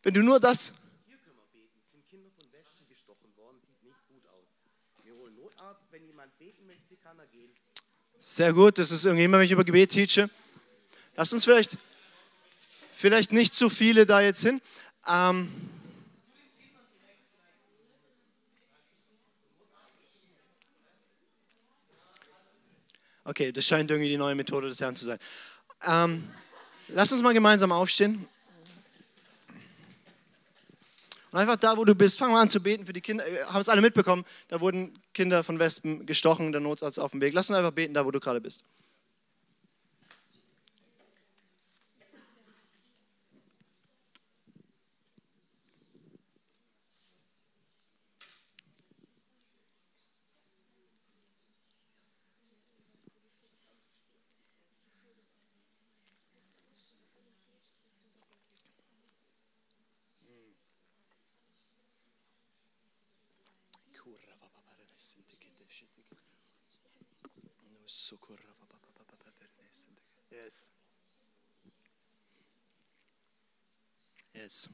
wenn 0.03 0.13
du 0.13 0.21
nur 0.21 0.39
das. 0.39 0.73
Hier 1.07 1.17
können 1.17 1.37
wir 1.37 1.47
beten. 1.53 1.79
Sind 1.89 2.07
Kinder 2.09 2.29
von 2.35 2.45
Wäschen 2.51 2.87
gestochen 2.89 3.35
worden. 3.37 3.57
Sieht 3.63 3.81
nicht 3.83 4.05
gut 4.07 4.23
aus. 4.27 5.03
Wir 5.03 5.15
holen 5.15 5.33
Notarzt. 5.35 5.81
Wenn 5.91 6.05
jemand 6.05 6.37
beten 6.37 6.67
möchte, 6.67 6.97
kann 6.97 7.17
er 7.17 7.27
gehen. 7.27 7.51
Sehr 8.19 8.51
gut. 8.51 8.77
Das 8.77 8.91
ist 8.91 9.05
irgendjemand, 9.05 9.39
wenn 9.39 9.45
ich 9.45 9.51
über 9.51 9.63
Gebet 9.63 9.91
teache. 9.91 10.29
Lass 11.15 11.31
uns 11.31 11.45
vielleicht, 11.45 11.77
vielleicht 12.93 13.31
nicht 13.31 13.53
zu 13.53 13.69
viele 13.69 14.05
da 14.05 14.19
jetzt 14.19 14.41
hin. 14.41 14.59
Ähm, 15.07 15.49
Okay, 23.27 23.51
das 23.51 23.65
scheint 23.65 23.89
irgendwie 23.89 24.09
die 24.09 24.17
neue 24.17 24.35
Methode 24.35 24.69
des 24.69 24.79
Herrn 24.79 24.95
zu 24.95 25.03
sein. 25.03 25.17
Ähm, 25.83 26.29
lass 26.89 27.11
uns 27.11 27.23
mal 27.23 27.33
gemeinsam 27.33 27.71
aufstehen. 27.71 28.27
Und 31.31 31.39
einfach 31.39 31.55
da, 31.55 31.75
wo 31.75 31.83
du 31.83 31.95
bist, 31.95 32.19
fang 32.19 32.31
mal 32.31 32.41
an 32.41 32.49
zu 32.49 32.61
beten 32.61 32.85
für 32.85 32.93
die 32.93 33.01
Kinder. 33.01 33.25
Äh, 33.27 33.45
haben 33.45 33.61
es 33.61 33.67
alle 33.67 33.81
mitbekommen, 33.81 34.23
da 34.47 34.61
wurden 34.61 34.97
Kinder 35.13 35.43
von 35.43 35.57
Wespen 35.57 36.05
gestochen, 36.05 36.51
der 36.51 36.61
Notarzt 36.61 36.99
auf 36.99 37.11
dem 37.11 37.21
Weg. 37.21 37.33
Lass 37.33 37.49
uns 37.49 37.57
einfach 37.57 37.71
beten, 37.71 37.95
da 37.95 38.05
wo 38.05 38.11
du 38.11 38.19
gerade 38.19 38.39
bist. 38.39 38.63
Yes. 74.45 74.69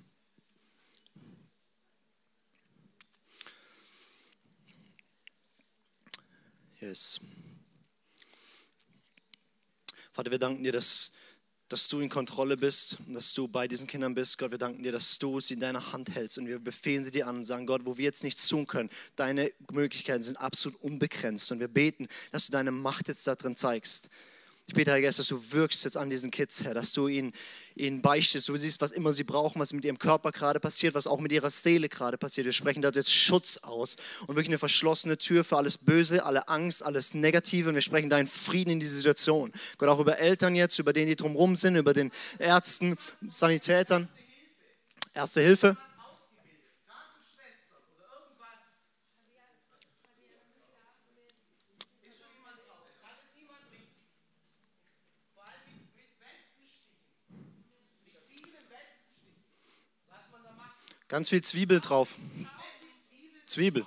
Yes. 6.82 7.22
Vater, 10.12 10.30
wir 10.30 10.40
danken 10.40 10.62
dir, 10.62 10.74
dass, 10.74 11.14
dass 11.70 11.88
du 11.88 12.02
in 12.02 12.10
Kontrolle 12.10 12.58
bist 12.58 12.98
und 13.08 13.14
dass 13.14 13.34
du 13.34 13.48
bei 13.48 13.66
diesen 13.70 13.88
Kindern 13.88 14.14
bist. 14.14 14.38
Gott, 14.38 14.52
wir 14.52 14.58
danken 14.58 14.84
dir, 14.84 14.92
dass 14.92 15.18
du 15.18 15.40
sie 15.40 15.54
in 15.54 15.62
deiner 15.62 15.94
Hand 15.94 16.14
hältst 16.14 16.38
und 16.38 16.48
wir 16.48 16.60
befehlen 16.60 17.06
sie 17.06 17.12
dir 17.12 17.28
an 17.28 17.38
und 17.38 17.46
sagen, 17.46 17.66
Gott, 17.66 17.86
wo 17.86 17.96
wir 17.96 18.04
jetzt 18.04 18.26
nichts 18.26 18.50
tun 18.50 18.68
können, 18.68 18.90
deine 19.16 19.54
Möglichkeiten 19.72 20.22
sind 20.22 20.36
absolut 20.36 20.82
unbegrenzt 20.82 21.50
und 21.54 21.62
wir 21.62 21.70
beten, 21.70 22.10
dass 22.34 22.48
du 22.48 22.52
deine 22.52 22.72
Macht 22.72 23.08
jetzt 23.08 23.26
da 23.26 23.36
drin 23.36 23.56
zeigst. 23.56 24.10
Ich 24.72 24.76
bete, 24.76 24.92
Herr 24.92 25.02
Geist, 25.02 25.20
dass 25.20 25.28
du 25.28 25.52
wirkst 25.52 25.84
jetzt 25.84 25.98
an 25.98 26.10
diesen 26.10 26.32
Kids, 26.32 26.64
Herr, 26.64 26.74
dass 26.74 26.94
du 26.94 27.10
ihnen, 27.10 27.34
ihnen 27.76 28.02
beichtest. 28.02 28.48
Du 28.48 28.56
siehst, 28.56 28.80
was 28.80 28.92
immer 28.92 29.12
sie 29.12 29.26
brauchen, 29.26 29.60
was 29.60 29.74
mit 29.74 29.84
ihrem 29.84 30.00
Körper 30.00 30.32
gerade 30.32 30.62
passiert, 30.62 30.94
was 30.94 31.08
auch 31.08 31.20
mit 31.20 31.34
ihrer 31.34 31.50
Seele 31.50 31.90
gerade 31.90 32.18
passiert. 32.18 32.46
Wir 32.46 32.54
sprechen 32.54 32.82
da 32.82 32.90
jetzt 32.90 33.14
Schutz 33.14 33.58
aus 33.58 33.98
und 34.28 34.38
wirklich 34.38 34.48
eine 34.48 34.60
verschlossene 34.60 35.18
Tür 35.18 35.44
für 35.44 35.58
alles 35.58 35.78
Böse, 35.78 36.24
alle 36.24 36.48
Angst, 36.48 36.84
alles 36.84 37.14
Negative. 37.14 37.68
Und 37.68 37.76
wir 37.76 37.82
sprechen 37.82 38.10
deinen 38.10 38.28
Frieden 38.28 38.70
in 38.70 38.80
diese 38.80 38.96
Situation. 38.96 39.52
Gott, 39.78 39.90
auch 39.90 40.00
über 40.00 40.20
Eltern 40.20 40.56
jetzt, 40.56 40.80
über 40.80 40.94
denen, 40.94 41.08
die 41.08 41.18
drumherum 41.18 41.58
sind, 41.58 41.76
über 41.76 41.92
den 41.92 42.10
Ärzten, 42.40 42.96
Sanitätern. 43.28 44.08
Erste 45.14 45.42
Hilfe. 45.42 45.76
Ganz 61.12 61.28
viel 61.28 61.44
Zwiebel 61.44 61.82
drauf. 61.82 62.16
Zwiebel. 63.46 63.86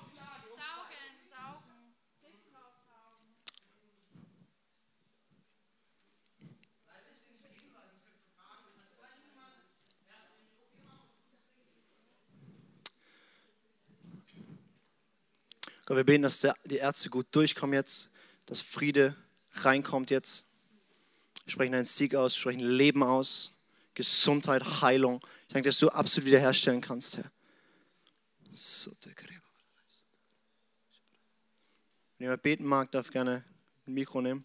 Gott, 15.86 15.96
wir 15.96 16.04
beten, 16.04 16.24
dass 16.24 16.40
der, 16.40 16.54
die 16.66 16.76
Ärzte 16.76 17.08
gut 17.08 17.28
durchkommen 17.30 17.72
jetzt, 17.72 18.10
dass 18.44 18.60
Friede 18.60 19.16
reinkommt 19.54 20.10
jetzt. 20.10 20.44
Wir 21.46 21.52
sprechen 21.52 21.72
einen 21.72 21.86
Sieg 21.86 22.14
aus, 22.16 22.36
sprechen 22.36 22.60
Leben 22.60 23.02
aus. 23.02 23.63
Gesundheit, 23.94 24.82
Heilung. 24.82 25.20
Ich 25.46 25.52
danke, 25.54 25.68
dass 25.68 25.78
du 25.78 25.88
absolut 25.88 26.26
wiederherstellen 26.26 26.80
kannst, 26.80 27.16
Herr. 27.18 27.30
Wenn 32.18 32.26
jemand 32.26 32.42
beten 32.42 32.64
mag, 32.64 32.90
darf 32.92 33.10
gerne 33.10 33.44
ein 33.86 33.94
Mikro 33.94 34.20
nehmen. 34.20 34.44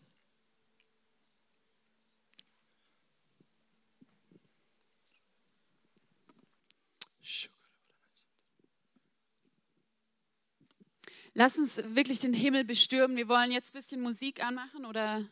Lass 11.34 11.58
uns 11.58 11.78
wirklich 11.96 12.20
den 12.20 12.34
Himmel 12.34 12.66
bestürmen. 12.66 13.16
Wir 13.16 13.30
wollen 13.30 13.52
jetzt 13.52 13.70
ein 13.70 13.78
bisschen 13.80 14.02
Musik 14.02 14.44
anmachen 14.44 14.86
oder 14.86 15.26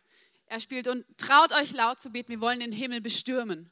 er 0.45 0.59
spielt 0.61 0.87
und 0.87 1.05
traut 1.17 1.51
euch 1.51 1.73
laut 1.73 1.99
zu 1.99 2.11
beten. 2.11 2.29
Wir 2.29 2.39
wollen 2.39 2.61
den 2.61 2.71
Himmel 2.71 3.01
bestürmen. 3.01 3.69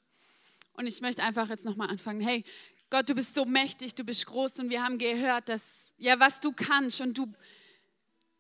Und 0.78 0.88
ich 0.88 1.02
möchte 1.02 1.24
einfach 1.24 1.50
jetzt 1.50 1.66
nochmal 1.66 1.90
anfangen. 1.90 2.22
Hey, 2.22 2.44
Gott, 2.90 3.10
du 3.10 3.16
bist 3.16 3.34
so 3.34 3.46
mächtig, 3.46 3.96
du 3.96 4.04
bist 4.04 4.26
groß 4.26 4.60
und 4.60 4.70
wir 4.70 4.84
haben 4.84 4.98
gehört, 4.98 5.50
dass, 5.50 5.94
ja, 5.98 6.20
was 6.20 6.40
du 6.40 6.52
kannst 6.54 7.02
und 7.02 7.18
du, 7.18 7.28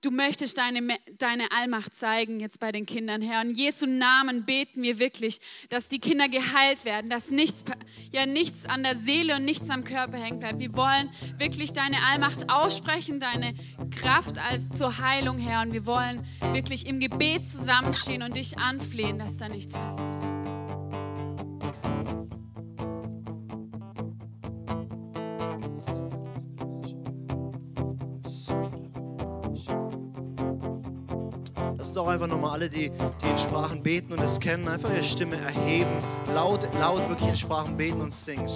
du 0.01 0.11
möchtest 0.11 0.57
deine, 0.57 0.97
deine 1.17 1.51
Allmacht 1.51 1.95
zeigen 1.95 2.39
jetzt 2.39 2.59
bei 2.59 2.71
den 2.71 2.85
Kindern, 2.85 3.21
Herr. 3.21 3.41
In 3.41 3.55
Jesu 3.55 3.87
Namen 3.87 4.45
beten 4.45 4.83
wir 4.83 4.99
wirklich, 4.99 5.39
dass 5.69 5.89
die 5.89 5.99
Kinder 5.99 6.29
geheilt 6.29 6.85
werden, 6.85 7.09
dass 7.09 7.31
nichts, 7.31 7.65
ja, 8.11 8.25
nichts 8.27 8.65
an 8.65 8.83
der 8.83 8.97
Seele 8.97 9.35
und 9.37 9.45
nichts 9.45 9.69
am 9.69 9.83
Körper 9.83 10.17
hängen 10.17 10.39
bleibt. 10.39 10.59
Wir 10.59 10.75
wollen 10.75 11.09
wirklich 11.37 11.73
deine 11.73 12.03
Allmacht 12.03 12.49
aussprechen, 12.49 13.19
deine 13.19 13.55
Kraft 13.89 14.37
als 14.37 14.69
zur 14.69 14.99
Heilung, 14.99 15.39
Herr. 15.39 15.63
Und 15.63 15.73
wir 15.73 15.87
wollen 15.87 16.23
wirklich 16.53 16.85
im 16.85 16.99
Gebet 16.99 17.49
zusammenstehen 17.49 18.21
und 18.21 18.35
dich 18.35 18.59
anflehen, 18.59 19.17
dass 19.17 19.37
da 19.37 19.49
nichts 19.49 19.73
passiert. 19.73 20.54
Lasst 31.95 32.07
auch 32.07 32.11
einfach 32.11 32.27
nochmal 32.27 32.51
alle, 32.51 32.69
die, 32.69 32.89
die 32.89 33.29
in 33.29 33.37
Sprachen 33.37 33.81
beten 33.81 34.11
und 34.11 34.21
es 34.21 34.39
kennen, 34.39 34.67
einfach 34.67 34.89
ihre 34.89 35.03
Stimme 35.03 35.37
erheben, 35.37 35.97
laut, 36.33 36.67
laut 36.79 37.07
wirklich 37.09 37.29
in 37.29 37.35
Sprachen 37.35 37.77
beten 37.77 38.01
und 38.01 38.11
singen. 38.11 38.47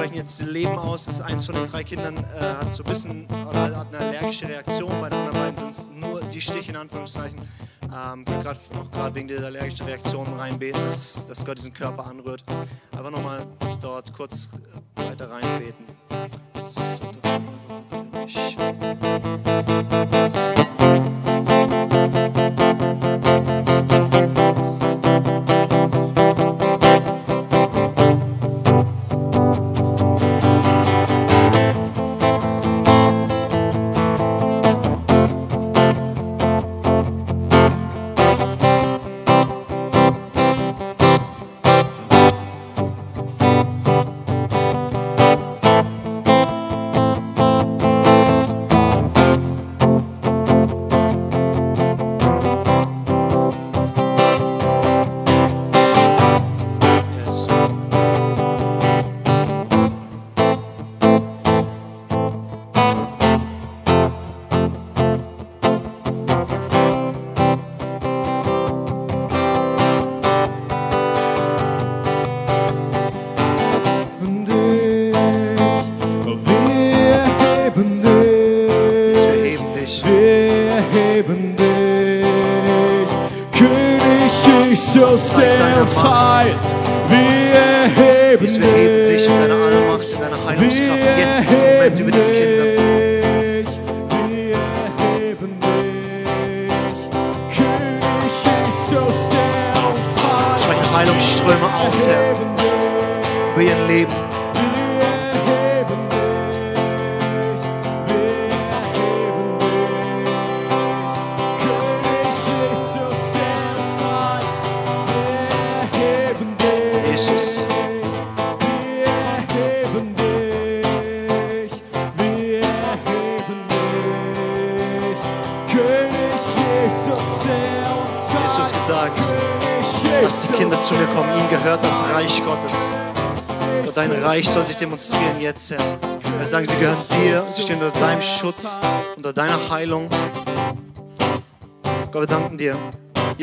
Sprechen 0.00 0.16
jetzt 0.16 0.40
Leben 0.40 0.78
aus. 0.78 1.04
Das 1.04 1.20
eins 1.20 1.44
von 1.44 1.54
den 1.56 1.66
drei 1.66 1.84
Kindern 1.84 2.16
äh, 2.16 2.40
hat 2.40 2.74
so 2.74 2.82
ein 2.82 2.88
bisschen 2.88 3.26
oder 3.48 3.76
hat 3.76 3.94
eine 3.94 3.98
allergische 3.98 4.48
Reaktion. 4.48 4.90
Bei 4.98 5.10
den 5.10 5.18
anderen 5.18 5.38
beiden 5.38 5.56
sind 5.56 5.70
es 5.70 5.90
nur 5.90 6.22
die 6.22 6.40
Stiche 6.40 6.70
in 6.70 6.76
Anführungszeichen. 6.76 7.38
Ähm, 7.82 8.24
grad, 8.24 8.58
auch 8.78 8.90
gerade 8.92 9.14
wegen 9.14 9.28
dieser 9.28 9.46
allergischen 9.46 9.84
Reaktion 9.84 10.26
reinbeten, 10.38 10.82
dass, 10.86 11.26
dass 11.26 11.44
Gott 11.44 11.58
diesen 11.58 11.74
Körper 11.74 12.06
anrührt. 12.06 12.39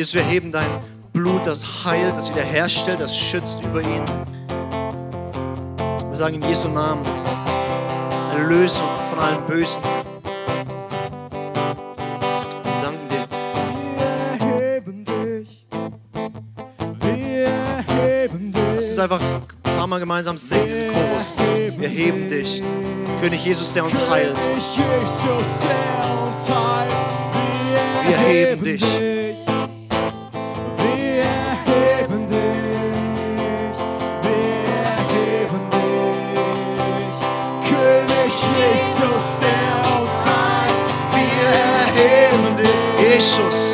Jesus, 0.08 0.14
wir 0.14 0.32
heben 0.32 0.52
dein 0.54 0.70
Blut, 1.12 1.46
das 1.46 1.66
heilt, 1.84 2.16
das 2.16 2.30
wiederherstellt, 2.30 3.02
das 3.02 3.18
schützt 3.18 3.62
über 3.66 3.82
ihn. 3.82 4.06
Wir 6.10 6.16
sagen 6.16 6.36
in 6.36 6.44
Jesu 6.44 6.70
Namen, 6.70 7.04
Erlösung 8.38 8.86
von 9.10 9.20
allem 9.20 9.46
Bösen. 9.46 9.84
Wir 12.64 12.82
danken 12.82 13.10
dir. 13.10 13.28
Wir 14.40 14.48
heben 14.48 15.04
dich. 15.04 15.66
Wir 17.02 17.52
heben 17.88 18.54
dich. 18.54 18.64
Lass 18.76 18.90
uns 18.90 19.00
einfach 19.00 19.20
ein 19.20 19.42
paar 19.76 19.88
Mal 19.88 20.00
gemeinsam 20.00 20.38
singen, 20.38 20.68
diesen 20.68 20.94
Chorus. 20.94 21.36
Wir 21.38 21.90
heben 21.90 22.30
dich. 22.30 22.64
König 23.20 23.44
Jesus, 23.44 23.74
der 23.74 23.84
uns 23.84 24.00
heilt. 24.10 24.38
Wir 28.08 28.18
heben 28.18 28.64
dich. 28.64 29.17
Dich. 43.18 43.67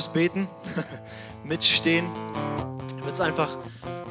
Fürs 0.00 0.12
Beten. 0.14 0.48
Mitstehen. 1.44 2.06
Ich 2.88 2.96
würde 2.96 3.12
es 3.12 3.20
einfach 3.20 3.58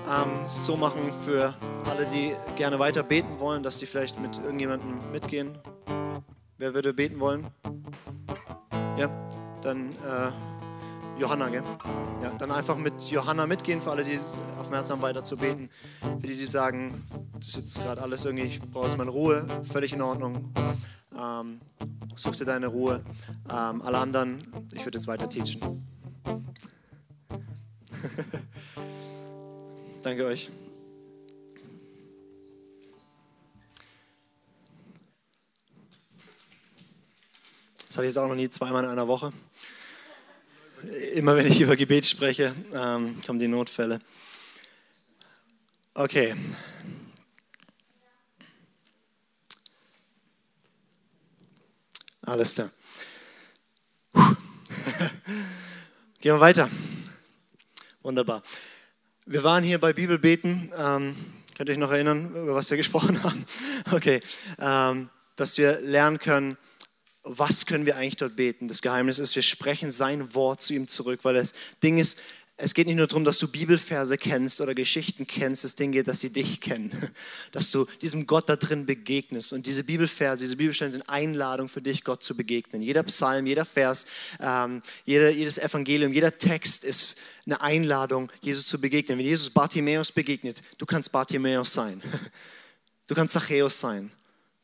ähm, 0.07 0.45
so 0.45 0.77
machen 0.77 1.11
für 1.25 1.55
alle, 1.89 2.05
die 2.05 2.33
gerne 2.55 2.77
weiter 2.77 3.01
beten 3.01 3.39
wollen, 3.39 3.63
dass 3.63 3.79
die 3.79 3.87
vielleicht 3.87 4.19
mit 4.19 4.37
irgendjemandem 4.37 4.99
mitgehen. 5.11 5.57
Wer 6.59 6.75
würde 6.75 6.93
beten 6.93 7.19
wollen? 7.19 7.47
Ja, 8.97 9.09
dann 9.63 9.89
äh, 10.05 11.19
Johanna, 11.19 11.49
gell? 11.49 11.63
Ja, 12.21 12.33
dann 12.33 12.51
einfach 12.51 12.77
mit 12.77 13.01
Johanna 13.09 13.47
mitgehen, 13.47 13.81
für 13.81 13.89
alle, 13.89 14.03
die 14.03 14.19
auf 14.59 14.65
dem 14.65 14.73
Herzen 14.75 14.93
haben, 14.93 15.01
weiter 15.01 15.23
zu 15.23 15.37
beten. 15.37 15.71
Für 16.21 16.27
die, 16.27 16.37
die 16.37 16.45
sagen, 16.45 17.03
das 17.33 17.47
ist 17.49 17.55
jetzt 17.55 17.83
gerade 17.83 18.03
alles 18.03 18.25
irgendwie, 18.25 18.45
ich 18.45 18.61
brauche 18.61 18.85
jetzt 18.85 18.97
meine 18.97 19.09
Ruhe, 19.09 19.47
völlig 19.63 19.93
in 19.93 20.03
Ordnung. 20.03 20.53
Ähm, 21.19 21.59
such 22.15 22.37
dir 22.37 22.45
deine 22.45 22.67
Ruhe. 22.67 23.03
Ähm, 23.49 23.81
alle 23.81 23.97
anderen, 23.97 24.39
ich 24.71 24.85
würde 24.85 24.97
jetzt 24.97 25.07
weiter 25.07 25.29
teachen. 25.29 25.59
Danke 30.03 30.25
euch. 30.25 30.49
Das 37.87 37.97
hatte 37.97 38.05
ich 38.05 38.11
jetzt 38.11 38.17
auch 38.17 38.27
noch 38.27 38.35
nie 38.35 38.49
zweimal 38.49 38.83
in 38.83 38.89
einer 38.89 39.07
Woche. 39.07 39.33
Immer 41.13 41.35
wenn 41.35 41.47
ich 41.47 41.59
über 41.59 41.75
Gebet 41.75 42.05
spreche, 42.05 42.53
ähm, 42.73 43.21
kommen 43.25 43.39
die 43.39 43.47
Notfälle. 43.47 43.99
Okay. 45.93 46.35
Alles 52.29 52.53
klar. 52.53 52.69
Gehen 56.21 56.35
wir 56.35 56.39
weiter. 56.39 56.69
Wunderbar. 58.03 58.43
Wir 59.25 59.43
waren 59.43 59.63
hier 59.63 59.79
bei 59.79 59.93
Bibelbeten. 59.93 60.71
Ähm, 60.77 61.15
könnt 61.57 61.69
ihr 61.69 61.73
euch 61.73 61.79
noch 61.79 61.89
erinnern, 61.89 62.29
über 62.29 62.53
was 62.53 62.69
wir 62.69 62.77
gesprochen 62.77 63.23
haben? 63.23 63.43
Okay. 63.91 64.21
Ähm, 64.59 65.09
dass 65.37 65.57
wir 65.57 65.81
lernen 65.81 66.19
können, 66.19 66.55
was 67.23 67.65
können 67.65 67.87
wir 67.87 67.97
eigentlich 67.97 68.17
dort 68.17 68.35
beten? 68.35 68.67
Das 68.67 68.83
Geheimnis 68.83 69.17
ist, 69.17 69.35
wir 69.35 69.41
sprechen 69.41 69.91
sein 69.91 70.35
Wort 70.35 70.61
zu 70.61 70.75
ihm 70.75 70.87
zurück, 70.87 71.21
weil 71.23 71.33
das 71.33 71.53
Ding 71.81 71.97
ist, 71.97 72.19
es 72.61 72.73
geht 72.73 72.87
nicht 72.87 72.97
nur 72.97 73.07
darum, 73.07 73.23
dass 73.23 73.39
du 73.39 73.47
Bibelverse 73.47 74.17
kennst 74.17 74.59
oder 74.59 74.75
Geschichten 74.75 75.25
kennst, 75.25 75.63
das 75.63 75.75
Ding 75.75 75.93
geht, 75.93 76.09
dass 76.09 76.19
sie 76.19 76.29
dich 76.29 76.59
kennen, 76.59 76.91
dass 77.53 77.71
du 77.71 77.85
diesem 78.01 78.27
Gott 78.27 78.49
da 78.49 78.57
drin 78.57 78.85
begegnest. 78.85 79.53
Und 79.53 79.65
diese 79.65 79.85
Bibelverse, 79.85 80.43
diese 80.43 80.57
Bibelstellen 80.57 80.91
sind 80.91 81.09
Einladung 81.09 81.69
für 81.69 81.81
dich, 81.81 82.03
Gott 82.03 82.21
zu 82.21 82.35
begegnen. 82.35 82.81
Jeder 82.81 83.03
Psalm, 83.03 83.47
jeder 83.47 83.63
Vers, 83.63 84.05
ähm, 84.41 84.81
jeder, 85.05 85.29
jedes 85.29 85.57
Evangelium, 85.57 86.11
jeder 86.11 86.37
Text 86.37 86.83
ist 86.83 87.15
eine 87.45 87.61
Einladung, 87.61 88.29
Jesus 88.41 88.65
zu 88.65 88.81
begegnen. 88.81 89.17
Wenn 89.17 89.25
Jesus 89.25 89.49
Bartimäus 89.49 90.11
begegnet, 90.11 90.61
du 90.77 90.85
kannst 90.85 91.11
Bartimäus 91.11 91.73
sein. 91.73 92.01
Du 93.07 93.15
kannst 93.15 93.33
Zachäus 93.33 93.79
sein. 93.79 94.11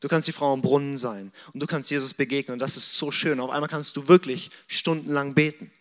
Du 0.02 0.08
kannst 0.08 0.28
die 0.28 0.32
Frau 0.32 0.54
am 0.54 0.62
Brunnen 0.62 1.00
sein 1.00 1.32
und 1.52 1.64
du 1.64 1.66
kannst 1.66 1.90
Jesus 1.90 2.14
begegnen. 2.14 2.54
Und 2.54 2.60
das 2.60 2.78
ist 2.78 2.94
so 2.94 3.10
schön. 3.10 3.40
Auf 3.40 3.50
einmal 3.50 3.70
kannst 3.70 3.98
du 3.98 4.08
wirklich 4.08 4.52
stundenlang 4.68 5.34
beten 5.34 5.72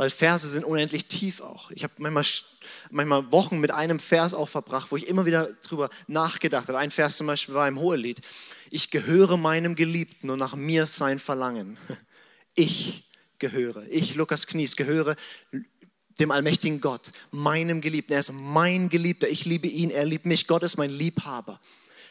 weil 0.00 0.08
Verse 0.08 0.48
sind 0.48 0.64
unendlich 0.64 1.08
tief 1.08 1.42
auch. 1.42 1.70
Ich 1.72 1.84
habe 1.84 1.92
manchmal, 1.98 2.24
manchmal 2.90 3.32
Wochen 3.32 3.60
mit 3.60 3.70
einem 3.70 3.98
Vers 3.98 4.32
auch 4.32 4.48
verbracht, 4.48 4.90
wo 4.90 4.96
ich 4.96 5.06
immer 5.06 5.26
wieder 5.26 5.50
drüber 5.62 5.90
nachgedacht 6.06 6.68
habe. 6.68 6.78
Ein 6.78 6.90
Vers 6.90 7.18
zum 7.18 7.26
Beispiel 7.26 7.54
war 7.54 7.68
im 7.68 7.78
Hohelied. 7.78 8.22
Ich 8.70 8.90
gehöre 8.90 9.36
meinem 9.36 9.74
Geliebten 9.74 10.30
und 10.30 10.38
nach 10.38 10.56
mir 10.56 10.86
sein 10.86 11.18
Verlangen. 11.18 11.76
Ich 12.54 13.04
gehöre, 13.38 13.86
ich, 13.88 14.16
Lukas 14.16 14.46
Knies, 14.46 14.74
gehöre 14.74 15.14
dem 16.18 16.30
allmächtigen 16.30 16.80
Gott, 16.80 17.12
meinem 17.30 17.80
Geliebten. 17.80 18.14
Er 18.14 18.20
ist 18.20 18.32
mein 18.32 18.88
Geliebter. 18.88 19.28
Ich 19.28 19.44
liebe 19.44 19.68
ihn, 19.68 19.90
er 19.90 20.04
liebt 20.04 20.26
mich. 20.26 20.46
Gott 20.46 20.62
ist 20.62 20.76
mein 20.76 20.90
Liebhaber. 20.90 21.60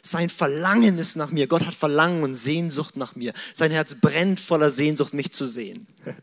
Sein 0.02 0.30
Verlangen 0.30 0.98
ist 0.98 1.18
nach 1.18 1.32
mir. 1.32 1.48
Gott 1.48 1.66
hat 1.66 1.76
Verlangen 1.76 2.24
und 2.24 2.36
Sehnsucht 2.36 2.96
nach 2.96 3.16
mir. 3.16 3.34
Sein 3.54 3.72
Herz 3.72 3.96
brennt 3.96 4.40
voller 4.40 4.72
Sehnsucht, 4.72 5.14
mich 5.14 5.32
zu 5.34 5.44
sehen. 5.44 5.88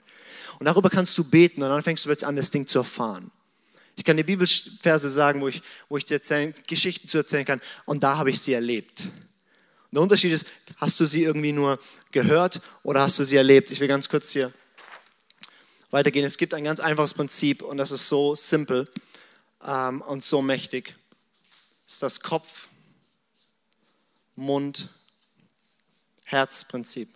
Und 0.59 0.67
darüber 0.67 0.91
kannst 0.91 1.17
du 1.19 1.25
beten 1.25 1.63
und 1.63 1.69
dann 1.69 1.83
fängst 1.83 2.05
du 2.05 2.09
jetzt 2.09 2.25
an, 2.25 2.37
das 2.37 2.51
Ding 2.51 2.67
zu 2.67 2.79
erfahren. 2.79 3.31
Ich 3.97 4.05
kann 4.05 4.17
dir 4.17 4.25
Bibelverse 4.25 5.09
sagen, 5.09 5.41
wo 5.41 5.49
ich, 5.49 5.63
wo 5.89 5.97
ich 5.97 6.05
dir 6.05 6.15
erzählen, 6.15 6.55
Geschichten 6.67 7.09
zu 7.09 7.19
erzählen 7.19 7.45
kann 7.45 7.61
und 7.87 8.03
da 8.03 8.19
habe 8.19 8.31
ich 8.31 8.41
sie 8.41 8.53
erlebt. 8.53 9.01
Und 9.01 9.95
der 9.95 10.03
Unterschied 10.03 10.33
ist, 10.33 10.47
hast 10.77 11.01
du 11.01 11.07
sie 11.07 11.25
irgendwie 11.25 11.53
nur 11.53 11.79
gehört 12.13 12.61
oder 12.83 13.01
hast 13.01 13.19
du 13.19 13.25
sie 13.25 13.37
erlebt? 13.37 13.71
Ich 13.71 13.81
will 13.81 13.89
ganz 13.89 14.09
kurz 14.09 14.31
hier 14.31 14.53
weitergehen. 15.91 16.27
Es 16.27 16.37
gibt 16.37 16.53
ein 16.53 16.65
ganz 16.65 16.81
einfaches 16.81 17.15
Prinzip 17.15 17.63
und 17.63 17.79
das 17.79 17.91
ist 17.91 18.09
so 18.09 18.35
simpel 18.35 18.91
ähm, 19.65 20.03
und 20.03 20.25
so 20.25 20.43
mächtig. 20.43 20.95
Das 21.85 21.95
ist 21.95 22.03
das 22.03 22.21
Kopf, 22.21 22.69
Mund, 24.35 24.91
Herz-Prinzip. 26.25 27.16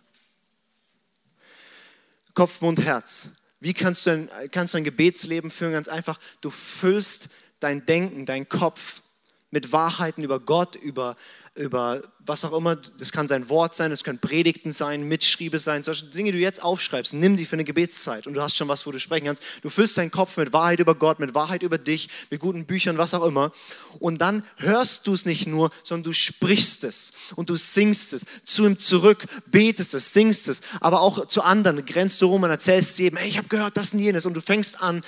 Kopf, 2.35 2.61
Mund, 2.61 2.85
Herz. 2.85 3.31
Wie 3.61 3.75
kannst 3.75 4.07
du, 4.07 4.11
ein, 4.11 4.31
kannst 4.51 4.75
du 4.75 4.79
ein 4.79 4.85
Gebetsleben 4.85 5.51
führen? 5.51 5.73
Ganz 5.73 5.89
einfach, 5.89 6.19
du 6.41 6.51
füllst 6.51 7.31
dein 7.61 7.85
Denken, 7.85 8.25
dein 8.25 8.49
Kopf 8.49 9.03
mit 9.51 9.73
Wahrheiten 9.73 10.23
über 10.23 10.39
Gott, 10.39 10.77
über, 10.77 11.17
über 11.57 12.03
was 12.21 12.45
auch 12.45 12.57
immer. 12.57 12.77
Das 12.77 13.11
kann 13.11 13.27
sein 13.27 13.49
Wort 13.49 13.75
sein, 13.75 13.91
das 13.91 14.05
können 14.05 14.21
Predigten 14.21 14.71
sein, 14.71 15.09
Mitschriebe 15.09 15.59
sein, 15.59 15.83
solche 15.83 16.07
Dinge, 16.07 16.31
die 16.31 16.39
du 16.39 16.43
jetzt 16.43 16.63
aufschreibst. 16.63 17.15
Nimm 17.15 17.37
die 17.37 17.45
für 17.45 17.55
eine 17.55 17.65
Gebetszeit 17.65 18.27
und 18.27 18.35
du 18.35 18.43
hast 18.43 18.57
schon 18.57 18.69
was, 18.69 18.87
wo 18.87 18.93
du 18.93 19.01
sprechen 19.01 19.27
kannst. 19.27 19.43
Du 19.63 19.71
füllst 19.71 19.99
deinen 19.99 20.13
Kopf 20.13 20.37
mit 20.37 20.53
Wahrheit 20.53 20.79
über 20.79 20.95
Gott, 20.95 21.19
mit 21.19 21.35
Wahrheit 21.35 21.63
über 21.63 21.79
dich, 21.79 22.09
mit 22.31 22.41
guten 22.41 22.65
Büchern, 22.65 22.99
was 22.99 23.13
auch 23.13 23.25
immer. 23.25 23.51
Und 23.99 24.19
dann 24.19 24.45
hörst 24.57 25.09
du 25.09 25.15
es 25.15 25.27
nicht 25.27 25.49
nur, 25.49 25.71
sondern 25.83 26.05
du 26.05 26.13
sprichst 26.13 26.85
es 26.85 27.13
und 27.35 27.51
du 27.51 27.57
singst 27.57 28.13
es 28.13 28.25
zu 28.45 28.65
ihm 28.67 28.79
zurück, 28.79 29.25
betest 29.47 29.95
es, 29.95 30.13
singst 30.13 30.47
es, 30.47 30.61
aber 30.81 31.01
auch 31.01 31.27
zu 31.27 31.43
anderen, 31.43 31.85
grenzt 31.85 32.23
du 32.23 32.27
rum 32.27 32.45
und 32.45 32.51
erzählst 32.51 32.99
jedem, 33.01 33.19
hey, 33.19 33.29
ich 33.29 33.39
habe 33.39 33.49
gehört 33.49 33.77
das 33.77 33.93
und 33.93 33.99
jenes 33.99 34.27
und 34.27 34.35
du 34.35 34.41
fängst 34.41 34.81
an, 34.81 35.03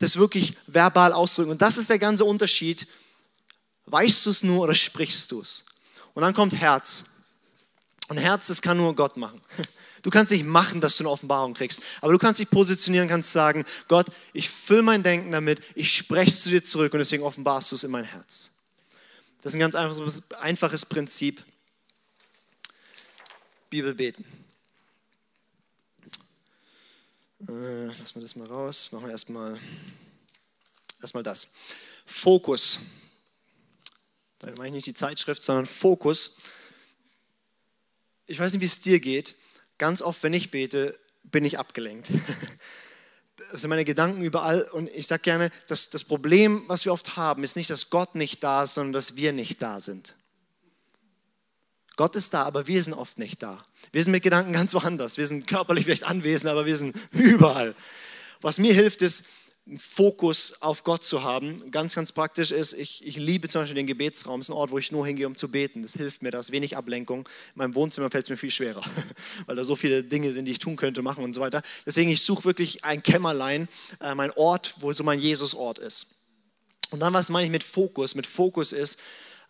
das 0.00 0.16
wirklich 0.16 0.56
verbal 0.66 1.12
auszudrücken. 1.12 1.52
Und 1.52 1.62
das 1.62 1.78
ist 1.78 1.88
der 1.88 2.00
ganze 2.00 2.24
Unterschied 2.24 2.88
Weißt 3.86 4.24
du 4.26 4.30
es 4.30 4.42
nur 4.42 4.60
oder 4.60 4.74
sprichst 4.74 5.30
du 5.30 5.40
es? 5.40 5.64
Und 6.14 6.22
dann 6.22 6.34
kommt 6.34 6.54
Herz. 6.54 7.04
Und 8.08 8.18
Herz, 8.18 8.46
das 8.48 8.62
kann 8.62 8.76
nur 8.76 8.94
Gott 8.94 9.16
machen. 9.16 9.40
Du 10.02 10.10
kannst 10.10 10.32
nicht 10.32 10.44
machen, 10.44 10.82
dass 10.82 10.98
du 10.98 11.04
eine 11.04 11.10
Offenbarung 11.10 11.54
kriegst, 11.54 11.82
aber 12.02 12.12
du 12.12 12.18
kannst 12.18 12.38
dich 12.38 12.50
positionieren, 12.50 13.08
kannst 13.08 13.32
sagen, 13.32 13.64
Gott, 13.88 14.08
ich 14.34 14.50
fülle 14.50 14.82
mein 14.82 15.02
Denken 15.02 15.32
damit, 15.32 15.62
ich 15.74 15.96
spreche 15.96 16.30
es 16.30 16.42
zu 16.42 16.50
dir 16.50 16.62
zurück 16.62 16.92
und 16.92 16.98
deswegen 16.98 17.22
offenbarst 17.22 17.72
du 17.72 17.76
es 17.76 17.84
in 17.84 17.90
mein 17.90 18.04
Herz. 18.04 18.50
Das 19.40 19.52
ist 19.52 19.56
ein 19.56 19.60
ganz 19.60 19.74
einfaches, 19.74 20.22
einfaches 20.40 20.84
Prinzip. 20.84 21.42
Bibel 23.70 23.94
beten. 23.94 24.26
Äh, 27.48 27.86
lassen 27.86 28.14
wir 28.16 28.22
das 28.22 28.36
mal 28.36 28.46
raus. 28.46 28.92
Machen 28.92 29.04
wir 29.04 29.10
erstmal 29.10 29.58
erstmal 31.00 31.22
das. 31.22 31.48
Fokus. 32.06 32.80
Da 34.38 34.48
meine 34.58 34.68
ich 34.68 34.72
nicht 34.72 34.86
die 34.86 34.94
Zeitschrift, 34.94 35.42
sondern 35.42 35.66
Fokus. 35.66 36.38
Ich 38.26 38.38
weiß 38.38 38.52
nicht, 38.52 38.60
wie 38.60 38.66
es 38.66 38.80
dir 38.80 39.00
geht. 39.00 39.34
Ganz 39.78 40.02
oft, 40.02 40.22
wenn 40.22 40.34
ich 40.34 40.50
bete, 40.50 40.98
bin 41.22 41.44
ich 41.44 41.58
abgelenkt. 41.58 42.08
Das 43.50 43.60
sind 43.62 43.70
meine 43.70 43.84
Gedanken 43.84 44.22
überall. 44.22 44.62
Und 44.62 44.88
ich 44.90 45.08
sage 45.08 45.22
gerne, 45.22 45.50
dass 45.66 45.90
das 45.90 46.04
Problem, 46.04 46.62
was 46.68 46.84
wir 46.84 46.92
oft 46.92 47.16
haben, 47.16 47.42
ist 47.42 47.56
nicht, 47.56 47.68
dass 47.68 47.90
Gott 47.90 48.14
nicht 48.14 48.44
da 48.44 48.62
ist, 48.62 48.74
sondern 48.74 48.92
dass 48.92 49.16
wir 49.16 49.32
nicht 49.32 49.60
da 49.60 49.80
sind. 49.80 50.14
Gott 51.96 52.16
ist 52.16 52.34
da, 52.34 52.42
aber 52.42 52.66
wir 52.66 52.82
sind 52.82 52.94
oft 52.94 53.18
nicht 53.18 53.42
da. 53.42 53.64
Wir 53.92 54.02
sind 54.02 54.12
mit 54.12 54.22
Gedanken 54.22 54.52
ganz 54.52 54.74
woanders. 54.74 55.18
Wir 55.18 55.26
sind 55.26 55.46
körperlich 55.46 55.84
vielleicht 55.84 56.04
anwesend, 56.04 56.50
aber 56.50 56.66
wir 56.66 56.76
sind 56.76 56.96
überall. 57.12 57.74
Was 58.40 58.58
mir 58.58 58.74
hilft, 58.74 59.02
ist, 59.02 59.24
Fokus 59.78 60.60
auf 60.60 60.84
Gott 60.84 61.04
zu 61.04 61.22
haben. 61.22 61.70
Ganz, 61.70 61.94
ganz 61.94 62.12
praktisch 62.12 62.50
ist, 62.50 62.74
ich, 62.74 63.06
ich 63.06 63.16
liebe 63.16 63.48
zum 63.48 63.62
Beispiel 63.62 63.76
den 63.76 63.86
Gebetsraum. 63.86 64.40
Es 64.40 64.46
ist 64.46 64.50
ein 64.50 64.58
Ort, 64.58 64.70
wo 64.70 64.78
ich 64.78 64.92
nur 64.92 65.06
hingehe, 65.06 65.26
um 65.26 65.36
zu 65.36 65.50
beten. 65.50 65.80
Das 65.80 65.94
hilft 65.94 66.22
mir, 66.22 66.30
da 66.30 66.38
ist 66.38 66.52
wenig 66.52 66.76
Ablenkung. 66.76 67.20
In 67.20 67.58
meinem 67.58 67.74
Wohnzimmer 67.74 68.10
fällt 68.10 68.24
es 68.24 68.30
mir 68.30 68.36
viel 68.36 68.50
schwerer, 68.50 68.82
weil 69.46 69.56
da 69.56 69.64
so 69.64 69.74
viele 69.74 70.04
Dinge 70.04 70.32
sind, 70.32 70.44
die 70.44 70.52
ich 70.52 70.58
tun 70.58 70.76
könnte, 70.76 71.00
machen 71.00 71.24
und 71.24 71.32
so 71.32 71.40
weiter. 71.40 71.62
Deswegen, 71.86 72.10
ich 72.10 72.22
suche 72.22 72.44
wirklich 72.44 72.84
ein 72.84 73.02
Kämmerlein, 73.02 73.68
äh, 74.00 74.14
mein 74.14 74.32
Ort, 74.32 74.74
wo 74.80 74.92
so 74.92 75.02
mein 75.02 75.18
Jesusort 75.18 75.78
ist. 75.78 76.08
Und 76.90 77.00
dann, 77.00 77.14
was 77.14 77.30
meine 77.30 77.46
ich 77.46 77.50
mit 77.50 77.64
Fokus? 77.64 78.14
Mit 78.14 78.26
Fokus 78.26 78.74
ist, 78.74 78.98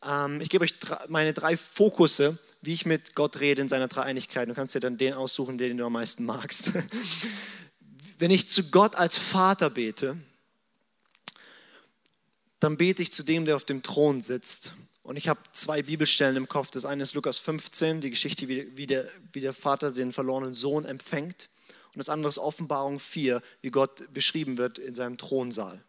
ähm, 0.08 0.40
ich 0.40 0.48
gebe 0.48 0.64
euch 0.64 0.74
meine 1.08 1.32
drei 1.32 1.56
Fokusse, 1.56 2.38
wie 2.62 2.72
ich 2.72 2.86
mit 2.86 3.16
Gott 3.16 3.40
rede 3.40 3.60
in 3.60 3.68
seiner 3.68 3.88
Dreieinigkeit. 3.88 4.48
Du 4.48 4.54
kannst 4.54 4.76
dir 4.76 4.80
dann 4.80 4.96
den 4.96 5.12
aussuchen, 5.12 5.58
den 5.58 5.76
du 5.76 5.84
am 5.84 5.92
meisten 5.92 6.24
magst. 6.24 6.70
wenn 8.18 8.30
ich 8.30 8.48
zu 8.48 8.70
Gott 8.70 8.96
als 8.96 9.16
Vater 9.16 9.70
bete, 9.70 10.16
dann 12.60 12.76
bete 12.76 13.02
ich 13.02 13.12
zu 13.12 13.22
dem, 13.22 13.44
der 13.44 13.56
auf 13.56 13.64
dem 13.64 13.82
Thron 13.82 14.22
sitzt. 14.22 14.72
Und 15.02 15.16
ich 15.16 15.28
habe 15.28 15.40
zwei 15.52 15.82
Bibelstellen 15.82 16.36
im 16.36 16.48
Kopf. 16.48 16.70
Das 16.70 16.86
eine 16.86 17.02
ist 17.02 17.14
Lukas 17.14 17.38
15, 17.38 18.00
die 18.00 18.10
Geschichte, 18.10 18.48
wie 18.48 18.86
der, 18.86 19.06
wie 19.32 19.40
der 19.40 19.52
Vater 19.52 19.92
den 19.92 20.12
verlorenen 20.12 20.54
Sohn 20.54 20.86
empfängt. 20.86 21.50
Und 21.94 21.98
das 21.98 22.08
andere 22.08 22.30
ist 22.30 22.38
Offenbarung 22.38 22.98
4, 22.98 23.42
wie 23.60 23.70
Gott 23.70 24.12
beschrieben 24.12 24.56
wird 24.56 24.78
in 24.78 24.94
seinem 24.94 25.18
Thronsaal. 25.18 25.82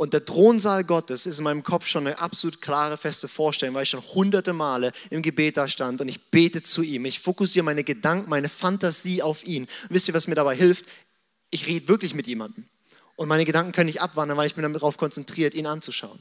Und 0.00 0.14
der 0.14 0.24
Thronsaal 0.24 0.82
Gottes 0.84 1.26
ist 1.26 1.36
in 1.36 1.44
meinem 1.44 1.62
Kopf 1.62 1.86
schon 1.86 2.06
eine 2.06 2.18
absolut 2.18 2.62
klare, 2.62 2.96
feste 2.96 3.28
Vorstellung, 3.28 3.74
weil 3.74 3.82
ich 3.82 3.90
schon 3.90 4.00
hunderte 4.00 4.54
Male 4.54 4.92
im 5.10 5.20
Gebet 5.20 5.58
da 5.58 5.68
stand 5.68 6.00
und 6.00 6.08
ich 6.08 6.30
bete 6.30 6.62
zu 6.62 6.80
ihm. 6.80 7.04
Ich 7.04 7.20
fokussiere 7.20 7.66
meine 7.66 7.84
Gedanken, 7.84 8.30
meine 8.30 8.48
Fantasie 8.48 9.20
auf 9.20 9.46
ihn. 9.46 9.64
Und 9.64 9.90
wisst 9.90 10.08
ihr, 10.08 10.14
was 10.14 10.26
mir 10.26 10.36
dabei 10.36 10.56
hilft? 10.56 10.86
Ich 11.50 11.66
rede 11.66 11.86
wirklich 11.88 12.14
mit 12.14 12.26
jemandem. 12.26 12.64
Und 13.14 13.28
meine 13.28 13.44
Gedanken 13.44 13.72
können 13.72 13.88
nicht 13.88 14.00
abwandern, 14.00 14.38
weil 14.38 14.46
ich 14.46 14.54
bin 14.54 14.72
darauf 14.72 14.96
konzentriert, 14.96 15.52
ihn 15.52 15.66
anzuschauen. 15.66 16.18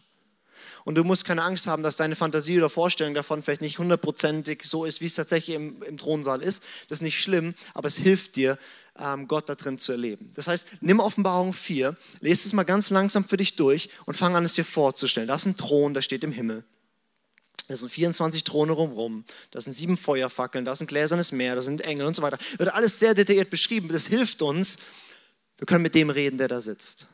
Und 0.86 0.96
du 0.96 1.04
musst 1.04 1.26
keine 1.26 1.44
Angst 1.44 1.68
haben, 1.68 1.84
dass 1.84 1.96
deine 1.96 2.16
Fantasie 2.16 2.58
oder 2.58 2.70
Vorstellung 2.70 3.14
davon 3.14 3.42
vielleicht 3.42 3.62
nicht 3.62 3.80
hundertprozentig 3.80 4.64
so 4.64 4.86
ist, 4.86 5.02
wie 5.02 5.06
es 5.06 5.16
tatsächlich 5.16 5.56
im, 5.56 5.82
im 5.84 5.98
Thronsaal 5.98 6.42
ist. 6.42 6.64
Das 6.88 7.00
ist 7.00 7.02
nicht 7.02 7.20
schlimm, 7.20 7.54
aber 7.74 7.88
es 7.88 7.98
hilft 7.98 8.36
dir, 8.36 8.58
ähm, 8.98 9.28
Gott 9.28 9.50
da 9.50 9.56
drin 9.56 9.78
zu 9.78 9.92
erleben. 9.92 10.32
Das 10.36 10.48
heißt, 10.48 10.68
nimm 10.82 11.00
Offenbarung 11.00 11.54
4, 11.54 11.96
lese 12.22 12.48
es 12.48 12.54
mal 12.54 12.64
ganz 12.64 12.90
langsam 12.90 13.24
für 13.24 13.38
dich 13.38 13.56
durch 13.56 13.90
und 14.06 14.16
fang 14.16 14.36
an, 14.36 14.46
es 14.46 14.54
dir 14.54 14.66
vorzustellen. 14.66 15.28
Da 15.28 15.36
ist 15.36 15.46
ein 15.46 15.58
Thron, 15.58 15.94
der 15.94 16.02
steht 16.02 16.24
im 16.24 16.32
Himmel. 16.32 16.64
Da 17.68 17.78
sind 17.78 17.92
24 17.92 18.44
Throne 18.44 18.72
rumrum, 18.72 19.26
da 19.52 19.62
sind 19.62 19.74
sieben 19.74 19.96
Feuerfackeln, 19.96 20.66
da 20.66 20.74
ist 20.74 20.82
ein 20.82 20.88
gläsernes 20.88 21.32
Meer, 21.32 21.54
da 21.54 21.62
sind 21.62 21.82
Engel 21.82 22.08
und 22.08 22.16
so 22.16 22.24
weiter. 22.24 22.40
Wird 22.58 22.74
alles 22.74 23.00
sehr 23.00 23.14
detailliert 23.14 23.52
beschrieben. 23.52 23.90
Das 23.90 24.08
hilft 24.08 24.42
uns. 24.42 24.80
Wir 25.58 25.68
können 25.68 25.84
mit 25.84 25.94
dem 25.94 26.10
reden, 26.10 26.40
der 26.40 26.48
da 26.48 26.62
sitzt. 26.62 27.06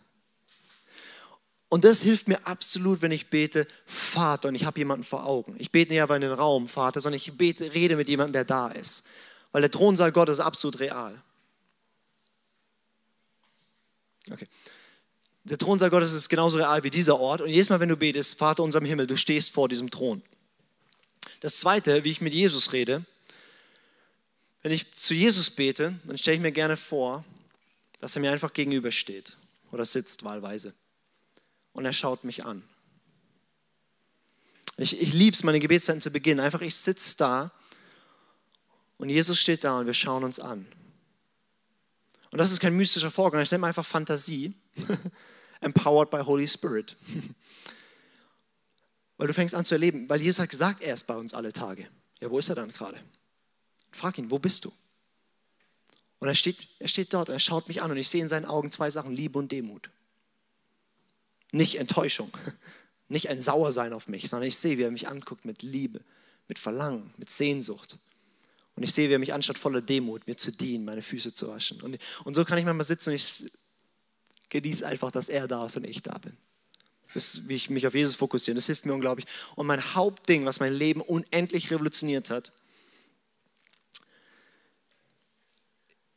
Und 1.76 1.84
das 1.84 2.02
hilft 2.02 2.30
mir 2.30 2.48
absolut, 2.48 3.02
wenn 3.02 3.12
ich 3.12 3.28
bete, 3.30 3.68
Vater, 3.86 4.48
und 4.48 4.56
ich 4.56 4.64
habe 4.64 4.80
jemanden 4.80 5.04
vor 5.04 5.26
Augen. 5.26 5.58
Ich 5.60 5.72
bete 5.72 5.92
nicht 5.92 6.02
aber 6.02 6.16
in 6.16 6.22
den 6.22 6.32
Raum, 6.32 6.70
Vater, 6.70 7.02
sondern 7.02 7.18
ich 7.18 7.38
bete, 7.38 7.74
rede 7.74 7.98
mit 7.98 8.08
jemandem, 8.08 8.32
der 8.32 8.46
da 8.46 8.70
ist. 8.70 9.06
Weil 9.52 9.60
der 9.60 9.70
Thronsaal 9.70 10.14
Gottes 10.14 10.40
ist 10.40 10.46
absolut 10.46 10.80
real. 10.80 11.22
Okay. 14.32 14.48
Der 15.44 15.58
Thronsaal 15.58 15.90
Gottes 15.90 16.14
ist 16.14 16.30
genauso 16.30 16.60
real 16.60 16.82
wie 16.84 16.90
dieser 16.90 17.20
Ort. 17.20 17.42
Und 17.42 17.50
jedes 17.50 17.68
Mal, 17.68 17.82
wenn 17.82 17.90
du 17.90 17.98
betest, 17.98 18.38
Vater 18.38 18.64
unserem 18.64 18.86
Himmel, 18.86 19.06
du 19.06 19.18
stehst 19.18 19.52
vor 19.52 19.68
diesem 19.68 19.92
Thron. 19.92 20.22
Das 21.42 21.60
Zweite, 21.60 22.06
wie 22.06 22.12
ich 22.12 22.22
mit 22.22 22.32
Jesus 22.32 22.72
rede, 22.72 23.04
wenn 24.62 24.72
ich 24.72 24.94
zu 24.94 25.14
Jesus 25.14 25.50
bete, 25.50 25.94
dann 26.06 26.18
stelle 26.18 26.38
ich 26.38 26.42
mir 26.42 26.54
gerne 26.54 26.78
vor, 26.78 27.26
dass 28.00 28.16
er 28.16 28.22
mir 28.22 28.32
einfach 28.32 28.54
gegenübersteht 28.54 29.36
oder 29.74 29.84
sitzt 29.84 30.24
wahlweise. 30.24 30.74
Und 31.76 31.84
er 31.84 31.92
schaut 31.92 32.24
mich 32.24 32.46
an. 32.46 32.64
Ich, 34.78 35.02
ich 35.02 35.12
liebe 35.12 35.36
es, 35.36 35.44
meine 35.44 35.60
Gebetszeiten 35.60 36.02
zu 36.02 36.10
beginnen. 36.10 36.40
Einfach, 36.40 36.62
ich 36.62 36.74
sitze 36.74 37.18
da 37.18 37.52
und 38.98 39.10
Jesus 39.10 39.42
steht 39.42 39.66
da 39.66 39.80
und 39.80 39.86
wir 39.86 39.94
schauen 39.94 40.24
uns 40.24 40.40
an. 40.40 40.66
Und 42.32 42.40
das 42.40 42.54
ist 42.54 42.62
kein 42.62 42.78
mystischer 42.78 43.12
Vorgang, 43.12 43.42
ich 43.42 43.52
nenne 43.52 43.68
einfach 43.68 43.86
Fantasie. 43.86 44.54
Empowered 45.60 46.10
by 46.10 46.22
Holy 46.22 46.48
Spirit. 46.48 46.96
Weil 49.18 49.28
du 49.28 49.34
fängst 49.34 49.54
an 49.54 49.66
zu 49.66 49.76
erleben, 49.76 50.10
weil 50.10 50.22
Jesus 50.22 50.40
hat 50.40 50.50
gesagt, 50.50 50.82
er 50.82 50.94
ist 50.94 51.08
bei 51.08 51.16
uns 51.16 51.34
alle 51.34 51.54
Tage. 51.54 51.88
Ja, 52.20 52.30
wo 52.30 52.40
ist 52.40 52.50
er 52.50 52.56
dann 52.56 52.72
gerade? 52.72 53.00
Frag 53.92 54.18
ihn, 54.18 54.32
wo 54.32 54.40
bist 54.40 54.66
du? 54.66 54.74
Und 56.20 56.28
er 56.28 56.36
steht, 56.36 56.58
er 56.80 56.90
steht 56.90 57.14
dort 57.14 57.30
und 57.30 57.36
er 57.36 57.40
schaut 57.40 57.68
mich 57.68 57.82
an 57.82 57.92
und 57.92 57.98
ich 57.98 58.10
sehe 58.10 58.22
in 58.22 58.28
seinen 58.28 58.46
Augen 58.46 58.72
zwei 58.72 58.92
Sachen, 58.92 59.14
Liebe 59.14 59.40
und 59.40 59.54
Demut. 59.54 59.90
Nicht 61.56 61.76
Enttäuschung, 61.78 62.30
nicht 63.08 63.30
ein 63.30 63.40
Sauersein 63.40 63.94
auf 63.94 64.10
mich, 64.10 64.28
sondern 64.30 64.48
ich 64.50 64.58
sehe, 64.58 64.78
wie 64.78 64.84
er 64.84 64.92
mich 64.92 65.08
anguckt 65.08 65.46
mit 65.46 65.62
Liebe, 65.62 66.02
mit 66.50 66.60
Verlangen, 66.60 67.14
mit 67.18 67.30
Sehnsucht. 67.30 67.98
Und 68.76 68.84
ich 68.84 68.94
sehe, 68.94 69.08
wie 69.08 69.14
er 69.14 69.20
mich 69.20 69.34
anstatt 69.34 69.58
voller 69.58 69.82
Demut, 69.82 70.28
mir 70.28 70.36
zu 70.36 70.52
dienen, 70.52 70.84
meine 70.84 71.02
Füße 71.02 71.34
zu 71.34 71.48
waschen. 71.48 71.82
Und, 71.82 71.98
und 72.26 72.36
so 72.36 72.44
kann 72.44 72.58
ich 72.58 72.66
manchmal 72.66 72.86
sitzen 72.86 73.12
und 73.12 73.16
ich 73.16 73.50
genieße 74.50 74.86
einfach, 74.86 75.12
dass 75.12 75.30
er 75.30 75.48
da 75.48 75.66
ist 75.66 75.78
und 75.78 75.86
ich 75.86 76.04
da 76.04 76.18
bin. 76.18 76.36
Das 77.14 77.36
ist, 77.36 77.48
wie 77.48 77.56
ich 77.56 77.70
mich 77.70 77.88
auf 77.88 77.96
Jesus 77.96 78.16
fokussiere. 78.16 78.56
Das 78.56 78.66
hilft 78.66 78.86
mir 78.86 78.94
unglaublich. 78.94 79.26
Und 79.56 79.66
mein 79.66 79.96
Hauptding, 79.96 80.44
was 80.44 80.60
mein 80.60 80.74
Leben 80.74 81.00
unendlich 81.00 81.72
revolutioniert 81.72 82.30
hat, 82.30 82.52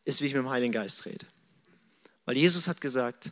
ist, 0.05 0.21
wie 0.21 0.27
ich 0.27 0.35
mit 0.35 0.43
dem 0.43 0.51
Heiligen 0.51 0.73
Geist 0.73 1.07
rede. 1.07 1.27
Weil 2.25 2.37
Jesus 2.37 2.67
hat 2.67 2.81
gesagt, 2.81 3.31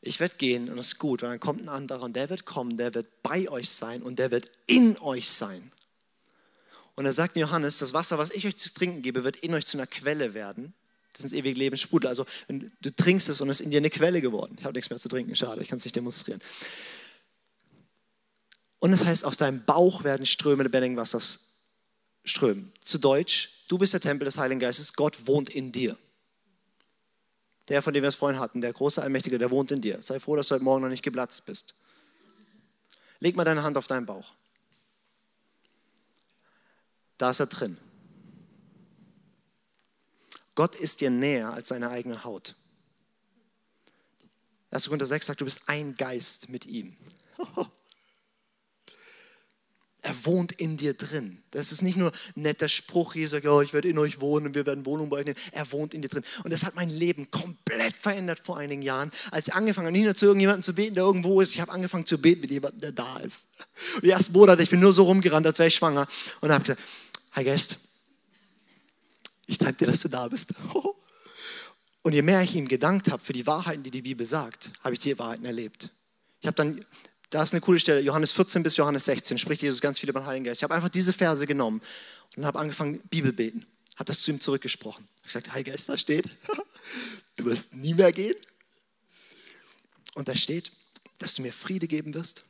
ich 0.00 0.20
werde 0.20 0.36
gehen 0.36 0.70
und 0.70 0.78
es 0.78 0.88
ist 0.88 0.98
gut, 0.98 1.22
weil 1.22 1.30
dann 1.30 1.40
kommt 1.40 1.62
ein 1.62 1.68
anderer 1.68 2.02
und 2.02 2.14
der 2.14 2.30
wird 2.30 2.44
kommen, 2.44 2.76
der 2.76 2.94
wird 2.94 3.22
bei 3.22 3.48
euch 3.48 3.70
sein 3.70 4.02
und 4.02 4.18
der 4.18 4.30
wird 4.30 4.50
in 4.66 4.98
euch 4.98 5.30
sein. 5.30 5.72
Und 6.94 7.04
er 7.04 7.12
sagt 7.12 7.36
Johannes, 7.36 7.78
das 7.78 7.92
Wasser, 7.92 8.18
was 8.18 8.30
ich 8.30 8.46
euch 8.46 8.56
zu 8.56 8.72
trinken 8.72 9.02
gebe, 9.02 9.24
wird 9.24 9.36
in 9.36 9.52
euch 9.54 9.66
zu 9.66 9.76
einer 9.76 9.86
Quelle 9.86 10.32
werden. 10.34 10.72
Das 11.12 11.24
ist 11.24 11.32
das 11.32 11.38
ewige 11.38 11.58
Leben 11.58 11.76
sprudelt. 11.76 12.08
Also 12.08 12.26
du 12.48 12.94
trinkst 12.94 13.28
es 13.28 13.40
und 13.40 13.50
es 13.50 13.60
ist 13.60 13.64
in 13.64 13.70
dir 13.70 13.78
eine 13.78 13.90
Quelle 13.90 14.20
geworden. 14.20 14.56
Ich 14.58 14.64
habe 14.64 14.74
nichts 14.74 14.90
mehr 14.90 14.98
zu 14.98 15.08
trinken, 15.08 15.34
schade, 15.36 15.62
ich 15.62 15.68
kann 15.68 15.78
es 15.78 15.84
nicht 15.84 15.96
demonstrieren. 15.96 16.40
Und 18.78 18.92
es 18.92 19.04
heißt, 19.04 19.24
aus 19.24 19.36
deinem 19.36 19.64
Bauch 19.64 20.04
werden 20.04 20.26
Ströme 20.26 20.62
lebendigen 20.62 20.96
Wassers 20.96 21.40
strömen. 22.24 22.72
Zu 22.80 22.98
Deutsch, 22.98 23.64
du 23.68 23.78
bist 23.78 23.92
der 23.92 24.00
Tempel 24.00 24.24
des 24.24 24.36
Heiligen 24.36 24.60
Geistes, 24.60 24.92
Gott 24.94 25.26
wohnt 25.26 25.50
in 25.50 25.72
dir. 25.72 25.96
Der, 27.68 27.82
von 27.82 27.92
dem 27.92 28.02
wir 28.02 28.08
es 28.08 28.14
vorhin 28.14 28.38
hatten, 28.38 28.60
der 28.60 28.72
große 28.72 29.02
Allmächtige, 29.02 29.38
der 29.38 29.50
wohnt 29.50 29.72
in 29.72 29.80
dir. 29.80 30.00
Sei 30.00 30.20
froh, 30.20 30.36
dass 30.36 30.48
du 30.48 30.54
heute 30.54 30.64
Morgen 30.64 30.82
noch 30.82 30.88
nicht 30.88 31.02
geplatzt 31.02 31.46
bist. 31.46 31.74
Leg 33.18 33.34
mal 33.34 33.44
deine 33.44 33.62
Hand 33.62 33.76
auf 33.76 33.86
deinen 33.86 34.06
Bauch. 34.06 34.34
Da 37.18 37.30
ist 37.30 37.40
er 37.40 37.46
drin. 37.46 37.78
Gott 40.54 40.76
ist 40.76 41.00
dir 41.00 41.10
näher 41.10 41.52
als 41.52 41.68
seine 41.68 41.90
eigene 41.90 42.24
Haut. 42.24 42.54
1. 44.70 44.86
Korinther 44.86 45.06
6 45.06 45.26
sagt, 45.26 45.40
du 45.40 45.44
bist 45.44 45.68
ein 45.68 45.96
Geist 45.96 46.48
mit 46.48 46.66
ihm. 46.66 46.96
Er 50.06 50.14
wohnt 50.24 50.52
in 50.52 50.76
dir 50.76 50.94
drin. 50.94 51.42
Das 51.50 51.72
ist 51.72 51.82
nicht 51.82 51.96
nur 51.96 52.12
ein 52.36 52.42
netter 52.42 52.68
Spruch, 52.68 53.16
Jesus 53.16 53.42
sagt, 53.42 53.66
ich 53.66 53.72
werde 53.72 53.88
in 53.88 53.98
euch 53.98 54.20
wohnen 54.20 54.46
und 54.46 54.54
wir 54.54 54.64
werden 54.64 54.86
Wohnung 54.86 55.08
bei 55.08 55.16
euch 55.16 55.24
nehmen. 55.24 55.38
Er 55.50 55.72
wohnt 55.72 55.94
in 55.94 56.02
dir 56.02 56.08
drin. 56.08 56.22
Und 56.44 56.52
das 56.52 56.62
hat 56.62 56.76
mein 56.76 56.90
Leben 56.90 57.28
komplett 57.32 57.96
verändert 57.96 58.40
vor 58.44 58.56
einigen 58.56 58.82
Jahren, 58.82 59.10
als 59.32 59.48
ich 59.48 59.54
angefangen 59.54 59.86
habe, 59.88 59.92
nicht 59.92 60.04
nur 60.04 60.14
zu 60.14 60.26
irgendjemandem 60.26 60.62
zu 60.62 60.76
beten, 60.76 60.94
der 60.94 61.02
irgendwo 61.02 61.40
ist. 61.40 61.54
Ich 61.54 61.60
habe 61.60 61.72
angefangen 61.72 62.06
zu 62.06 62.20
beten 62.20 62.42
mit 62.42 62.52
jemandem, 62.52 62.82
der 62.82 62.92
da 62.92 63.16
ist. 63.16 63.48
Und 63.96 64.04
die 64.04 64.10
ersten 64.10 64.32
Monate, 64.32 64.62
ich 64.62 64.70
bin 64.70 64.78
nur 64.78 64.92
so 64.92 65.02
rumgerannt, 65.02 65.44
als 65.44 65.58
wäre 65.58 65.66
ich 65.66 65.74
schwanger. 65.74 66.06
Und 66.40 66.52
habe 66.52 66.62
gesagt, 66.62 66.80
Hi 67.32 67.42
Geist, 67.42 67.78
ich 69.48 69.58
danke 69.58 69.78
dir, 69.78 69.90
dass 69.90 70.02
du 70.02 70.08
da 70.08 70.28
bist. 70.28 70.54
Und 72.04 72.12
je 72.12 72.22
mehr 72.22 72.42
ich 72.42 72.54
ihm 72.54 72.68
gedankt 72.68 73.10
habe 73.10 73.24
für 73.24 73.32
die 73.32 73.48
Wahrheiten, 73.48 73.82
die 73.82 73.90
die 73.90 74.02
Bibel 74.02 74.24
sagt, 74.24 74.70
habe 74.84 74.94
ich 74.94 75.00
die 75.00 75.18
Wahrheiten 75.18 75.44
erlebt. 75.44 75.90
Ich 76.40 76.46
habe 76.46 76.54
dann 76.54 76.84
da 77.36 77.42
ist 77.42 77.52
eine 77.52 77.60
coole 77.60 77.78
Stelle, 77.78 78.00
Johannes 78.00 78.32
14 78.32 78.62
bis 78.62 78.78
Johannes 78.78 79.04
16, 79.04 79.36
spricht 79.36 79.60
Jesus 79.60 79.82
ganz 79.82 79.98
viel 79.98 80.08
über 80.08 80.20
den 80.20 80.26
Heiligen 80.26 80.46
Geist. 80.46 80.60
Ich 80.60 80.62
habe 80.62 80.74
einfach 80.74 80.88
diese 80.88 81.12
Verse 81.12 81.46
genommen 81.46 81.82
und 82.34 82.46
habe 82.46 82.58
angefangen, 82.58 82.98
Bibel 83.10 83.30
beten. 83.30 83.66
Habe 83.96 84.06
das 84.06 84.22
zu 84.22 84.30
ihm 84.30 84.40
zurückgesprochen. 84.40 85.06
Ich 85.18 85.24
gesagt, 85.24 85.52
Heiliger 85.52 85.72
Geist, 85.72 85.90
da 85.90 85.98
steht, 85.98 86.30
du 87.36 87.44
wirst 87.44 87.74
nie 87.74 87.92
mehr 87.92 88.10
gehen. 88.10 88.36
Und 90.14 90.28
da 90.28 90.34
steht, 90.34 90.72
dass 91.18 91.34
du 91.34 91.42
mir 91.42 91.52
Friede 91.52 91.86
geben 91.86 92.14
wirst. 92.14 92.44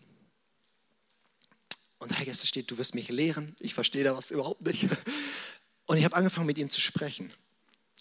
Und 1.98 2.12
Heiliger 2.12 2.26
Geist, 2.26 2.42
da 2.44 2.46
steht, 2.46 2.70
du 2.70 2.78
wirst 2.78 2.94
mich 2.94 3.08
lehren. 3.08 3.56
Ich 3.58 3.74
verstehe 3.74 4.04
da 4.04 4.16
was 4.16 4.30
überhaupt 4.30 4.62
nicht. 4.62 4.86
Und 5.86 5.96
ich 5.96 6.04
habe 6.04 6.14
angefangen, 6.14 6.46
mit 6.46 6.58
ihm 6.58 6.70
zu 6.70 6.80
sprechen. 6.80 7.32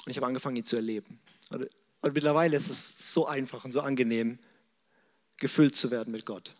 Und 0.05 0.11
ich 0.11 0.17
habe 0.17 0.27
angefangen, 0.27 0.55
ihn 0.55 0.65
zu 0.65 0.75
erleben. 0.75 1.19
Und 1.49 2.13
mittlerweile 2.13 2.55
ist 2.55 2.69
es 2.69 3.11
so 3.11 3.25
einfach 3.25 3.65
und 3.65 3.71
so 3.71 3.81
angenehm, 3.81 4.37
gefüllt 5.37 5.75
zu 5.75 5.89
werden 5.89 6.11
mit 6.11 6.27
Gott. 6.27 6.53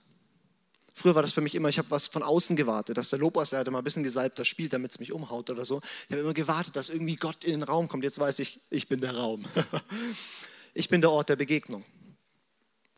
Früher 0.98 1.14
war 1.14 1.24
das 1.24 1.34
für 1.34 1.42
mich 1.42 1.54
immer, 1.56 1.68
ich 1.68 1.78
habe 1.78 1.92
was 1.92 2.08
von 2.08 2.24
außen 2.24 2.56
gewartet, 2.56 2.98
dass 2.98 3.10
der 3.10 3.20
Lobpreisleiter 3.20 3.70
mal 3.70 3.80
ein 3.80 3.84
bisschen 3.84 4.04
gesalbter 4.04 4.46
spielt, 4.46 4.72
damit 4.72 4.92
es 4.92 5.00
mich 5.00 5.12
umhaut 5.12 5.50
oder 5.50 5.66
so. 5.66 5.82
Ich 6.06 6.12
habe 6.12 6.22
immer 6.22 6.34
gewartet, 6.34 6.78
dass 6.78 6.90
irgendwie 6.90 7.18
Gott 7.18 7.44
in 7.44 7.52
den 7.52 7.64
Raum 7.64 7.90
kommt. 7.90 8.06
Jetzt 8.06 8.18
weiß 8.18 8.40
ich, 8.40 8.62
ich 8.70 8.88
bin 8.88 9.02
der 9.02 9.14
Raum. 9.14 9.44
ich 10.74 10.88
bin 10.88 11.02
der 11.02 11.12
Ort 11.12 11.28
der 11.28 11.36
Begegnung. 11.36 11.84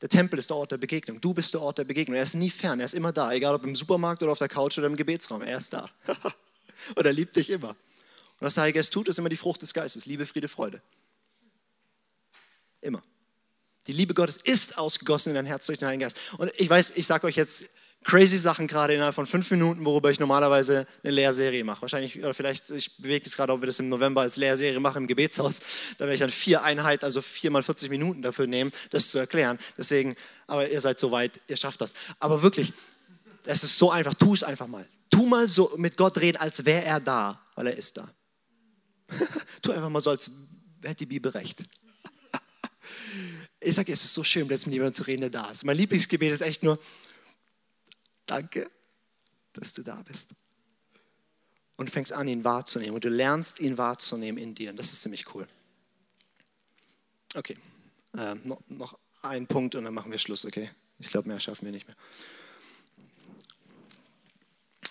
Der 0.04 0.10
Tempel 0.10 0.38
ist 0.38 0.52
der 0.52 0.58
Ort 0.58 0.72
der 0.72 0.78
Begegnung. 0.78 1.20
Du 1.20 1.34
bist 1.34 1.56
der 1.56 1.62
Ort 1.62 1.80
der 1.80 1.86
Begegnung. 1.86 2.16
Er 2.16 2.22
ist 2.22 2.36
nie 2.36 2.52
fern, 2.52 2.80
er 2.80 2.86
ist 2.86 2.93
immer 2.93 3.12
da, 3.12 3.34
egal 3.34 3.56
ob 3.56 3.64
im 3.64 3.76
Supermarkt 3.76 4.22
oder 4.22 4.32
auf 4.32 4.38
der 4.38 4.48
Couch 4.48 4.78
oder 4.78 4.86
im 4.86 4.95
Gebetsraum. 4.95 5.41
Er 5.41 5.58
ist 5.58 5.74
da. 5.74 5.89
Und 6.95 7.04
er 7.04 7.14
liebt 7.14 7.36
dich 7.36 7.50
immer. 7.50 7.70
Und 7.70 7.78
was 8.41 8.54
der 8.54 8.66
Heilige 8.66 8.78
Geist 8.78 8.93
tut, 8.93 9.08
ist 9.08 9.18
immer 9.18 9.30
die 9.30 9.38
Frucht 9.38 9.64
des 9.64 9.74
Geistes. 9.74 10.06
Liebe, 10.06 10.28
Friede, 10.28 10.48
Freude. 10.48 10.84
Immer. 12.80 13.02
Die 13.88 13.93
Liebe 13.93 14.14
Gottes 14.14 14.38
ist 14.38 14.78
ausgegossen 14.78 15.30
in 15.30 15.36
dein 15.36 15.45
Herz 15.48 15.66
durch 15.66 15.80
den 15.80 15.88
Heiligen 15.88 16.02
Geist. 16.02 16.20
Und 16.38 16.52
ich 16.58 16.70
weiß, 16.70 16.93
ich 16.95 17.08
sage 17.08 17.26
euch 17.26 17.36
jetzt 17.36 17.64
crazy 18.08 18.38
Sachen 18.38 18.68
gerade 18.68 18.93
innerhalb 18.93 19.14
von 19.14 19.28
fünf 19.28 19.51
Minuten, 19.51 19.84
worüber 19.84 20.10
ich 20.10 20.18
normalerweise 20.18 20.88
eine 21.03 21.12
Lehrserie 21.12 21.66
mache. 21.66 21.82
Wahrscheinlich, 21.82 22.18
oder 22.18 22.34
vielleicht, 22.34 22.70
ich 22.70 22.95
bewege 22.97 23.26
es 23.26 23.36
gerade, 23.36 23.51
ob 23.51 23.62
wir 23.62 23.68
das 23.68 23.80
im 23.80 23.89
November 23.89 24.22
als 24.22 24.38
Lehrserie 24.38 24.80
machen 24.80 24.99
im 24.99 25.08
Gebetshaus. 25.08 25.60
Da 25.97 26.05
werde 26.05 26.14
ich 26.14 26.22
dann 26.22 26.30
vier 26.30 26.64
Einheiten, 26.64 27.03
also 27.03 27.22
vier 27.22 27.51
mal 27.51 27.64
40 27.64 27.89
Minuten 27.89 28.22
dafür 28.22 28.47
nehmen, 28.47 28.72
das 28.91 29.12
zu 29.12 29.18
erklären. 29.18 29.60
Deswegen, 29.78 30.16
aber 30.47 30.70
ihr 30.70 30.80
seid 30.80 31.01
so 31.01 31.12
weit, 31.12 31.41
ihr 31.49 31.58
schafft 31.58 31.82
das. 31.82 31.93
Aber 32.18 32.41
wirklich, 32.41 32.72
es 33.43 33.66
ist 33.66 33.78
so 33.78 33.91
einfach, 33.91 34.14
tu 34.14 34.34
es 34.34 34.41
einfach 34.41 34.68
mal. 34.68 34.88
Tu 35.10 35.26
mal 35.26 35.49
so 35.49 35.74
mit 35.76 35.97
Gott 35.97 36.18
reden, 36.18 36.38
als 36.38 36.64
wäre 36.64 36.86
er 36.86 37.01
da, 37.01 37.38
weil 37.55 37.68
er 37.68 37.76
ist 37.76 37.97
da. 37.97 38.10
tu 39.62 39.74
einfach 39.74 39.89
mal 39.89 40.01
so, 40.01 40.12
als 40.12 40.32
hätte 40.82 40.99
die 40.99 41.08
Bibel 41.08 41.30
recht. 41.34 41.62
ich 43.60 43.76
sage, 43.76 43.91
es 43.91 44.01
ist 44.05 44.14
so 44.14 44.24
schön, 44.24 44.47
jetzt 44.47 44.66
mit 44.66 44.74
jemandem 44.74 44.93
zu 44.93 45.03
reden, 45.03 45.22
der 45.22 45.30
da 45.30 45.51
ist. 45.51 45.66
Mein 45.66 45.76
Lieblingsgebet 45.76 46.32
ist 46.32 46.41
echt 46.41 46.64
nur, 46.64 46.80
danke, 48.28 48.69
dass 49.53 49.73
du 49.73 49.84
da 49.84 50.01
bist. 50.03 50.30
Und 51.75 51.89
fängst 51.89 52.11
an, 52.13 52.28
ihn 52.28 52.43
wahrzunehmen. 52.43 52.95
Und 52.95 53.03
du 53.03 53.09
lernst, 53.09 53.59
ihn 53.59 53.78
wahrzunehmen 53.78 54.41
in 54.41 54.55
dir. 54.55 54.71
Und 54.71 54.78
das 54.78 54.93
ist 54.93 55.01
ziemlich 55.01 55.34
cool. 55.36 55.47
Okay, 57.36 57.57
äh, 58.17 58.36
noch, 58.43 58.61
noch 58.67 58.97
ein 59.21 59.47
Punkt 59.47 59.75
und 59.75 59.84
dann 59.84 59.93
machen 59.93 60.11
wir 60.11 60.17
Schluss, 60.17 60.45
okay? 60.45 60.69
Ich 60.99 61.09
glaube, 61.09 61.28
mehr 61.28 61.39
schaffen 61.39 61.65
wir 61.65 61.71
nicht 61.71 61.88
mehr. 61.88 61.95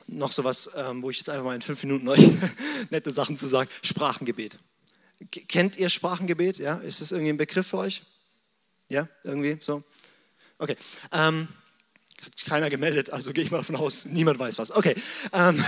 Noch 0.07 0.30
sowas, 0.30 0.70
ähm, 0.76 1.03
wo 1.03 1.11
ich 1.11 1.18
jetzt 1.18 1.28
einfach 1.28 1.45
mal 1.45 1.55
in 1.55 1.61
fünf 1.61 1.82
Minuten 1.82 2.07
euch 2.09 2.30
nette 2.91 3.11
Sachen 3.11 3.37
zu 3.37 3.47
sagen. 3.47 3.68
Sprachengebet. 3.82 4.59
Kennt 5.49 5.76
ihr 5.76 5.89
Sprachengebet? 5.89 6.59
Ja? 6.59 6.76
Ist 6.76 7.01
das 7.01 7.11
irgendwie 7.11 7.30
ein 7.30 7.37
Begriff 7.37 7.68
für 7.68 7.78
euch? 7.78 8.03
Ja, 8.89 9.09
irgendwie 9.24 9.59
so? 9.61 9.82
Okay. 10.59 10.76
Ähm, 11.11 11.49
hat 12.25 12.45
keiner 12.45 12.71
gemeldet, 12.71 13.11
also 13.11 13.33
gehe 13.33 13.45
ich 13.45 13.51
mal 13.51 13.59
davon 13.59 13.77
aus, 13.77 14.07
niemand 14.07 14.39
weiß 14.39 14.59
was. 14.59 14.71
Okay. 14.71 14.95
Ähm, 15.33 15.62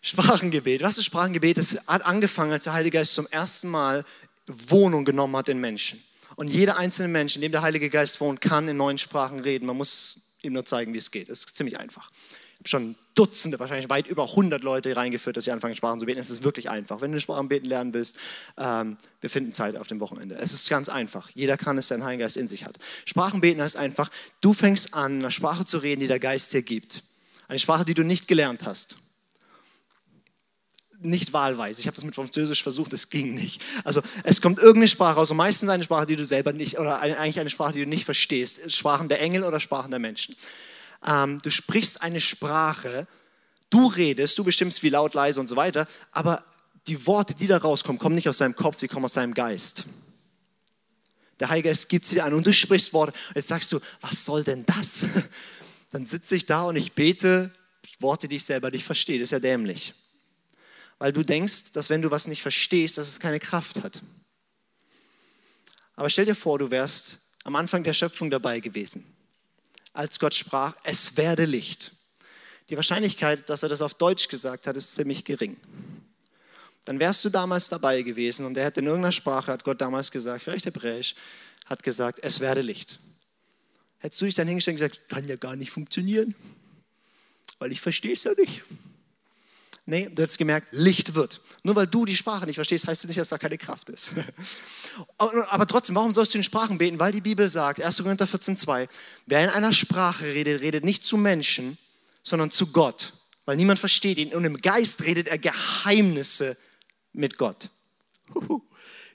Sprachengebet. 0.00 0.82
Was 0.82 0.98
ist 0.98 1.04
Sprachengebet? 1.04 1.58
Es 1.58 1.78
hat 1.86 2.06
angefangen, 2.06 2.52
als 2.52 2.64
der 2.64 2.72
Heilige 2.72 2.98
Geist 2.98 3.14
zum 3.14 3.26
ersten 3.26 3.68
Mal 3.68 4.04
Wohnung 4.46 5.04
genommen 5.04 5.36
hat 5.36 5.48
in 5.48 5.60
Menschen. 5.60 6.02
Und 6.36 6.48
jeder 6.48 6.76
einzelne 6.76 7.08
Mensch, 7.08 7.34
in 7.34 7.42
dem 7.42 7.52
der 7.52 7.62
Heilige 7.62 7.90
Geist 7.90 8.20
wohnt, 8.20 8.40
kann 8.40 8.68
in 8.68 8.76
neuen 8.76 8.98
Sprachen 8.98 9.40
reden. 9.40 9.66
Man 9.66 9.76
muss 9.76 10.34
ihm 10.42 10.52
nur 10.52 10.64
zeigen, 10.64 10.94
wie 10.94 10.98
es 10.98 11.10
geht. 11.10 11.28
Das 11.28 11.40
ist 11.40 11.56
ziemlich 11.56 11.78
einfach. 11.78 12.10
Habe 12.58 12.68
schon 12.68 12.96
Dutzende, 13.14 13.58
wahrscheinlich 13.60 13.88
weit 13.88 14.06
über 14.06 14.24
100 14.24 14.62
Leute 14.62 14.96
reingeführt, 14.96 15.36
dass 15.36 15.44
sie 15.44 15.52
anfangen, 15.52 15.76
Sprachen 15.76 16.00
zu 16.00 16.06
beten. 16.06 16.18
Es 16.18 16.30
ist 16.30 16.42
wirklich 16.42 16.70
einfach. 16.70 17.00
Wenn 17.00 17.12
du 17.12 17.20
Sprachen 17.20 17.48
beten 17.48 17.66
lernen 17.66 17.94
willst, 17.94 18.16
ähm, 18.56 18.96
wir 19.20 19.30
finden 19.30 19.52
Zeit 19.52 19.76
auf 19.76 19.86
dem 19.86 20.00
Wochenende. 20.00 20.34
Es 20.36 20.52
ist 20.52 20.68
ganz 20.68 20.88
einfach. 20.88 21.30
Jeder 21.34 21.56
kann 21.56 21.78
es, 21.78 21.88
der 21.88 21.96
einen 21.96 22.04
Heiligen 22.04 22.20
Geist 22.20 22.36
in 22.36 22.48
sich 22.48 22.64
hat. 22.64 22.78
Sprachen 23.04 23.40
beten 23.40 23.62
heißt 23.62 23.76
einfach, 23.76 24.10
du 24.40 24.54
fängst 24.54 24.94
an, 24.94 25.20
eine 25.20 25.30
Sprache 25.30 25.64
zu 25.64 25.78
reden, 25.78 26.00
die 26.00 26.08
der 26.08 26.18
Geist 26.18 26.52
dir 26.52 26.62
gibt. 26.62 27.04
Eine 27.46 27.58
Sprache, 27.58 27.84
die 27.84 27.94
du 27.94 28.02
nicht 28.02 28.28
gelernt 28.28 28.64
hast 28.64 28.96
nicht 31.00 31.32
wahlweise. 31.32 31.80
Ich 31.80 31.86
habe 31.86 31.94
das 31.94 32.04
mit 32.04 32.14
Französisch 32.14 32.62
versucht, 32.62 32.92
das 32.92 33.10
ging 33.10 33.34
nicht. 33.34 33.62
Also 33.84 34.02
es 34.24 34.40
kommt 34.40 34.58
irgendeine 34.58 34.88
Sprache 34.88 35.14
raus 35.14 35.30
und 35.30 35.36
meistens 35.36 35.68
eine 35.68 35.84
Sprache, 35.84 36.06
die 36.06 36.16
du 36.16 36.24
selber 36.24 36.52
nicht, 36.52 36.78
oder 36.78 37.00
eigentlich 37.00 37.40
eine 37.40 37.50
Sprache, 37.50 37.72
die 37.72 37.84
du 37.84 37.88
nicht 37.88 38.04
verstehst. 38.04 38.72
Sprachen 38.72 39.08
der 39.08 39.20
Engel 39.20 39.44
oder 39.44 39.60
Sprachen 39.60 39.90
der 39.90 40.00
Menschen. 40.00 40.36
Ähm, 41.06 41.40
du 41.42 41.50
sprichst 41.50 42.02
eine 42.02 42.20
Sprache, 42.20 43.06
du 43.70 43.86
redest, 43.86 44.38
du 44.38 44.44
bestimmst 44.44 44.82
wie 44.82 44.90
laut, 44.90 45.14
leise 45.14 45.40
und 45.40 45.48
so 45.48 45.56
weiter, 45.56 45.86
aber 46.12 46.44
die 46.86 47.06
Worte, 47.06 47.34
die 47.34 47.46
da 47.46 47.58
rauskommen, 47.58 47.98
kommen 47.98 48.14
nicht 48.14 48.28
aus 48.28 48.38
deinem 48.38 48.56
Kopf, 48.56 48.78
die 48.78 48.88
kommen 48.88 49.04
aus 49.04 49.12
deinem 49.12 49.34
Geist. 49.34 49.84
Der 51.38 51.50
Heilige 51.50 51.68
Geist 51.68 51.88
gibt 51.88 52.06
sie 52.06 52.16
dir 52.16 52.24
an 52.24 52.34
und 52.34 52.46
du 52.46 52.52
sprichst 52.52 52.92
Worte. 52.92 53.12
Jetzt 53.34 53.48
sagst 53.48 53.70
du, 53.70 53.78
was 54.00 54.24
soll 54.24 54.42
denn 54.42 54.66
das? 54.66 55.04
Dann 55.92 56.04
sitze 56.04 56.34
ich 56.34 56.46
da 56.46 56.62
und 56.62 56.76
ich 56.76 56.92
bete 56.92 57.50
Worte, 58.00 58.26
die 58.28 58.36
ich 58.36 58.44
selber 58.44 58.70
nicht 58.70 58.84
verstehe. 58.84 59.18
Das 59.18 59.26
ist 59.26 59.32
ja 59.32 59.38
dämlich 59.38 59.94
weil 60.98 61.12
du 61.12 61.22
denkst, 61.22 61.72
dass 61.72 61.90
wenn 61.90 62.02
du 62.02 62.10
was 62.10 62.26
nicht 62.26 62.42
verstehst, 62.42 62.98
dass 62.98 63.08
es 63.08 63.20
keine 63.20 63.40
Kraft 63.40 63.82
hat. 63.82 64.02
Aber 65.96 66.10
stell 66.10 66.26
dir 66.26 66.34
vor, 66.34 66.58
du 66.58 66.70
wärst 66.70 67.34
am 67.44 67.56
Anfang 67.56 67.82
der 67.82 67.94
Schöpfung 67.94 68.30
dabei 68.30 68.60
gewesen, 68.60 69.04
als 69.98 70.20
Gott 70.20 70.32
sprach, 70.32 70.76
es 70.84 71.16
werde 71.16 71.44
Licht. 71.44 71.92
Die 72.68 72.76
Wahrscheinlichkeit, 72.76 73.48
dass 73.50 73.64
er 73.64 73.68
das 73.68 73.82
auf 73.82 73.94
Deutsch 73.94 74.28
gesagt 74.28 74.68
hat, 74.68 74.76
ist 74.76 74.94
ziemlich 74.94 75.24
gering. 75.24 75.56
Dann 76.84 77.00
wärst 77.00 77.24
du 77.24 77.30
damals 77.30 77.68
dabei 77.68 78.02
gewesen 78.02 78.46
und 78.46 78.56
er 78.56 78.64
hätte 78.64 78.78
in 78.78 78.86
irgendeiner 78.86 79.10
Sprache, 79.10 79.50
hat 79.50 79.64
Gott 79.64 79.80
damals 79.80 80.12
gesagt, 80.12 80.44
vielleicht 80.44 80.66
Hebräisch, 80.66 81.16
hat 81.66 81.82
gesagt, 81.82 82.20
es 82.22 82.38
werde 82.38 82.62
Licht. 82.62 83.00
Hättest 83.98 84.20
du 84.20 84.26
dich 84.26 84.36
dann 84.36 84.46
hingestellt 84.46 84.76
und 84.80 84.86
gesagt, 84.86 85.08
kann 85.08 85.26
ja 85.26 85.34
gar 85.34 85.56
nicht 85.56 85.72
funktionieren, 85.72 86.36
weil 87.58 87.72
ich 87.72 87.80
verstehe 87.80 88.12
es 88.12 88.22
ja 88.22 88.34
nicht. 88.38 88.62
Nee, 89.90 90.10
du 90.14 90.22
hast 90.22 90.36
gemerkt, 90.36 90.66
Licht 90.70 91.14
wird. 91.14 91.40
Nur 91.62 91.74
weil 91.74 91.86
du 91.86 92.04
die 92.04 92.14
Sprache 92.14 92.44
nicht 92.44 92.56
verstehst, 92.56 92.86
heißt 92.86 93.04
es 93.04 93.08
nicht, 93.08 93.18
dass 93.18 93.30
da 93.30 93.38
keine 93.38 93.56
Kraft 93.56 93.88
ist. 93.88 94.10
Aber 95.16 95.66
trotzdem, 95.66 95.94
warum 95.94 96.12
sollst 96.12 96.34
du 96.34 96.38
in 96.38 96.44
Sprachen 96.44 96.76
beten? 96.76 97.00
Weil 97.00 97.10
die 97.10 97.22
Bibel 97.22 97.48
sagt, 97.48 97.80
1. 97.80 98.02
Korinther 98.02 98.26
14,2, 98.26 98.86
wer 99.24 99.44
in 99.44 99.48
einer 99.48 99.72
Sprache 99.72 100.26
redet, 100.26 100.60
redet 100.60 100.84
nicht 100.84 101.06
zu 101.06 101.16
Menschen, 101.16 101.78
sondern 102.22 102.50
zu 102.50 102.66
Gott. 102.70 103.14
Weil 103.46 103.56
niemand 103.56 103.78
versteht 103.78 104.18
ihn. 104.18 104.34
Und 104.34 104.44
im 104.44 104.58
Geist 104.58 105.04
redet 105.04 105.26
er 105.26 105.38
Geheimnisse 105.38 106.58
mit 107.14 107.38
Gott. 107.38 107.70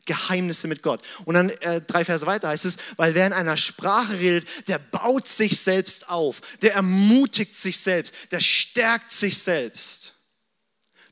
Geheimnisse 0.05 0.67
mit 0.67 0.81
Gott. 0.81 1.03
Und 1.25 1.35
dann 1.35 1.51
äh, 1.51 1.81
drei 1.81 2.03
Verse 2.03 2.25
weiter 2.25 2.47
heißt 2.47 2.65
es, 2.65 2.77
weil 2.97 3.13
wer 3.13 3.27
in 3.27 3.33
einer 3.33 3.57
Sprache 3.57 4.17
redet, 4.17 4.67
der 4.67 4.79
baut 4.79 5.27
sich 5.27 5.59
selbst 5.59 6.09
auf, 6.09 6.41
der 6.63 6.73
ermutigt 6.73 7.53
sich 7.53 7.77
selbst, 7.77 8.15
der 8.31 8.39
stärkt 8.39 9.11
sich 9.11 9.37
selbst. 9.37 10.12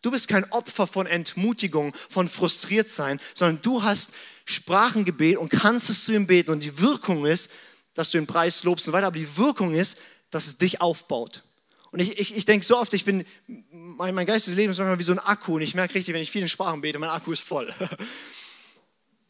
Du 0.01 0.11
bist 0.11 0.27
kein 0.27 0.49
Opfer 0.51 0.87
von 0.87 1.05
Entmutigung, 1.05 1.93
von 2.09 2.27
frustriert 2.27 2.89
sein, 2.89 3.19
sondern 3.35 3.61
du 3.61 3.83
hast 3.83 4.11
Sprachengebet 4.45 5.37
und 5.37 5.49
kannst 5.49 5.89
es 5.89 6.05
zu 6.05 6.13
ihm 6.13 6.27
beten. 6.27 6.51
Und 6.51 6.63
die 6.63 6.79
Wirkung 6.79 7.25
ist, 7.25 7.51
dass 7.93 8.09
du 8.09 8.17
den 8.17 8.27
Preis 8.27 8.63
lobst 8.63 8.87
und 8.87 8.93
weiter, 8.93 9.07
aber 9.07 9.17
die 9.17 9.37
Wirkung 9.37 9.73
ist, 9.73 9.99
dass 10.31 10.47
es 10.47 10.57
dich 10.57 10.81
aufbaut. 10.81 11.43
Und 11.91 12.01
ich, 12.01 12.17
ich, 12.17 12.35
ich 12.35 12.45
denke 12.45 12.65
so 12.65 12.77
oft, 12.77 12.93
ich 12.93 13.03
bin, 13.03 13.25
mein, 13.47 14.15
mein 14.15 14.25
geistiges 14.25 14.55
Leben 14.55 14.71
ist 14.71 14.77
manchmal 14.77 14.97
wie 14.97 15.03
so 15.03 15.11
ein 15.11 15.19
Akku 15.19 15.55
und 15.55 15.61
ich 15.61 15.75
merke 15.75 15.95
richtig, 15.95 16.13
wenn 16.13 16.21
ich 16.21 16.31
viele 16.31 16.47
Sprachen 16.47 16.81
bete, 16.81 16.97
mein 16.99 17.09
Akku 17.09 17.31
ist 17.31 17.43
voll. 17.43 17.73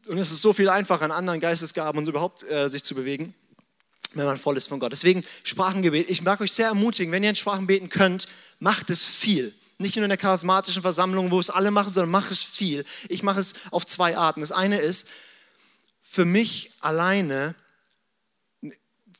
Und 0.08 0.18
es 0.18 0.32
ist 0.32 0.42
so 0.42 0.52
viel 0.52 0.68
einfacher, 0.68 1.06
an 1.06 1.12
anderen 1.12 1.40
Geistesgaben 1.40 2.00
und 2.00 2.08
überhaupt 2.08 2.42
äh, 2.50 2.70
sich 2.70 2.84
zu 2.84 2.96
bewegen, 2.96 3.36
wenn 4.16 4.26
man 4.26 4.38
voll 4.38 4.58
ist 4.58 4.68
von 4.68 4.80
Gott. 4.80 4.92
Deswegen 4.92 5.24
Sprachengebet. 5.44 6.10
Ich 6.10 6.24
mag 6.24 6.42
euch 6.42 6.54
sehr 6.54 6.66
ermutigen, 6.66 7.12
wenn 7.12 7.22
ihr 7.22 7.30
in 7.30 7.36
Sprachen 7.36 7.68
beten 7.68 7.88
könnt, 7.88 8.26
macht 8.58 8.90
es 8.90 9.06
viel. 9.06 9.54
Nicht 9.82 9.96
nur 9.96 10.06
in 10.06 10.10
der 10.10 10.18
charismatischen 10.18 10.82
Versammlung, 10.82 11.32
wo 11.32 11.40
es 11.40 11.50
alle 11.50 11.72
machen, 11.72 11.90
sondern 11.90 12.12
mach 12.12 12.32
es 12.32 12.44
viel. 12.44 12.86
Ich 13.10 13.24
mache 13.24 13.40
es 13.40 13.54
auf 13.72 13.86
zwei 13.86 14.16
Arten. 14.16 14.42
Das 14.42 14.52
eine 14.52 14.80
ist, 14.80 15.08
für 16.02 16.26
mich 16.26 16.72
alleine 16.82 17.56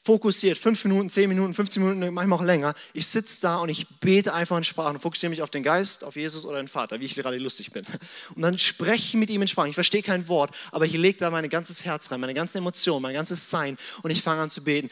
fokussiert, 0.04 0.58
fünf 0.58 0.84
Minuten, 0.84 1.10
zehn 1.10 1.30
Minuten, 1.30 1.54
15 1.54 1.84
Minuten, 1.84 2.14
manchmal 2.14 2.40
auch 2.40 2.44
länger. 2.44 2.74
Ich 2.94 3.08
sitze 3.08 3.42
da 3.42 3.58
und 3.58 3.70
ich 3.70 3.88
bete 4.00 4.34
einfach 4.34 4.58
in 4.58 4.64
Sprachen 4.64 4.96
und 4.96 5.02
fokussiere 5.02 5.30
mich 5.30 5.42
auf 5.42 5.52
den 5.52 5.62
Geist, 5.62 6.04
auf 6.04 6.16
Jesus 6.16 6.44
oder 6.46 6.58
den 6.58 6.68
Vater, 6.68 7.00
wie 7.00 7.06
ich 7.06 7.16
gerade 7.16 7.38
lustig 7.38 7.72
bin. 7.72 7.86
Und 8.36 8.42
dann 8.42 8.58
spreche 8.58 9.06
ich 9.06 9.14
mit 9.14 9.30
ihm 9.30 9.42
in 9.42 9.48
Sprachen. 9.48 9.70
Ich 9.70 9.76
verstehe 9.76 10.02
kein 10.02 10.28
Wort, 10.28 10.52
aber 10.72 10.86
ich 10.86 10.94
lege 10.94 11.20
da 11.20 11.30
mein 11.30 11.48
ganzes 11.50 11.86
Herz 11.86 12.10
rein, 12.12 12.20
meine 12.20 12.34
ganze 12.34 12.58
Emotion, 12.58 13.02
mein 13.02 13.14
ganzes 13.14 13.50
Sein 13.50 13.78
und 14.02 14.12
ich 14.12 14.22
fange 14.22 14.42
an 14.42 14.50
zu 14.50 14.64
beten. 14.64 14.90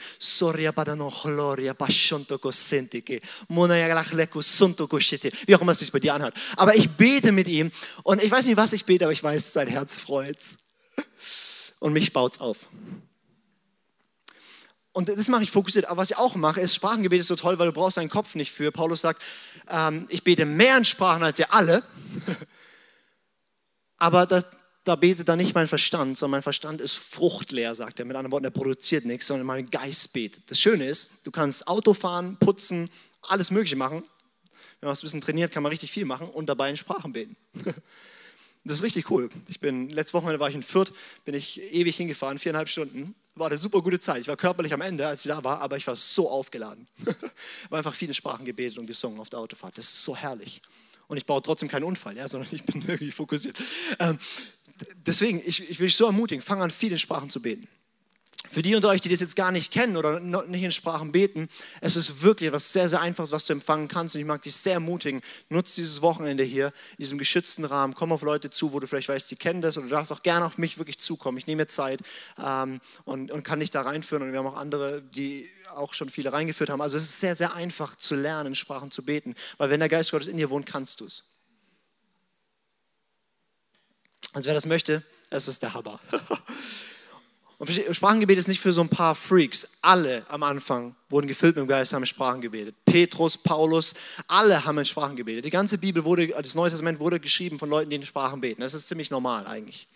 Wie 5.45 5.55
auch 5.55 5.61
immer 5.61 5.71
es 5.71 5.79
sich 5.79 5.91
bei 5.91 5.99
dir 5.99 6.13
anhört. 6.13 6.35
Aber 6.57 6.75
ich 6.75 6.89
bete 6.91 7.31
mit 7.31 7.47
ihm 7.47 7.71
und 8.03 8.23
ich 8.23 8.29
weiß 8.29 8.45
nicht, 8.45 8.57
was 8.57 8.73
ich 8.73 8.85
bete, 8.85 9.05
aber 9.05 9.13
ich 9.13 9.23
weiß, 9.23 9.53
sein 9.53 9.67
Herz 9.67 9.95
freut. 9.95 10.37
Und 11.79 11.93
mich 11.93 12.11
baut 12.11 12.33
es 12.33 12.41
auf. 12.41 12.67
Und 14.91 15.09
das 15.09 15.27
mache 15.27 15.43
ich 15.43 15.51
fokussiert. 15.51 15.85
Aber 15.85 16.01
was 16.01 16.11
ich 16.11 16.17
auch 16.17 16.35
mache, 16.35 16.61
ist, 16.61 16.75
Sprachengebet 16.75 17.19
ist 17.19 17.27
so 17.27 17.35
toll, 17.35 17.59
weil 17.59 17.67
du 17.67 17.73
brauchst 17.73 17.97
deinen 17.97 18.09
Kopf 18.09 18.35
nicht 18.35 18.51
für. 18.51 18.71
Paulus 18.71 19.01
sagt, 19.01 19.21
ähm, 19.69 20.05
ich 20.09 20.23
bete 20.23 20.45
mehr 20.45 20.77
in 20.77 20.85
Sprachen 20.85 21.23
als 21.23 21.37
ihr 21.39 21.53
alle. 21.53 21.83
Aber 23.97 24.25
das, 24.25 24.45
da 24.83 24.95
betet 24.95 25.29
dann 25.29 25.37
nicht 25.37 25.53
mein 25.53 25.67
Verstand, 25.67 26.17
sondern 26.17 26.37
mein 26.37 26.43
Verstand 26.43 26.81
ist 26.81 26.95
fruchtleer, 26.95 27.75
sagt 27.75 27.99
er. 27.99 28.05
Mit 28.05 28.15
anderen 28.15 28.31
Worten, 28.31 28.45
er 28.45 28.51
produziert 28.51 29.05
nichts, 29.05 29.27
sondern 29.27 29.45
mein 29.45 29.69
Geist 29.69 30.13
betet. 30.13 30.49
Das 30.49 30.59
Schöne 30.59 30.87
ist, 30.87 31.11
du 31.23 31.31
kannst 31.31 31.67
Auto 31.67 31.93
fahren, 31.93 32.37
putzen, 32.39 32.89
alles 33.21 33.51
Mögliche 33.51 33.75
machen. 33.75 34.03
Wenn 34.79 34.87
man 34.87 34.93
es 34.93 35.01
ein 35.01 35.05
bisschen 35.05 35.21
trainiert, 35.21 35.51
kann 35.51 35.61
man 35.61 35.71
richtig 35.71 35.91
viel 35.91 36.05
machen 36.05 36.29
und 36.29 36.47
dabei 36.47 36.69
in 36.69 36.77
Sprachen 36.77 37.13
beten. 37.13 37.35
Das 38.65 38.75
ist 38.75 38.83
richtig 38.83 39.09
cool. 39.09 39.29
Ich 39.47 39.61
bin, 39.61 39.89
letzte 39.89 40.13
Woche 40.13 40.37
war 40.37 40.49
ich 40.49 40.53
in 40.53 40.63
Fürth, 40.63 40.91
bin 41.23 41.33
ich 41.33 41.61
ewig 41.73 41.95
hingefahren, 41.95 42.37
viereinhalb 42.37 42.67
Stunden. 42.67 43.15
War 43.39 43.47
eine 43.47 43.57
super 43.57 43.81
gute 43.81 43.99
Zeit. 43.99 44.21
Ich 44.21 44.27
war 44.27 44.37
körperlich 44.37 44.73
am 44.73 44.81
Ende, 44.81 45.07
als 45.07 45.25
ich 45.25 45.29
da 45.29 45.43
war, 45.43 45.61
aber 45.61 45.77
ich 45.77 45.87
war 45.87 45.95
so 45.95 46.29
aufgeladen. 46.29 46.87
war 47.69 47.77
einfach 47.77 47.95
viele 47.95 48.13
Sprachen 48.13 48.45
gebetet 48.45 48.77
und 48.77 48.85
gesungen 48.85 49.19
auf 49.19 49.29
der 49.29 49.39
Autofahrt. 49.39 49.77
Das 49.77 49.85
ist 49.85 50.03
so 50.03 50.15
herrlich. 50.15 50.61
Und 51.07 51.17
ich 51.17 51.25
baue 51.25 51.41
trotzdem 51.41 51.69
keinen 51.69 51.83
Unfall, 51.83 52.17
ja, 52.17 52.27
sondern 52.27 52.49
ich 52.53 52.63
bin 52.63 52.81
irgendwie 52.81 53.11
fokussiert. 53.11 53.57
Ähm, 53.99 54.19
deswegen, 55.05 55.41
ich, 55.45 55.69
ich 55.69 55.79
will 55.79 55.87
dich 55.87 55.95
so 55.95 56.05
ermutigen, 56.05 56.41
fang 56.43 56.61
an, 56.61 56.69
viele 56.69 56.97
Sprachen 56.97 57.29
zu 57.29 57.41
beten. 57.41 57.67
Für 58.49 58.63
die 58.63 58.73
unter 58.75 58.89
euch, 58.89 58.99
die 58.99 59.09
das 59.09 59.19
jetzt 59.19 59.35
gar 59.35 59.51
nicht 59.51 59.71
kennen 59.71 59.95
oder 59.95 60.19
nicht 60.19 60.63
in 60.63 60.71
Sprachen 60.71 61.11
beten, 61.11 61.47
es 61.81 61.95
ist 61.95 62.23
wirklich 62.23 62.47
etwas 62.47 62.73
sehr, 62.73 62.89
sehr 62.89 62.99
Einfaches, 62.99 63.31
was 63.31 63.45
du 63.45 63.53
empfangen 63.53 63.87
kannst. 63.87 64.15
Und 64.15 64.21
ich 64.21 64.27
mag 64.27 64.41
dich 64.41 64.55
sehr 64.55 64.73
ermutigen, 64.73 65.21
nutze 65.49 65.75
dieses 65.75 66.01
Wochenende 66.01 66.43
hier 66.43 66.73
in 66.97 67.03
diesem 67.03 67.19
geschützten 67.19 67.63
Rahmen. 67.63 67.93
Komm 67.93 68.11
auf 68.11 68.23
Leute 68.23 68.49
zu, 68.49 68.73
wo 68.73 68.79
du 68.79 68.87
vielleicht 68.87 69.09
weißt, 69.09 69.29
die 69.29 69.35
kennen 69.35 69.61
das 69.61 69.77
oder 69.77 69.85
du 69.85 69.91
darfst 69.91 70.11
auch 70.11 70.23
gerne 70.23 70.45
auf 70.45 70.57
mich 70.57 70.79
wirklich 70.79 70.97
zukommen. 70.97 71.37
Ich 71.37 71.45
nehme 71.45 71.61
mir 71.61 71.67
Zeit 71.67 72.01
ähm, 72.43 72.81
und, 73.05 73.29
und 73.29 73.43
kann 73.43 73.59
dich 73.59 73.69
da 73.69 73.83
reinführen. 73.83 74.23
Und 74.23 74.31
wir 74.31 74.39
haben 74.39 74.47
auch 74.47 74.57
andere, 74.57 75.03
die 75.03 75.47
auch 75.75 75.93
schon 75.93 76.09
viele 76.09 76.33
reingeführt 76.33 76.71
haben. 76.71 76.81
Also 76.81 76.97
es 76.97 77.03
ist 77.03 77.19
sehr, 77.19 77.35
sehr 77.35 77.53
einfach 77.53 77.97
zu 77.97 78.15
lernen, 78.15 78.47
in 78.47 78.55
Sprachen 78.55 78.89
zu 78.89 79.05
beten. 79.05 79.35
Weil 79.59 79.69
wenn 79.69 79.79
der 79.79 79.89
Geist 79.89 80.09
Gottes 80.09 80.27
in 80.27 80.37
dir 80.37 80.49
wohnt, 80.49 80.65
kannst 80.65 81.01
du 81.01 81.05
es. 81.05 81.35
Also 84.33 84.47
wer 84.47 84.55
das 84.55 84.65
möchte, 84.65 85.03
es 85.29 85.47
ist 85.47 85.61
der 85.61 85.75
Haber. 85.75 85.99
Und 87.59 87.69
Sprachengebet 87.69 88.37
ist 88.37 88.47
nicht 88.47 88.61
für 88.61 88.71
so 88.71 88.79
ein 88.79 88.87
paar 88.87 89.15
Freaks. 89.15 89.67
Alle 89.81 90.25
am 90.29 90.43
Anfang 90.43 90.95
wurden 91.09 91.27
gefüllt 91.27 91.57
mit 91.57 91.65
dem 91.65 91.67
Geist, 91.67 91.91
haben 91.91 92.05
Sprachen 92.05 92.39
gebetet. 92.39 92.73
Petrus, 92.85 93.37
Paulus, 93.37 93.95
alle 94.27 94.63
haben 94.63 94.77
in 94.77 94.85
Sprachen 94.85 95.17
gebetet. 95.17 95.43
Die 95.43 95.49
ganze 95.49 95.77
Bibel 95.77 96.05
wurde, 96.05 96.27
das 96.27 96.55
Neue 96.55 96.69
Testament 96.69 97.01
wurde 97.01 97.19
geschrieben 97.19 97.59
von 97.59 97.69
Leuten, 97.69 97.89
die 97.89 97.97
in 97.97 98.05
Sprachen 98.05 98.39
beten. 98.39 98.61
Das 98.61 98.73
ist 98.73 98.87
ziemlich 98.87 99.11
normal 99.11 99.45
eigentlich. 99.45 99.89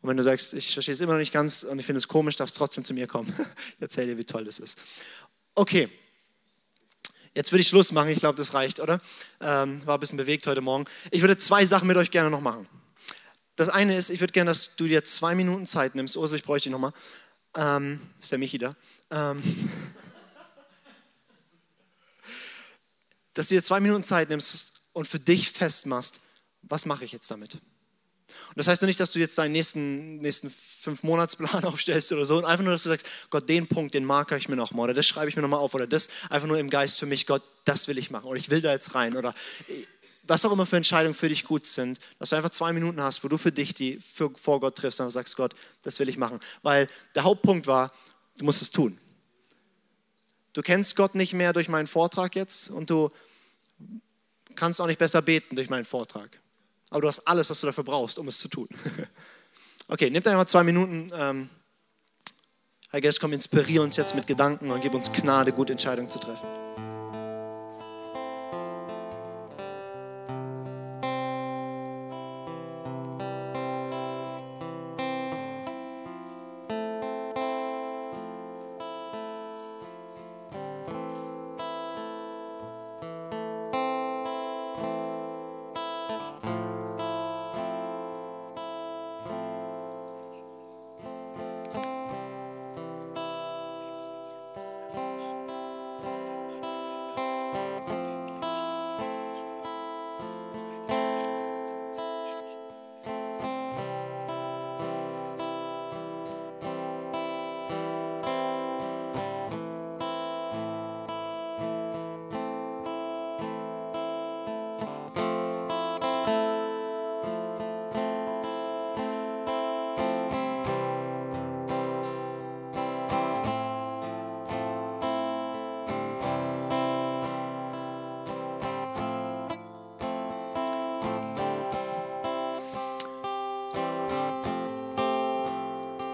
Und 0.00 0.08
wenn 0.08 0.16
du 0.16 0.22
sagst, 0.22 0.54
ich 0.54 0.72
verstehe 0.72 0.94
es 0.94 1.00
immer 1.02 1.12
noch 1.12 1.18
nicht 1.18 1.32
ganz 1.32 1.62
und 1.62 1.78
ich 1.78 1.84
finde 1.84 1.98
es 1.98 2.08
komisch, 2.08 2.36
darfst 2.36 2.56
trotzdem 2.56 2.84
zu 2.84 2.94
mir 2.94 3.06
kommen. 3.06 3.32
Ich 3.76 3.82
erzähle 3.82 4.06
dir, 4.08 4.18
wie 4.18 4.24
toll 4.24 4.46
das 4.46 4.58
ist. 4.58 4.80
Okay, 5.54 5.90
jetzt 7.34 7.52
würde 7.52 7.60
ich 7.60 7.68
Schluss 7.68 7.92
machen. 7.92 8.08
Ich 8.08 8.20
glaube, 8.20 8.38
das 8.38 8.54
reicht, 8.54 8.80
oder? 8.80 8.98
Ähm, 9.42 9.86
war 9.86 9.98
ein 9.98 10.00
bisschen 10.00 10.16
bewegt 10.16 10.46
heute 10.46 10.62
Morgen. 10.62 10.86
Ich 11.10 11.20
würde 11.20 11.36
zwei 11.36 11.66
Sachen 11.66 11.86
mit 11.86 11.98
euch 11.98 12.10
gerne 12.10 12.30
noch 12.30 12.40
machen. 12.40 12.66
Das 13.56 13.68
eine 13.68 13.96
ist, 13.96 14.10
ich 14.10 14.20
würde 14.20 14.32
gerne, 14.32 14.50
dass 14.50 14.76
du 14.76 14.86
dir 14.86 15.04
zwei 15.04 15.34
Minuten 15.34 15.66
Zeit 15.66 15.94
nimmst. 15.94 16.16
Ursula, 16.16 16.38
ich 16.38 16.44
bräuchte 16.44 16.68
dich 16.68 16.72
nochmal. 16.72 16.92
Ähm, 17.54 18.00
ist 18.18 18.32
der 18.32 18.38
Michi 18.38 18.58
da? 18.58 18.74
Ähm, 19.10 19.42
dass 23.34 23.48
du 23.48 23.54
dir 23.54 23.62
zwei 23.62 23.80
Minuten 23.80 24.04
Zeit 24.04 24.30
nimmst 24.30 24.80
und 24.92 25.06
für 25.06 25.18
dich 25.18 25.50
festmachst, 25.50 26.20
was 26.62 26.86
mache 26.86 27.04
ich 27.04 27.12
jetzt 27.12 27.30
damit? 27.30 27.54
Und 27.54 28.58
das 28.58 28.68
heißt 28.68 28.82
doch 28.82 28.86
nicht, 28.86 29.00
dass 29.00 29.12
du 29.12 29.18
jetzt 29.18 29.36
deinen 29.38 29.52
nächsten, 29.52 30.16
nächsten 30.18 30.50
fünf 30.50 31.02
Monatsplan 31.02 31.64
aufstellst 31.64 32.12
oder 32.12 32.26
so. 32.26 32.36
Und 32.36 32.44
einfach 32.44 32.64
nur, 32.64 32.72
dass 32.72 32.82
du 32.82 32.90
sagst, 32.90 33.06
Gott, 33.30 33.48
den 33.48 33.66
Punkt, 33.66 33.94
den 33.94 34.04
marker 34.04 34.36
ich 34.36 34.48
mir 34.48 34.56
nochmal 34.56 34.84
oder 34.84 34.94
das 34.94 35.06
schreibe 35.06 35.28
ich 35.28 35.36
mir 35.36 35.42
nochmal 35.42 35.60
auf 35.60 35.74
oder 35.74 35.86
das 35.86 36.08
einfach 36.28 36.48
nur 36.48 36.58
im 36.58 36.70
Geist 36.70 36.98
für 36.98 37.06
mich, 37.06 37.26
Gott, 37.26 37.42
das 37.64 37.88
will 37.88 37.98
ich 37.98 38.10
machen 38.10 38.26
oder 38.26 38.38
ich 38.38 38.50
will 38.50 38.60
da 38.60 38.72
jetzt 38.72 38.94
rein 38.94 39.16
oder 39.16 39.34
was 40.22 40.44
auch 40.44 40.52
immer 40.52 40.66
für 40.66 40.76
Entscheidungen 40.76 41.14
für 41.14 41.28
dich 41.28 41.44
gut 41.44 41.66
sind, 41.66 41.98
dass 42.18 42.30
du 42.30 42.36
einfach 42.36 42.50
zwei 42.50 42.72
Minuten 42.72 43.02
hast, 43.02 43.24
wo 43.24 43.28
du 43.28 43.38
für 43.38 43.52
dich 43.52 43.74
die 43.74 43.98
für, 43.98 44.30
vor 44.30 44.60
Gott 44.60 44.76
triffst 44.76 45.00
und 45.00 45.10
sagst, 45.10 45.36
Gott, 45.36 45.54
das 45.82 45.98
will 45.98 46.08
ich 46.08 46.16
machen. 46.16 46.38
Weil 46.62 46.88
der 47.14 47.24
Hauptpunkt 47.24 47.66
war, 47.66 47.92
du 48.38 48.44
musst 48.44 48.62
es 48.62 48.70
tun. 48.70 48.98
Du 50.52 50.62
kennst 50.62 50.96
Gott 50.96 51.14
nicht 51.14 51.32
mehr 51.32 51.52
durch 51.52 51.68
meinen 51.68 51.86
Vortrag 51.86 52.36
jetzt 52.36 52.70
und 52.70 52.90
du 52.90 53.10
kannst 54.54 54.80
auch 54.80 54.86
nicht 54.86 54.98
besser 54.98 55.22
beten 55.22 55.56
durch 55.56 55.70
meinen 55.70 55.84
Vortrag. 55.84 56.38
Aber 56.90 57.00
du 57.00 57.08
hast 57.08 57.26
alles, 57.26 57.48
was 57.50 57.60
du 57.60 57.66
dafür 57.66 57.84
brauchst, 57.84 58.18
um 58.18 58.28
es 58.28 58.38
zu 58.38 58.48
tun. 58.48 58.68
Okay, 59.88 60.08
nimm 60.08 60.22
einfach 60.24 60.46
zwei 60.46 60.62
Minuten. 60.62 61.10
Ähm, 61.14 61.50
Heiliger 62.92 63.08
Geist, 63.08 63.20
komm, 63.20 63.32
inspiriere 63.32 63.82
uns 63.82 63.96
jetzt 63.96 64.14
mit 64.14 64.26
Gedanken 64.26 64.70
und 64.70 64.80
gib 64.80 64.94
uns 64.94 65.10
Gnade, 65.12 65.52
gute 65.52 65.72
Entscheidungen 65.72 66.08
zu 66.08 66.18
treffen. 66.18 66.61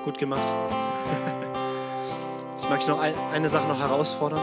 Gut 0.08 0.16
gemacht. 0.16 0.54
Jetzt 2.54 2.70
mag 2.70 2.80
ich 2.80 2.86
noch 2.86 2.98
eine 2.98 3.50
Sache 3.50 3.68
noch 3.68 3.78
herausfordern. 3.78 4.40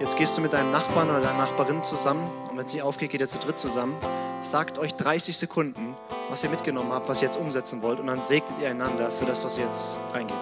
Jetzt 0.00 0.16
gehst 0.16 0.36
du 0.36 0.40
mit 0.40 0.52
deinem 0.52 0.72
Nachbarn 0.72 1.10
oder 1.10 1.20
deiner 1.20 1.38
Nachbarin 1.38 1.84
zusammen 1.84 2.28
und 2.50 2.58
wenn 2.58 2.64
nicht 2.64 2.82
aufgeht, 2.82 3.12
geht 3.12 3.20
ihr 3.20 3.28
zu 3.28 3.38
dritt 3.38 3.56
zusammen. 3.56 3.94
Sagt 4.40 4.78
euch 4.78 4.96
30 4.96 5.38
Sekunden, 5.38 5.94
was 6.28 6.42
ihr 6.42 6.50
mitgenommen 6.50 6.92
habt, 6.92 7.08
was 7.08 7.22
ihr 7.22 7.26
jetzt 7.26 7.36
umsetzen 7.36 7.82
wollt 7.82 8.00
und 8.00 8.08
dann 8.08 8.20
segnet 8.20 8.58
ihr 8.60 8.68
einander 8.68 9.12
für 9.12 9.26
das, 9.26 9.44
was 9.44 9.56
jetzt 9.58 9.96
reingeht. 10.12 10.34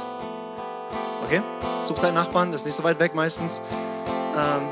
Okay? 1.26 1.42
Sucht 1.82 2.02
deinen 2.02 2.14
Nachbarn, 2.14 2.52
das 2.52 2.62
ist 2.62 2.66
nicht 2.68 2.76
so 2.76 2.84
weit 2.84 2.98
weg 3.00 3.14
meistens. 3.14 3.60
Ähm, 4.34 4.62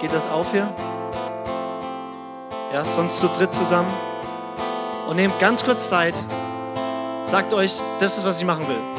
geht 0.00 0.12
das 0.12 0.30
auf 0.30 0.52
hier? 0.52 0.72
Ja, 2.72 2.84
sonst 2.84 3.18
zu 3.18 3.26
dritt 3.26 3.52
zusammen. 3.52 3.92
Und 5.08 5.16
nehmt 5.16 5.36
ganz 5.40 5.64
kurz 5.64 5.88
Zeit, 5.88 6.14
Sagt 7.28 7.52
euch, 7.52 7.82
das 8.00 8.16
ist, 8.16 8.24
was 8.24 8.40
ich 8.40 8.46
machen 8.46 8.66
will. 8.66 8.97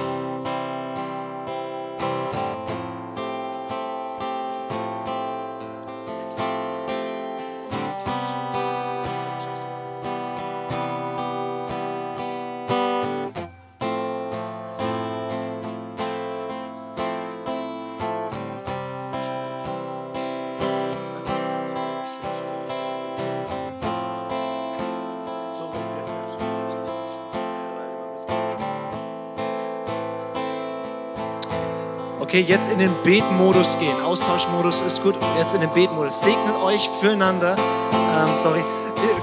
Okay, 32.40 32.48
jetzt 32.48 32.72
in 32.72 32.80
den 32.80 32.94
Betmodus 33.04 33.78
gehen. 33.80 34.00
Austauschmodus 34.02 34.80
ist 34.80 35.04
gut. 35.04 35.14
Jetzt 35.38 35.54
in 35.56 35.60
den 35.60 35.70
Betmodus. 35.72 36.22
Segnet 36.22 36.56
euch 36.64 36.90
füreinander, 37.02 37.58
ähm, 37.92 38.30
sorry, 38.38 38.64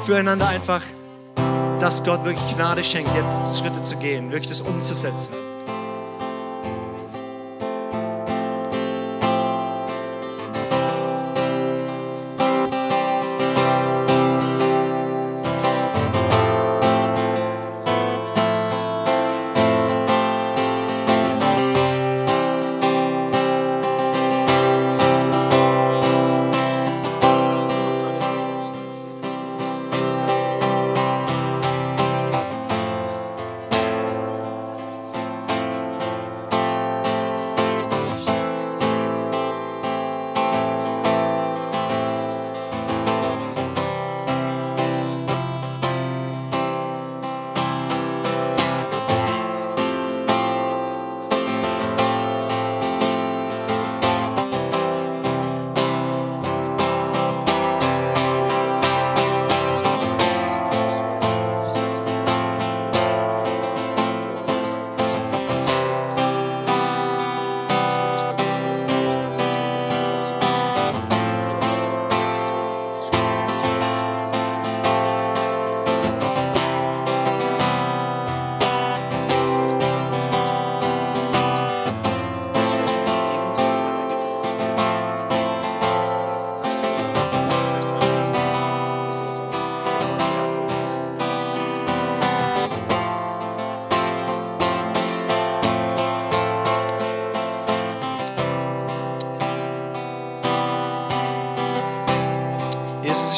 füreinander 0.05 0.49
einfach, 0.49 0.83
dass 1.81 2.05
Gott 2.05 2.27
wirklich 2.27 2.55
Gnade 2.55 2.85
schenkt, 2.85 3.11
jetzt 3.17 3.57
Schritte 3.59 3.81
zu 3.81 3.97
gehen, 3.97 4.31
wirklich 4.33 4.49
das 4.49 4.61
umzusetzen. 4.61 5.33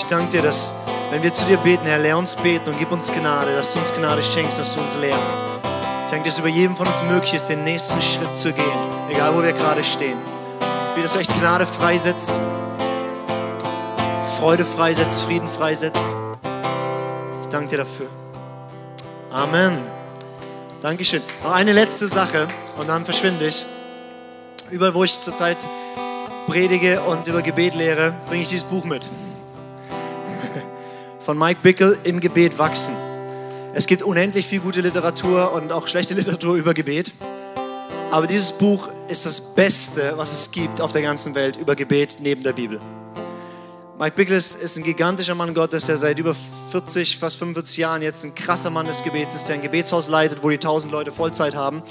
Danke 0.08 0.30
dir, 0.32 0.42
dass 0.42 0.74
wenn 1.10 1.22
wir 1.22 1.32
zu 1.32 1.44
dir 1.46 1.56
beten, 1.58 1.86
Herr, 1.86 1.98
lehr 1.98 2.18
uns 2.18 2.36
beten 2.36 2.68
und 2.70 2.78
gib 2.78 2.90
uns 2.92 3.12
Gnade, 3.12 3.54
dass 3.54 3.72
du 3.72 3.78
uns 3.78 3.92
Gnade 3.94 4.22
schenkst, 4.22 4.58
dass 4.58 4.74
du 4.74 4.80
uns 4.80 4.94
lehrst. 4.96 5.36
Ich 6.04 6.10
danke, 6.10 6.28
dass 6.28 6.38
über 6.38 6.48
jedem 6.48 6.76
von 6.76 6.86
uns 6.86 7.02
möglich 7.02 7.34
ist, 7.34 7.48
den 7.48 7.64
nächsten 7.64 8.00
Schritt 8.00 8.36
zu 8.36 8.52
gehen, 8.52 8.64
egal 9.10 9.34
wo 9.34 9.42
wir 9.42 9.52
gerade 9.52 9.84
stehen. 9.84 10.18
Wie 10.94 11.02
dass 11.02 11.12
du 11.12 11.18
echt 11.18 11.34
Gnade 11.38 11.66
freisetzt, 11.66 12.38
Freude 14.38 14.64
freisetzt, 14.64 15.22
Frieden 15.22 15.48
freisetzt. 15.48 16.16
Ich 17.42 17.48
danke 17.48 17.68
dir 17.68 17.78
dafür. 17.78 18.06
Amen. 19.30 19.78
Dankeschön. 20.80 21.22
Noch 21.42 21.52
eine 21.52 21.72
letzte 21.72 22.06
Sache 22.06 22.48
und 22.78 22.88
dann 22.88 23.04
verschwinde 23.04 23.48
ich. 23.48 23.66
Überall, 24.70 24.94
wo 24.94 25.04
ich 25.04 25.20
zurzeit 25.20 25.58
predige 26.46 27.00
und 27.02 27.26
über 27.26 27.42
Gebet 27.42 27.74
lehre, 27.74 28.14
bringe 28.28 28.42
ich 28.42 28.48
dieses 28.48 28.64
Buch 28.64 28.84
mit. 28.84 29.06
Von 31.28 31.36
Mike 31.36 31.60
Bickel, 31.62 31.98
Im 32.04 32.20
Gebet 32.20 32.56
wachsen. 32.56 32.94
Es 33.74 33.86
gibt 33.86 34.02
unendlich 34.02 34.46
viel 34.46 34.60
gute 34.60 34.80
Literatur 34.80 35.52
und 35.52 35.72
auch 35.72 35.86
schlechte 35.86 36.14
Literatur 36.18 36.54
über 36.54 36.72
Gebet. 36.72 37.12
Aber 38.10 38.26
dieses 38.26 38.50
Buch 38.50 38.88
ist 39.08 39.26
das 39.26 39.54
Beste, 39.54 40.14
was 40.16 40.32
es 40.32 40.50
gibt 40.50 40.80
auf 40.80 40.92
der 40.92 41.02
ganzen 41.02 41.34
Welt 41.34 41.56
über 41.56 41.76
Gebet 41.76 42.16
neben 42.20 42.42
der 42.42 42.54
Bibel. 42.54 42.80
Mike 43.98 44.16
Bickles 44.16 44.54
ist 44.54 44.78
ein 44.78 44.84
gigantischer 44.84 45.34
Mann 45.34 45.52
Gottes, 45.52 45.84
der 45.84 45.98
seit 45.98 46.18
über 46.18 46.34
40, 46.70 47.18
fast 47.18 47.36
45 47.36 47.76
Jahren 47.76 48.00
jetzt 48.00 48.24
ein 48.24 48.34
krasser 48.34 48.70
Mann 48.70 48.86
des 48.86 49.04
Gebets 49.04 49.34
ist, 49.34 49.50
der 49.50 49.56
ein 49.56 49.62
Gebetshaus 49.62 50.08
leitet, 50.08 50.42
wo 50.42 50.48
die 50.48 50.54
1000 50.54 50.90
Leute 50.90 51.12
Vollzeit 51.12 51.54
haben, 51.54 51.82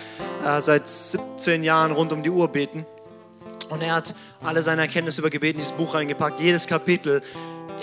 äh, 0.44 0.60
seit 0.64 0.90
17 0.90 1.64
Jahren 1.64 1.92
rund 1.92 2.12
um 2.12 2.24
die 2.24 2.32
Uhr 2.32 2.48
beten. 2.48 2.88
Und 3.70 3.84
er 3.84 3.94
hat 3.94 4.16
alle 4.44 4.64
seine 4.64 4.82
Erkenntnisse 4.82 5.22
über 5.22 5.30
Gebet 5.30 5.52
in 5.52 5.60
dieses 5.60 5.74
Buch 5.74 5.94
reingepackt. 5.94 6.40
Jedes 6.40 6.66
Kapitel 6.66 7.22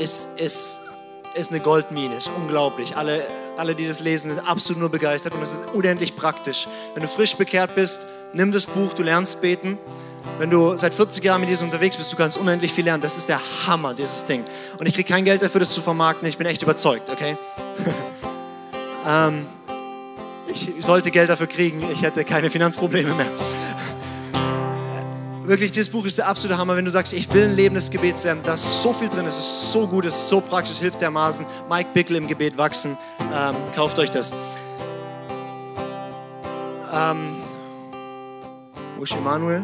ist, 0.01 0.41
ist, 0.41 0.81
ist 1.35 1.51
eine 1.51 1.61
Goldmine, 1.61 2.15
ist 2.17 2.31
unglaublich. 2.37 2.97
Alle, 2.97 3.23
alle, 3.57 3.75
die 3.75 3.87
das 3.87 4.01
lesen, 4.01 4.31
sind 4.31 4.49
absolut 4.49 4.81
nur 4.81 4.89
begeistert 4.89 5.35
und 5.35 5.43
es 5.43 5.55
ist 5.55 5.75
unendlich 5.75 6.17
praktisch. 6.17 6.69
Wenn 6.95 7.03
du 7.03 7.09
frisch 7.09 7.37
bekehrt 7.37 7.75
bist, 7.75 8.07
nimm 8.33 8.53
das 8.53 8.67
Buch, 8.67 8.93
du 8.95 9.03
lernst 9.03 9.41
beten. 9.41 9.79
Wenn 10.39 10.51
du 10.51 10.77
seit 10.79 10.95
40 10.95 11.23
Jahren 11.23 11.41
mit 11.41 11.51
diesem 11.51 11.69
unterwegs 11.69 11.97
bist, 11.97 12.13
du 12.13 12.17
kannst 12.17 12.39
unendlich 12.39 12.73
viel 12.73 12.85
lernen. 12.85 13.03
Das 13.03 13.17
ist 13.17 13.29
der 13.29 13.41
Hammer, 13.67 13.95
dieses 13.95 14.25
Ding. 14.25 14.45
Und 14.79 14.87
ich 14.87 14.95
kriege 14.95 15.09
kein 15.09 15.25
Geld 15.25 15.43
dafür, 15.43 15.61
das 15.61 15.71
zu 15.71 15.83
vermarkten. 15.83 16.27
Ich 16.29 16.39
bin 16.39 16.47
echt 16.47 16.63
überzeugt, 16.63 17.09
okay? 17.11 17.37
ähm, 19.07 19.47
ich 20.49 20.73
sollte 20.81 21.11
Geld 21.11 21.31
dafür 21.31 21.47
kriegen, 21.47 21.83
ich 21.93 22.03
hätte 22.03 22.25
keine 22.25 22.51
Finanzprobleme 22.51 23.15
mehr. 23.15 23.27
Wirklich, 25.45 25.71
dieses 25.73 25.91
Buch 25.91 26.07
ist 26.07 26.19
der 26.19 26.27
absolute 26.27 26.59
Hammer. 26.59 26.75
Wenn 26.75 26.87
du 26.87 26.91
sagst, 26.91 27.13
ich 27.13 27.33
will 27.33 27.45
ein 27.45 27.55
Leben 27.55 27.75
des 27.75 27.91
Gebets 27.91 28.25
lernen, 28.25 28.41
da 28.45 28.55
ist 28.55 28.83
so 28.83 28.93
viel 28.93 29.09
drin, 29.09 29.27
es 29.27 29.39
ist 29.39 29.73
so 29.73 29.87
gut, 29.87 30.07
es 30.07 30.15
ist 30.15 30.29
so 30.29 30.41
praktisch, 30.41 30.79
hilft 30.79 31.01
dermaßen. 31.01 31.45
Mike 31.69 31.91
Bickel 31.93 32.17
im 32.17 32.27
Gebet 32.27 32.57
wachsen. 32.57 32.97
Ähm, 33.33 33.55
kauft 33.75 33.99
euch 33.99 34.11
das. 34.11 34.33
Ähm, 36.93 37.37
wo 38.97 39.05
ist 39.05 39.13
Emanuel? 39.13 39.63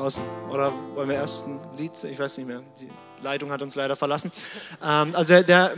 draußen. 0.00 0.24
Oder 0.50 0.72
wollen 0.94 1.08
wir 1.08 1.16
erst 1.16 1.46
ein 1.46 1.60
Lied? 1.76 1.92
Ich 2.04 2.18
weiß 2.18 2.38
nicht 2.38 2.46
mehr. 2.46 2.62
Die 2.80 2.88
Leitung 3.22 3.50
hat 3.50 3.60
uns 3.62 3.74
leider 3.74 3.96
verlassen. 3.96 4.32
Ähm, 4.82 5.14
also 5.14 5.42
der, 5.42 5.74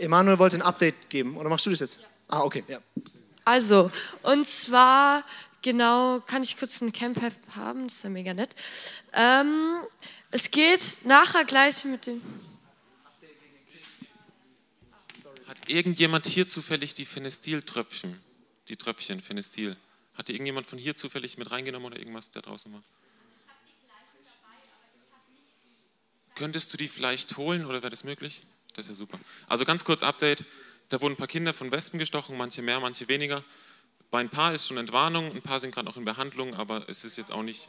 Emanuel 0.00 0.38
wollte 0.38 0.56
ein 0.56 0.62
Update 0.62 1.08
geben. 1.08 1.36
Oder 1.36 1.48
machst 1.48 1.64
du 1.66 1.70
das 1.70 1.80
jetzt? 1.80 2.00
Ah, 2.28 2.42
okay. 2.42 2.64
Ja. 2.68 2.78
Also, 3.44 3.90
und 4.22 4.46
zwar, 4.46 5.22
genau, 5.62 6.20
kann 6.20 6.42
ich 6.42 6.56
kurz 6.56 6.80
ein 6.80 6.92
Camp 6.92 7.20
haben? 7.54 7.88
Das 7.88 7.98
ist 7.98 8.02
ja 8.04 8.10
mega 8.10 8.34
nett. 8.34 8.54
Ähm, 9.12 9.78
es 10.30 10.50
geht 10.50 11.04
nachher 11.04 11.44
gleich 11.44 11.84
mit 11.84 12.06
den... 12.06 12.22
Hat 15.46 15.68
irgendjemand 15.68 16.26
hier 16.26 16.48
zufällig 16.48 16.94
die 16.94 17.04
Phenestil-Tröpfchen? 17.04 18.20
Die 18.68 18.76
Tröpfchen, 18.76 19.20
Phenestil. 19.20 19.76
Hat 20.14 20.28
irgendjemand 20.30 20.66
von 20.66 20.78
hier 20.78 20.96
zufällig 20.96 21.38
mit 21.38 21.50
reingenommen 21.50 21.86
oder 21.86 21.98
irgendwas, 21.98 22.30
der 22.30 22.42
draußen 22.42 22.72
war? 22.72 22.82
Könntest 26.34 26.72
du 26.72 26.76
die 26.76 26.88
vielleicht 26.88 27.36
holen 27.36 27.64
oder 27.64 27.82
wäre 27.82 27.90
das 27.90 28.04
möglich? 28.04 28.42
Das 28.74 28.86
ist 28.86 28.90
ja 28.90 28.94
super. 28.94 29.18
Also 29.46 29.64
ganz 29.64 29.84
kurz 29.84 30.02
Update. 30.02 30.44
Da 30.88 31.00
wurden 31.00 31.14
ein 31.14 31.16
paar 31.16 31.26
Kinder 31.26 31.54
von 31.54 31.70
Wespen 31.72 31.98
gestochen, 31.98 32.36
manche 32.36 32.62
mehr, 32.62 32.78
manche 32.78 33.08
weniger. 33.08 33.42
Bei 34.10 34.20
ein 34.20 34.30
paar 34.30 34.52
ist 34.52 34.66
schon 34.66 34.76
Entwarnung, 34.76 35.32
ein 35.32 35.42
paar 35.42 35.60
sind 35.60 35.74
gerade 35.74 35.86
noch 35.86 35.96
in 35.96 36.04
Behandlung, 36.04 36.54
aber 36.54 36.88
es 36.88 37.04
ist 37.04 37.16
jetzt 37.16 37.32
auch 37.32 37.42
nicht. 37.42 37.68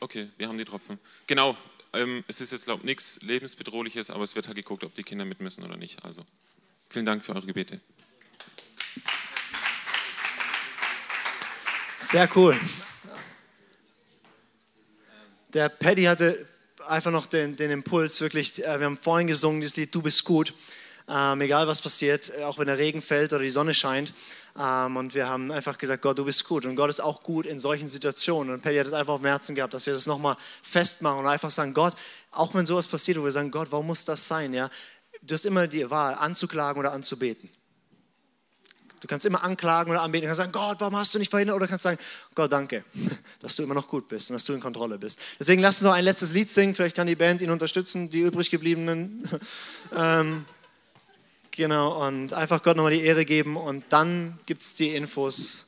Okay, 0.00 0.28
wir 0.36 0.48
haben 0.48 0.58
die 0.58 0.64
Tropfen. 0.64 0.98
Genau, 1.26 1.56
ähm, 1.92 2.24
es 2.28 2.40
ist 2.40 2.52
jetzt, 2.52 2.64
glaube 2.64 2.80
ich, 2.80 2.86
nichts 2.86 3.20
lebensbedrohliches, 3.22 4.10
aber 4.10 4.24
es 4.24 4.34
wird 4.34 4.46
halt 4.46 4.56
geguckt, 4.56 4.84
ob 4.84 4.94
die 4.94 5.02
Kinder 5.02 5.24
mit 5.24 5.40
müssen 5.40 5.64
oder 5.64 5.76
nicht. 5.76 6.04
Also 6.04 6.24
vielen 6.88 7.04
Dank 7.04 7.24
für 7.24 7.34
eure 7.34 7.46
Gebete. 7.46 7.80
Sehr 11.96 12.28
cool. 12.36 12.58
Der 15.52 15.68
Paddy 15.68 16.04
hatte 16.04 16.46
einfach 16.86 17.10
noch 17.10 17.26
den, 17.26 17.56
den 17.56 17.70
Impuls, 17.70 18.20
wirklich, 18.20 18.64
äh, 18.64 18.78
wir 18.78 18.86
haben 18.86 18.96
vorhin 18.96 19.26
gesungen, 19.26 19.60
das 19.62 19.76
Lied 19.76 19.94
Du 19.94 20.02
bist 20.02 20.24
gut, 20.24 20.54
ähm, 21.08 21.40
egal 21.40 21.66
was 21.66 21.80
passiert, 21.80 22.30
äh, 22.38 22.44
auch 22.44 22.58
wenn 22.58 22.66
der 22.66 22.78
Regen 22.78 23.02
fällt 23.02 23.32
oder 23.32 23.42
die 23.42 23.50
Sonne 23.50 23.74
scheint. 23.74 24.12
Ähm, 24.58 24.96
und 24.96 25.14
wir 25.14 25.28
haben 25.28 25.52
einfach 25.52 25.78
gesagt, 25.78 26.02
Gott, 26.02 26.18
du 26.18 26.24
bist 26.24 26.44
gut. 26.44 26.64
Und 26.64 26.74
Gott 26.74 26.90
ist 26.90 27.00
auch 27.00 27.22
gut 27.22 27.46
in 27.46 27.58
solchen 27.58 27.86
Situationen. 27.86 28.52
Und 28.52 28.60
Paddy 28.60 28.76
hat 28.76 28.86
es 28.86 28.92
einfach 28.92 29.14
auf 29.14 29.20
dem 29.20 29.26
Herzen 29.26 29.54
gehabt, 29.54 29.72
dass 29.72 29.86
wir 29.86 29.92
das 29.92 30.06
nochmal 30.06 30.36
festmachen 30.62 31.20
und 31.20 31.26
einfach 31.26 31.50
sagen, 31.50 31.72
Gott, 31.74 31.94
auch 32.32 32.54
wenn 32.54 32.66
sowas 32.66 32.88
passiert, 32.88 33.18
wo 33.18 33.24
wir 33.24 33.32
sagen, 33.32 33.50
Gott, 33.50 33.68
warum 33.70 33.86
muss 33.86 34.04
das 34.04 34.26
sein? 34.26 34.52
Ja? 34.52 34.68
Du 35.22 35.34
hast 35.34 35.46
immer 35.46 35.66
die 35.66 35.88
Wahl, 35.90 36.14
anzuklagen 36.14 36.80
oder 36.80 36.92
anzubeten. 36.92 37.48
Du 39.00 39.06
kannst 39.06 39.24
immer 39.26 39.44
anklagen 39.44 39.92
oder 39.92 40.02
anbeten. 40.02 40.22
Du 40.22 40.28
kannst 40.28 40.38
sagen, 40.38 40.50
Gott, 40.50 40.80
warum 40.80 40.96
hast 40.96 41.14
du 41.14 41.20
nicht 41.20 41.30
verhindert? 41.30 41.54
Oder 41.54 41.68
kannst 41.68 41.84
sagen, 41.84 41.98
Gott, 42.34 42.52
danke, 42.52 42.84
dass 43.40 43.54
du 43.54 43.62
immer 43.62 43.74
noch 43.74 43.86
gut 43.86 44.08
bist 44.08 44.30
und 44.30 44.34
dass 44.34 44.44
du 44.44 44.54
in 44.54 44.60
Kontrolle 44.60 44.98
bist. 44.98 45.20
Deswegen 45.38 45.62
lass 45.62 45.76
uns 45.76 45.84
noch 45.84 45.92
ein 45.92 46.02
letztes 46.02 46.32
Lied 46.32 46.50
singen. 46.50 46.74
Vielleicht 46.74 46.96
kann 46.96 47.06
die 47.06 47.14
Band 47.14 47.40
ihn 47.42 47.50
unterstützen, 47.50 48.10
die 48.10 48.20
übrig 48.22 48.50
gebliebenen. 48.50 49.28
ähm, 49.96 50.44
genau, 51.58 52.06
und 52.06 52.32
einfach 52.32 52.62
Gott 52.62 52.76
nochmal 52.76 52.92
die 52.92 53.02
Ehre 53.02 53.26
geben. 53.26 53.58
Und 53.58 53.84
dann 53.90 54.38
gibt 54.46 54.62
es 54.62 54.74
die 54.74 54.94
Infos 54.94 55.67